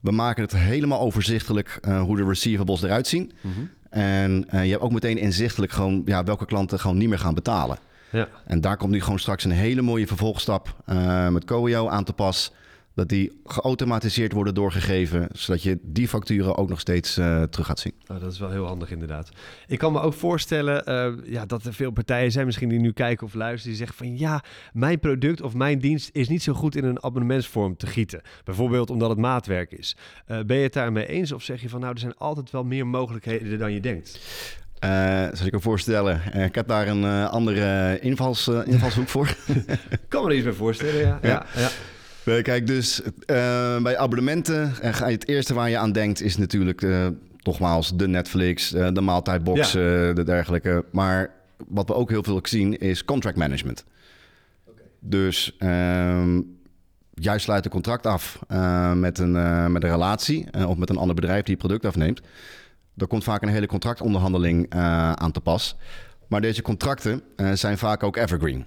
We 0.00 0.10
maken 0.10 0.42
het 0.42 0.52
helemaal 0.56 1.00
overzichtelijk 1.00 1.78
uh, 1.88 2.02
hoe 2.02 2.16
de 2.16 2.24
receivables 2.24 2.82
eruit 2.82 3.06
zien. 3.06 3.32
Mm 3.40 3.52
-hmm. 3.52 3.70
En 3.90 4.46
uh, 4.54 4.64
je 4.64 4.70
hebt 4.70 4.82
ook 4.82 4.92
meteen 4.92 5.18
inzichtelijk 5.18 5.72
gewoon 5.72 6.02
ja, 6.04 6.24
welke 6.24 6.46
klanten 6.46 6.80
gewoon 6.80 6.98
niet 6.98 7.08
meer 7.08 7.18
gaan 7.18 7.34
betalen. 7.34 7.78
Ja. 8.10 8.28
En 8.46 8.60
daar 8.60 8.76
komt 8.76 8.92
nu 8.92 9.00
gewoon 9.00 9.18
straks 9.18 9.44
een 9.44 9.50
hele 9.50 9.82
mooie 9.82 10.06
vervolgstap 10.06 10.74
uh, 10.86 11.28
met 11.28 11.44
Coio 11.44 11.88
aan 11.88 12.04
te 12.04 12.12
pas 12.12 12.52
dat 12.98 13.08
die 13.08 13.40
geautomatiseerd 13.44 14.32
worden 14.32 14.54
doorgegeven, 14.54 15.28
zodat 15.32 15.62
je 15.62 15.78
die 15.82 16.08
facturen 16.08 16.56
ook 16.56 16.68
nog 16.68 16.80
steeds 16.80 17.18
uh, 17.18 17.42
terug 17.42 17.66
gaat 17.66 17.78
zien. 17.78 17.92
Oh, 18.06 18.20
dat 18.20 18.32
is 18.32 18.38
wel 18.38 18.50
heel 18.50 18.66
handig 18.66 18.90
inderdaad. 18.90 19.28
Ik 19.66 19.78
kan 19.78 19.92
me 19.92 20.00
ook 20.00 20.12
voorstellen 20.12 20.82
uh, 20.88 21.32
ja, 21.32 21.46
dat 21.46 21.64
er 21.64 21.74
veel 21.74 21.90
partijen 21.90 22.32
zijn 22.32 22.46
misschien 22.46 22.68
die 22.68 22.78
nu 22.78 22.92
kijken 22.92 23.26
of 23.26 23.34
luisteren, 23.34 23.76
die 23.76 23.86
zeggen 23.86 23.96
van 23.96 24.18
ja, 24.18 24.42
mijn 24.72 24.98
product 24.98 25.42
of 25.42 25.54
mijn 25.54 25.78
dienst 25.78 26.10
is 26.12 26.28
niet 26.28 26.42
zo 26.42 26.52
goed 26.52 26.76
in 26.76 26.84
een 26.84 27.02
abonnementsvorm 27.02 27.76
te 27.76 27.86
gieten. 27.86 28.20
Bijvoorbeeld 28.44 28.90
omdat 28.90 29.08
het 29.08 29.18
maatwerk 29.18 29.72
is. 29.72 29.96
Uh, 30.28 30.40
ben 30.40 30.56
je 30.56 30.62
het 30.62 30.72
daarmee 30.72 31.06
eens 31.06 31.32
of 31.32 31.42
zeg 31.42 31.60
je 31.60 31.68
van 31.68 31.80
nou, 31.80 31.92
er 31.92 32.00
zijn 32.00 32.16
altijd 32.16 32.50
wel 32.50 32.64
meer 32.64 32.86
mogelijkheden 32.86 33.58
dan 33.58 33.72
je 33.72 33.80
denkt? 33.80 34.20
Uh, 34.84 35.28
zal 35.32 35.46
ik 35.46 35.52
me 35.52 35.60
voorstellen. 35.60 36.20
Uh, 36.34 36.44
ik 36.44 36.54
heb 36.54 36.68
daar 36.68 36.88
een 36.88 37.02
uh, 37.02 37.28
andere 37.28 37.98
invals, 38.00 38.48
invalshoek 38.48 39.08
voor. 39.08 39.36
kan 40.08 40.22
me 40.22 40.28
er 40.28 40.34
iets 40.34 40.44
bij 40.44 40.52
voorstellen, 40.52 41.00
ja. 41.00 41.18
ja. 41.22 41.28
ja, 41.28 41.46
ja. 41.54 41.68
Nee, 42.28 42.42
kijk, 42.42 42.66
dus 42.66 43.00
uh, 43.00 43.06
bij 43.82 43.98
abonnementen, 43.98 44.72
en 44.80 44.94
je 44.94 45.04
het 45.04 45.28
eerste 45.28 45.54
waar 45.54 45.70
je 45.70 45.78
aan 45.78 45.92
denkt 45.92 46.20
is 46.20 46.36
natuurlijk 46.36 46.82
uh, 46.82 47.06
nogmaals 47.42 47.96
de 47.96 48.08
Netflix, 48.08 48.74
uh, 48.74 48.88
de 48.92 49.00
maaltijdbox, 49.00 49.72
ja. 49.72 50.12
de 50.12 50.22
dergelijke. 50.24 50.84
Maar 50.92 51.30
wat 51.68 51.88
we 51.88 51.94
ook 51.94 52.10
heel 52.10 52.22
veel 52.22 52.40
zien 52.42 52.78
is 52.78 53.04
contract 53.04 53.36
management. 53.36 53.84
Okay. 54.66 54.84
Dus 55.00 55.56
um, 55.58 56.58
jij 57.14 57.38
sluit 57.38 57.64
een 57.64 57.70
contract 57.70 58.06
af 58.06 58.38
met, 58.94 59.18
een, 59.18 59.32
met 59.72 59.82
een 59.82 59.90
relatie 59.90 60.66
of 60.66 60.76
met 60.76 60.90
een 60.90 60.96
ander 60.96 61.14
bedrijf 61.14 61.42
die 61.42 61.54
het 61.54 61.66
product 61.66 61.84
afneemt. 61.84 62.20
Er 62.96 63.06
komt 63.06 63.24
vaak 63.24 63.42
een 63.42 63.48
hele 63.48 63.66
contractonderhandeling 63.66 64.74
aan 65.14 65.32
te 65.32 65.40
pas. 65.40 65.76
Maar 66.26 66.40
deze 66.40 66.62
contracten 66.62 67.22
zijn 67.54 67.78
vaak 67.78 68.02
ook 68.02 68.16
evergreen. 68.16 68.64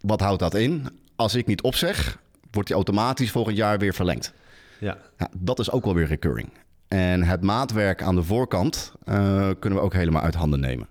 Wat 0.00 0.20
houdt 0.20 0.40
dat 0.40 0.54
in? 0.54 0.86
Als 1.16 1.34
ik 1.34 1.46
niet 1.46 1.62
opzeg, 1.62 2.18
wordt 2.50 2.68
die 2.68 2.76
automatisch 2.76 3.30
volgend 3.30 3.56
jaar 3.56 3.78
weer 3.78 3.94
verlengd. 3.94 4.32
Ja. 4.78 4.98
ja 5.18 5.28
dat 5.36 5.58
is 5.58 5.70
ook 5.70 5.84
wel 5.84 5.94
weer 5.94 6.06
recurring. 6.06 6.48
En 6.88 7.22
het 7.22 7.42
maatwerk 7.42 8.02
aan 8.02 8.14
de 8.14 8.22
voorkant 8.22 8.92
uh, 9.04 9.48
kunnen 9.58 9.78
we 9.78 9.84
ook 9.84 9.92
helemaal 9.92 10.22
uit 10.22 10.34
handen 10.34 10.60
nemen. 10.60 10.88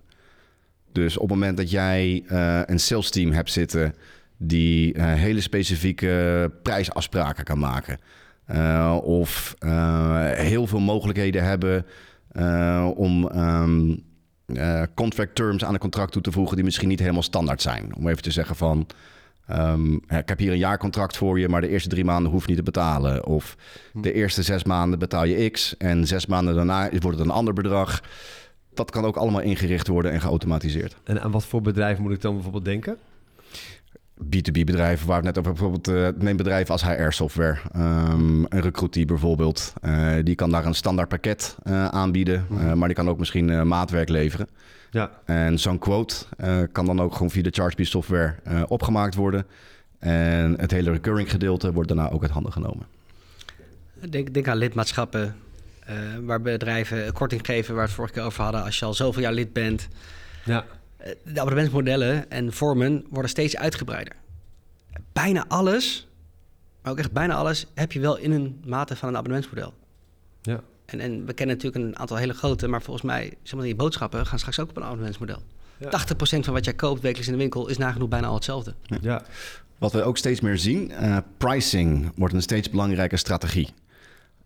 Dus 0.92 1.16
op 1.16 1.28
het 1.28 1.38
moment 1.38 1.56
dat 1.56 1.70
jij 1.70 2.24
uh, 2.26 2.60
een 2.64 2.80
sales 2.80 3.10
team 3.10 3.32
hebt 3.32 3.50
zitten 3.50 3.94
die 4.36 4.94
uh, 4.94 5.04
hele 5.04 5.40
specifieke 5.40 6.52
prijsafspraken 6.62 7.44
kan 7.44 7.58
maken. 7.58 7.98
of 9.02 9.54
heel 10.34 10.66
veel 10.66 10.80
mogelijkheden 10.80 11.44
hebben 11.44 11.86
om 12.96 13.24
um, 13.24 14.04
contract 14.94 15.34
terms 15.34 15.64
aan 15.64 15.74
een 15.74 15.80
contract 15.80 16.12
toe 16.12 16.22
te 16.22 16.32
voegen 16.32 16.56
die 16.56 16.64
misschien 16.64 16.88
niet 16.88 17.00
helemaal 17.00 17.22
standaard 17.22 17.62
zijn. 17.62 17.94
Om 17.96 18.08
even 18.08 18.22
te 18.22 18.30
zeggen 18.30 18.56
van 18.56 18.86
Um, 19.58 19.94
ik 19.94 20.28
heb 20.28 20.38
hier 20.38 20.52
een 20.52 20.58
jaarcontract 20.58 21.16
voor 21.16 21.38
je, 21.38 21.48
maar 21.48 21.60
de 21.60 21.68
eerste 21.68 21.88
drie 21.88 22.04
maanden 22.04 22.32
hoef 22.32 22.42
je 22.42 22.48
niet 22.48 22.56
te 22.56 22.62
betalen. 22.62 23.26
Of 23.26 23.56
hm. 23.92 24.00
de 24.00 24.12
eerste 24.12 24.42
zes 24.42 24.64
maanden 24.64 24.98
betaal 24.98 25.24
je 25.24 25.50
X 25.50 25.76
en 25.76 26.06
zes 26.06 26.26
maanden 26.26 26.54
daarna 26.54 26.88
wordt 26.90 27.18
het 27.18 27.26
een 27.26 27.34
ander 27.34 27.54
bedrag. 27.54 28.02
Dat 28.74 28.90
kan 28.90 29.04
ook 29.04 29.16
allemaal 29.16 29.40
ingericht 29.40 29.86
worden 29.86 30.12
en 30.12 30.20
geautomatiseerd. 30.20 30.96
En 31.04 31.22
aan 31.22 31.30
wat 31.30 31.44
voor 31.44 31.62
bedrijf 31.62 31.98
moet 31.98 32.12
ik 32.12 32.20
dan 32.20 32.34
bijvoorbeeld 32.34 32.64
denken? 32.64 32.96
B2B-bedrijven, 34.24 35.06
waar 35.06 35.20
we 35.20 35.26
het 35.26 35.36
net 35.36 35.38
over 35.38 35.52
bijvoorbeeld 35.52 35.88
uh, 35.88 36.22
neem 36.22 36.36
bedrijven 36.36 36.72
als 36.72 36.84
HR-software, 36.84 37.58
um, 37.76 38.46
een 38.48 38.60
recruitie 38.60 39.04
bijvoorbeeld. 39.04 39.72
Uh, 39.84 40.12
die 40.22 40.34
kan 40.34 40.50
daar 40.50 40.66
een 40.66 40.74
standaard 40.74 41.08
pakket 41.08 41.56
uh, 41.64 41.84
aanbieden, 41.84 42.46
mm. 42.48 42.78
maar 42.78 42.88
die 42.88 42.96
kan 42.96 43.08
ook 43.08 43.18
misschien 43.18 43.68
maatwerk 43.68 44.08
leveren. 44.08 44.48
Ja. 44.90 45.10
En 45.24 45.58
zo'n 45.58 45.78
quote 45.78 46.14
kan 46.72 46.86
dan 46.86 47.00
ook 47.00 47.12
gewoon 47.12 47.30
via 47.30 47.42
de 47.42 47.50
ChargeBee 47.50 47.84
software 47.84 48.34
opgemaakt 48.68 49.14
worden. 49.14 49.46
En 49.98 50.60
het 50.60 50.70
hele 50.70 50.90
recurring 50.90 51.30
gedeelte 51.30 51.72
wordt 51.72 51.88
daarna 51.88 52.10
ook 52.10 52.22
uit 52.22 52.30
handen 52.30 52.52
genomen. 52.52 52.86
Denk, 54.08 54.34
denk 54.34 54.48
aan 54.48 54.56
lidmaatschappen 54.56 55.36
waar 56.24 56.40
bedrijven 56.40 57.12
korting 57.12 57.46
geven, 57.46 57.74
waar 57.74 57.82
we 57.82 57.88
het 57.88 57.96
vorige 57.96 58.14
keer 58.14 58.22
over 58.22 58.42
hadden. 58.42 58.62
Als 58.62 58.78
je 58.78 58.84
al 58.84 58.94
zoveel 58.94 59.22
jaar 59.22 59.32
lid 59.32 59.52
bent. 59.52 59.88
Ja 60.44 60.64
de 61.24 61.40
abonnementsmodellen 61.40 62.30
en 62.30 62.52
vormen 62.52 63.04
worden 63.10 63.30
steeds 63.30 63.56
uitgebreider. 63.56 64.14
Bijna 65.12 65.44
alles, 65.48 66.08
maar 66.82 66.92
ook 66.92 66.98
echt 66.98 67.12
bijna 67.12 67.34
alles, 67.34 67.66
heb 67.74 67.92
je 67.92 68.00
wel 68.00 68.16
in 68.16 68.30
een 68.30 68.62
mate 68.64 68.96
van 68.96 69.08
een 69.08 69.16
abonnementsmodel. 69.16 69.74
Ja. 70.42 70.60
En, 70.92 71.00
en 71.00 71.26
we 71.26 71.32
kennen 71.32 71.56
natuurlijk 71.56 71.84
een 71.84 71.98
aantal 71.98 72.16
hele 72.16 72.32
grote, 72.32 72.68
maar 72.68 72.82
volgens 72.82 73.06
mij, 73.06 73.34
zeg 73.42 73.54
maar, 73.54 73.64
die 73.64 73.74
boodschappen 73.74 74.26
gaan 74.26 74.38
straks 74.38 74.60
ook 74.60 74.70
op 74.70 74.76
een 74.76 74.84
abonnementsmodel. 74.84 75.42
Ja. 75.76 75.90
80% 75.90 76.44
van 76.44 76.52
wat 76.52 76.64
jij 76.64 76.74
koopt 76.74 77.00
wekelijks 77.00 77.26
in 77.26 77.32
de 77.32 77.38
winkel 77.38 77.68
is 77.68 77.78
nagenoeg 77.78 78.08
bijna 78.08 78.26
al 78.26 78.34
hetzelfde. 78.34 78.74
Ja. 79.00 79.22
Wat 79.78 79.92
we 79.92 80.02
ook 80.02 80.16
steeds 80.16 80.40
meer 80.40 80.58
zien, 80.58 80.90
uh, 80.90 81.16
pricing 81.36 82.12
wordt 82.16 82.34
een 82.34 82.42
steeds 82.42 82.70
belangrijke 82.70 83.16
strategie. 83.16 83.68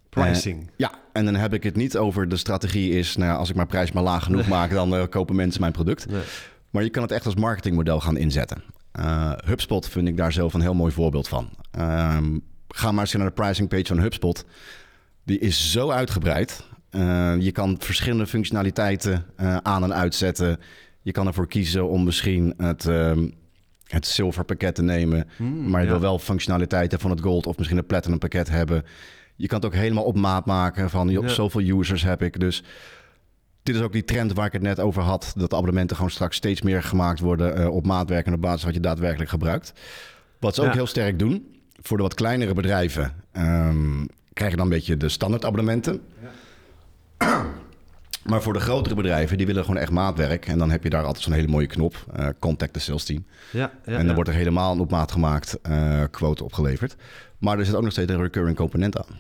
Pricing. 0.09 0.63
Uh, 0.63 0.69
ja, 0.77 0.93
en 1.13 1.25
dan 1.25 1.35
heb 1.35 1.55
ik 1.55 1.63
het 1.63 1.77
niet 1.77 1.97
over 1.97 2.29
de 2.29 2.37
strategie 2.37 2.91
is, 2.91 3.17
nou, 3.17 3.39
als 3.39 3.49
ik 3.49 3.55
mijn 3.55 3.67
prijs 3.67 3.93
maar 3.93 4.03
laag 4.03 4.25
genoeg 4.25 4.49
maak, 4.49 4.71
dan 4.71 4.95
uh, 4.95 5.03
kopen 5.11 5.37
mensen 5.37 5.61
mijn 5.61 5.73
product. 5.73 6.11
Nee. 6.11 6.23
Maar 6.71 6.83
je 6.83 6.91
kan 6.91 7.03
het 7.03 7.13
echt 7.13 7.27
als 7.27 7.35
marketingmodel 7.35 8.01
gaan 8.01 8.17
inzetten. 8.17 8.63
Uh, 8.99 9.33
HubSpot 9.45 9.89
vind 9.89 10.09
ik 10.09 10.17
daar 10.17 10.33
zelf 10.33 10.55
een 10.55 10.61
heel 10.61 10.75
mooi 10.75 10.93
voorbeeld 10.93 11.29
van. 11.29 11.51
Um, 11.79 12.43
ga 12.69 12.93
maar 12.93 13.01
eens 13.01 13.13
naar 13.13 13.27
de 13.27 13.33
pricing 13.33 13.69
page 13.69 13.87
van 13.87 13.99
HubSpot. 13.99 14.45
Die 15.25 15.39
is 15.39 15.73
zo 15.73 15.91
uitgebreid. 15.91 16.65
je 17.39 17.51
kan 17.53 17.77
verschillende 17.79 18.27
functionaliteiten 18.27 19.25
aan 19.63 19.83
en 19.83 19.95
uitzetten. 19.95 20.59
Je 21.05 21.13
kan 21.13 21.27
ervoor 21.27 21.49
kiezen 21.49 21.89
om 21.89 22.05
misschien 22.05 22.55
het, 22.57 22.85
um, 22.85 23.35
het 23.85 24.07
silver 24.07 24.45
pakket 24.45 24.75
te 24.75 24.83
nemen. 24.83 25.29
Mm, 25.39 25.71
maar 25.71 25.81
je 25.81 25.87
ja. 25.87 25.93
wil 25.93 26.01
wel 26.01 26.19
functionaliteiten 26.19 27.01
van 27.01 27.11
het 27.11 27.21
gold 27.21 27.47
of 27.47 27.57
misschien 27.57 27.79
het 27.79 27.87
platinum 27.87 28.19
pakket 28.19 28.49
hebben. 28.49 28.85
Je 29.37 29.47
kan 29.47 29.57
het 29.57 29.67
ook 29.67 29.75
helemaal 29.75 30.05
op 30.05 30.17
maat 30.17 30.47
maken 30.47 30.91
van 30.91 31.09
ja. 31.09 31.29
zoveel 31.29 31.61
users 31.61 32.03
heb 32.03 32.23
ik. 32.23 32.41
Dus 32.41 32.63
dit 33.63 33.75
is 33.75 33.81
ook 33.81 33.93
die 33.93 34.05
trend 34.05 34.33
waar 34.33 34.47
ik 34.47 34.53
het 34.53 34.63
net 34.63 34.81
over 34.81 35.03
had. 35.03 35.33
Dat 35.37 35.53
abonnementen 35.53 35.97
gewoon 35.97 36.11
straks 36.11 36.37
steeds 36.37 36.63
meer 36.63 36.83
gemaakt 36.83 37.21
worden 37.21 37.61
uh, 37.61 37.75
op 37.75 37.87
maatwerkende 37.87 38.39
basis 38.39 38.65
wat 38.65 38.75
je 38.75 38.81
daadwerkelijk 38.81 39.31
gebruikt. 39.31 39.73
Wat 40.41 40.55
ze 40.55 40.63
ook 40.63 40.73
heel 40.73 40.87
sterk 40.87 41.19
doen, 41.19 41.61
voor 41.83 41.97
de 41.97 42.03
wat 42.03 42.15
kleinere 42.15 42.55
bedrijven 42.55 43.13
um, 43.33 44.09
krijg 44.35 44.51
je 44.51 44.57
dan 44.57 44.67
een 44.67 44.73
beetje 44.73 44.97
de 44.97 45.09
standaard 45.09 45.45
abonnementen. 45.45 46.03
Ja. 47.19 47.53
Maar 48.25 48.43
voor 48.43 48.53
de 48.53 48.61
grotere 48.61 48.95
bedrijven, 48.95 49.37
die 49.37 49.47
willen 49.47 49.65
gewoon 49.65 49.81
echt 49.81 49.91
maatwerk. 49.91 50.47
En 50.47 50.59
dan 50.59 50.71
heb 50.71 50.83
je 50.83 50.91
daar 50.91 51.05
altijd 51.05 51.25
zo'n 51.25 51.33
hele 51.33 51.49
mooie 51.49 51.67
knop, 51.67 52.07
uh, 52.19 52.29
contact 52.39 52.73
the 52.73 52.81
sales 52.81 53.05
team. 53.05 53.27
Ja, 53.51 53.73
ja, 53.85 53.99
en 53.99 54.07
dan 54.07 54.15
wordt 54.15 54.31
er 54.31 54.37
helemaal 54.37 54.79
op 54.79 54.91
maat 54.91 55.13
gemaakt 55.13 55.59
uh, 55.69 56.03
quote 56.11 56.45
opgeleverd. 56.45 56.97
Maar 57.39 57.59
er 57.59 57.65
zit 57.65 57.75
ook 57.75 57.83
nog 57.83 57.93
steeds 57.93 58.13
een 58.13 58.23
recurring 58.23 58.57
component 58.57 58.99
aan. 58.99 59.19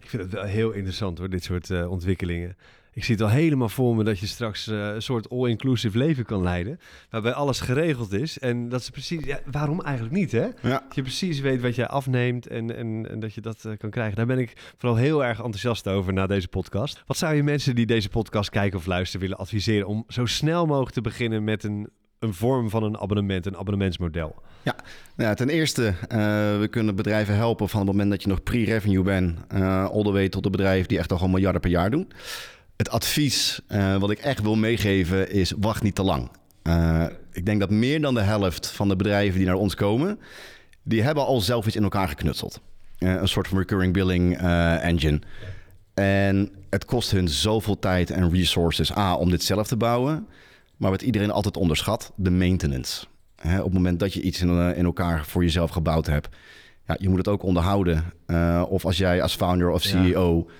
Ik 0.00 0.08
vind 0.08 0.22
het 0.22 0.32
wel 0.32 0.44
heel 0.44 0.70
interessant 0.70 1.18
hoor, 1.18 1.30
dit 1.30 1.44
soort 1.44 1.68
uh, 1.68 1.90
ontwikkelingen. 1.90 2.56
Ik 2.92 3.04
zie 3.04 3.14
het 3.14 3.24
al 3.24 3.30
helemaal 3.30 3.68
voor 3.68 3.96
me 3.96 4.04
dat 4.04 4.18
je 4.18 4.26
straks 4.26 4.68
uh, 4.68 4.94
een 4.94 5.02
soort 5.02 5.30
all-inclusive 5.30 5.98
leven 5.98 6.24
kan 6.24 6.42
leiden. 6.42 6.80
Waarbij 7.10 7.32
alles 7.32 7.60
geregeld 7.60 8.12
is. 8.12 8.38
En 8.38 8.68
dat 8.68 8.82
ze 8.82 8.90
precies. 8.90 9.24
Ja, 9.24 9.40
waarom 9.50 9.80
eigenlijk 9.80 10.14
niet, 10.14 10.32
hè? 10.32 10.44
Ja. 10.44 10.52
Dat 10.62 10.94
je 10.94 11.02
precies 11.02 11.40
weet 11.40 11.60
wat 11.60 11.74
jij 11.74 11.86
afneemt 11.86 12.46
en, 12.46 12.76
en, 12.76 13.10
en 13.10 13.20
dat 13.20 13.34
je 13.34 13.40
dat 13.40 13.64
uh, 13.66 13.76
kan 13.78 13.90
krijgen. 13.90 14.16
Daar 14.16 14.26
ben 14.26 14.38
ik 14.38 14.72
vooral 14.78 14.98
heel 14.98 15.24
erg 15.24 15.38
enthousiast 15.38 15.88
over 15.88 16.12
na 16.12 16.26
deze 16.26 16.48
podcast. 16.48 17.02
Wat 17.06 17.16
zou 17.16 17.34
je 17.34 17.42
mensen 17.42 17.74
die 17.74 17.86
deze 17.86 18.08
podcast 18.08 18.50
kijken 18.50 18.78
of 18.78 18.86
luisteren 18.86 19.20
willen 19.20 19.38
adviseren 19.38 19.86
om 19.86 20.04
zo 20.08 20.26
snel 20.26 20.66
mogelijk 20.66 20.94
te 20.94 21.00
beginnen 21.00 21.44
met 21.44 21.64
een, 21.64 21.88
een 22.18 22.34
vorm 22.34 22.70
van 22.70 22.82
een 22.82 22.98
abonnement, 22.98 23.46
een 23.46 23.56
abonnementsmodel? 23.56 24.42
Ja, 24.62 24.76
nou 25.16 25.28
ja 25.28 25.34
ten 25.34 25.48
eerste, 25.48 25.82
uh, 25.82 26.18
we 26.58 26.68
kunnen 26.70 26.94
bedrijven 26.94 27.34
helpen 27.34 27.68
van 27.68 27.80
het 27.80 27.88
moment 27.88 28.10
dat 28.10 28.22
je 28.22 28.28
nog 28.28 28.42
pre-revenue 28.42 29.02
bent, 29.02 29.38
uh, 29.54 29.84
all 29.84 30.02
the 30.02 30.12
way 30.12 30.28
tot 30.28 30.42
de 30.42 30.50
bedrijven 30.50 30.88
die 30.88 30.98
echt 30.98 31.10
al 31.10 31.16
gewoon 31.16 31.32
miljarden 31.32 31.60
per 31.60 31.70
jaar 31.70 31.90
doen. 31.90 32.12
Het 32.80 32.90
advies 32.90 33.60
uh, 33.68 33.96
wat 33.96 34.10
ik 34.10 34.18
echt 34.18 34.42
wil 34.42 34.56
meegeven 34.56 35.30
is: 35.30 35.52
wacht 35.58 35.82
niet 35.82 35.94
te 35.94 36.02
lang. 36.02 36.30
Uh, 36.62 37.06
ik 37.32 37.46
denk 37.46 37.60
dat 37.60 37.70
meer 37.70 38.00
dan 38.00 38.14
de 38.14 38.20
helft 38.20 38.66
van 38.66 38.88
de 38.88 38.96
bedrijven 38.96 39.38
die 39.38 39.46
naar 39.46 39.56
ons 39.56 39.74
komen, 39.74 40.18
die 40.82 41.02
hebben 41.02 41.26
al 41.26 41.40
zelf 41.40 41.66
iets 41.66 41.76
in 41.76 41.82
elkaar 41.82 42.08
geknutseld. 42.08 42.60
Eh, 42.98 43.14
een 43.14 43.28
soort 43.28 43.48
van 43.48 43.58
recurring 43.58 43.92
billing 43.92 44.38
eh, 44.38 44.84
engine. 44.84 45.20
En 45.94 46.50
het 46.70 46.84
kost 46.84 47.10
hun 47.10 47.28
zoveel 47.28 47.78
tijd 47.78 48.10
en 48.10 48.30
resources, 48.30 48.96
A, 48.96 49.14
om 49.14 49.30
dit 49.30 49.42
zelf 49.42 49.66
te 49.66 49.76
bouwen. 49.76 50.26
Maar 50.76 50.90
wat 50.90 51.02
iedereen 51.02 51.30
altijd 51.30 51.56
onderschat, 51.56 52.12
de 52.16 52.30
maintenance. 52.30 53.06
Hè, 53.36 53.58
op 53.58 53.64
het 53.64 53.74
moment 53.74 54.00
dat 54.00 54.12
je 54.12 54.22
iets 54.22 54.40
in, 54.40 54.48
eh, 54.48 54.78
in 54.78 54.84
elkaar 54.84 55.24
voor 55.24 55.42
jezelf 55.42 55.70
gebouwd 55.70 56.06
hebt, 56.06 56.28
ja, 56.86 56.96
je 56.98 57.08
moet 57.08 57.18
het 57.18 57.28
ook 57.28 57.42
onderhouden. 57.42 58.12
Uh, 58.26 58.64
of 58.68 58.84
als 58.84 58.96
jij 58.96 59.22
als 59.22 59.36
founder 59.36 59.70
of 59.70 59.82
CEO, 59.82 60.44
ja. 60.48 60.54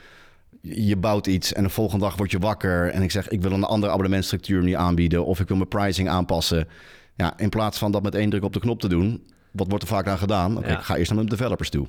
Je 0.60 0.96
bouwt 0.96 1.26
iets 1.26 1.52
en 1.52 1.62
de 1.62 1.68
volgende 1.68 2.04
dag 2.04 2.16
word 2.16 2.30
je 2.30 2.38
wakker 2.38 2.90
en 2.90 3.02
ik 3.02 3.10
zeg 3.10 3.28
ik 3.28 3.42
wil 3.42 3.52
een 3.52 3.64
andere 3.64 3.92
abonnementstructuur 3.92 4.62
niet 4.62 4.74
aanbieden 4.74 5.24
of 5.24 5.40
ik 5.40 5.48
wil 5.48 5.56
mijn 5.56 5.68
pricing 5.68 6.08
aanpassen. 6.08 6.68
Ja, 7.16 7.38
in 7.38 7.48
plaats 7.48 7.78
van 7.78 7.92
dat 7.92 8.02
met 8.02 8.14
één 8.14 8.30
druk 8.30 8.44
op 8.44 8.52
de 8.52 8.60
knop 8.60 8.80
te 8.80 8.88
doen, 8.88 9.22
wat 9.50 9.68
wordt 9.68 9.82
er 9.82 9.88
vaak 9.88 10.06
aan 10.06 10.18
gedaan? 10.18 10.50
Oké, 10.50 10.58
okay, 10.58 10.70
ja. 10.70 10.78
ik 10.78 10.84
ga 10.84 10.96
eerst 10.96 11.10
naar 11.10 11.18
mijn 11.18 11.30
developers 11.30 11.70
toe. 11.70 11.86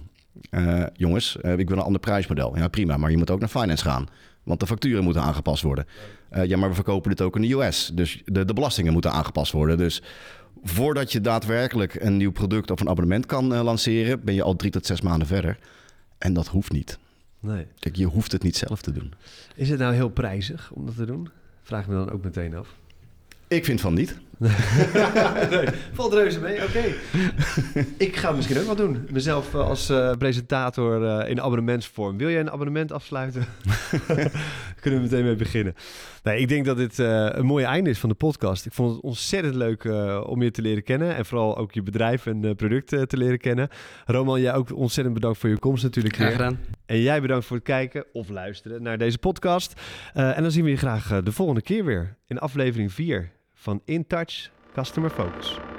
Uh, 0.52 0.84
jongens, 0.94 1.38
uh, 1.42 1.58
ik 1.58 1.70
wil 1.70 1.78
een 1.78 1.84
ander 1.84 2.02
prijsmodel. 2.02 2.58
Ja, 2.58 2.68
prima, 2.68 2.98
maar 2.98 3.12
je 3.12 3.18
moet 3.18 3.32
ook 3.32 3.40
naar 3.40 3.50
finance 3.50 3.84
gaan. 3.84 4.08
Want 4.44 4.60
de 4.60 4.68
facturen 4.68 5.04
moeten 5.04 5.22
aangepast 5.22 5.64
worden. 5.64 5.86
Uh, 6.32 6.46
ja, 6.46 6.58
maar 6.58 6.70
we 6.70 6.76
verkopen 6.76 7.10
dit 7.10 7.22
ook 7.22 7.36
in 7.36 7.42
de 7.42 7.54
US. 7.54 7.92
Dus 7.94 8.22
de, 8.26 8.46
de 8.46 8.54
belastingen 8.54 8.94
moeten 8.94 9.12
aangepast 9.12 9.52
worden. 9.52 9.78
Dus 9.78 10.02
voordat 10.64 11.12
je 11.12 11.22
daadwerkelijk 11.22 11.96
een 11.96 12.18
nieuw 12.18 12.32
product 12.32 12.72
of 12.72 12.80
een 12.80 12.90
abonnement 12.90 13.26
kan 13.26 13.54
lanceren, 13.54 14.24
ben 14.24 14.34
je 14.34 14.44
al 14.44 14.56
drie 14.56 14.72
tot 14.72 14.86
zes 14.86 15.02
maanden 15.02 15.28
verder. 15.28 15.58
En 16.18 16.34
dat 16.34 16.48
hoeft 16.48 16.72
niet. 16.72 17.00
Nee. 17.42 17.68
Kijk, 17.80 17.96
je 17.96 18.06
hoeft 18.06 18.32
het 18.32 18.44
niet 18.44 18.58
zelf 18.58 18.82
te 18.82 18.92
doen. 18.92 19.14
Is 19.56 19.70
het 19.70 19.80
nou 19.80 19.94
heel 19.94 20.10
prijzig 20.10 20.72
om 20.72 20.86
dat 20.86 20.96
te 20.96 21.06
doen? 21.06 21.30
Vraag 21.64 21.88
me 21.88 21.94
dan 21.94 22.12
ook 22.12 22.24
meteen 22.24 22.56
af. 22.56 22.76
Ik 23.48 23.66
vind 23.66 23.82
van 23.82 23.94
niet. 23.94 24.18
nee, 25.52 25.68
valt 25.94 26.14
reuze 26.14 26.40
mee, 26.40 26.64
oké. 26.64 26.64
Okay. 26.66 26.96
ik 27.98 28.16
ga 28.16 28.32
misschien 28.32 28.60
ook 28.60 28.66
wel 28.66 28.76
doen. 28.76 29.08
Mezelf 29.12 29.56
als 29.56 29.90
uh, 29.90 30.12
presentator 30.18 31.02
uh, 31.02 31.30
in 31.30 31.42
abonnementsvorm. 31.42 32.18
Wil 32.18 32.30
jij 32.30 32.40
een 32.40 32.52
abonnement 32.52 32.92
afsluiten? 32.92 33.46
Kunnen 34.82 35.00
we 35.00 35.06
meteen 35.06 35.24
mee 35.24 35.36
beginnen. 35.36 35.76
Nee, 36.24 36.40
ik 36.40 36.48
denk 36.48 36.66
dat 36.66 36.78
dit 36.78 37.00
uh, 37.00 37.28
een 37.32 37.46
mooie 37.46 37.66
einde 37.66 37.90
is 37.90 38.00
van 38.00 38.10
de 38.10 38.16
podcast. 38.16 38.66
Ik 38.66 38.74
vond 38.74 38.92
het 38.96 39.02
ontzettend 39.02 39.56
leuk 39.56 39.84
om 40.26 40.42
je 40.42 40.52
te 40.52 40.62
leren 40.62 40.84
kennen. 40.84 41.16
En 41.16 41.26
vooral 41.26 41.58
ook 41.58 41.74
je 41.74 41.84
bedrijf 41.84 42.26
en 42.26 42.56
producten 42.56 43.08
te 43.08 43.18
leren 43.18 43.40
kennen. 43.40 43.70
Roman, 44.06 44.42
jij 44.42 44.54
ook 44.54 44.76
ontzettend 44.76 45.16
bedankt 45.16 45.38
voor 45.38 45.50
je 45.50 45.60
komst 45.60 45.84
natuurlijk. 45.84 46.16
Graag 46.16 46.32
gedaan. 46.32 46.60
En 46.86 47.02
jij 47.02 47.22
bedankt 47.22 47.46
voor 47.46 47.56
het 47.56 47.66
kijken 47.66 48.06
of 48.14 48.30
luisteren 48.30 48.84
naar 48.84 48.98
deze 48.98 49.18
podcast. 49.18 49.82
en 50.14 50.42
dan 50.42 50.52
zien 50.52 50.64
we 50.64 50.70
je 50.70 50.78
graag 50.78 51.22
de 51.24 51.32
volgende 51.32 51.62
keer 51.62 51.86
weer 51.86 52.18
in 52.28 52.40
aflevering 52.40 52.94
4 52.94 53.32
van 53.62 53.82
InTouch 53.86 54.50
Customer 54.74 55.10
Focus. 55.10 55.71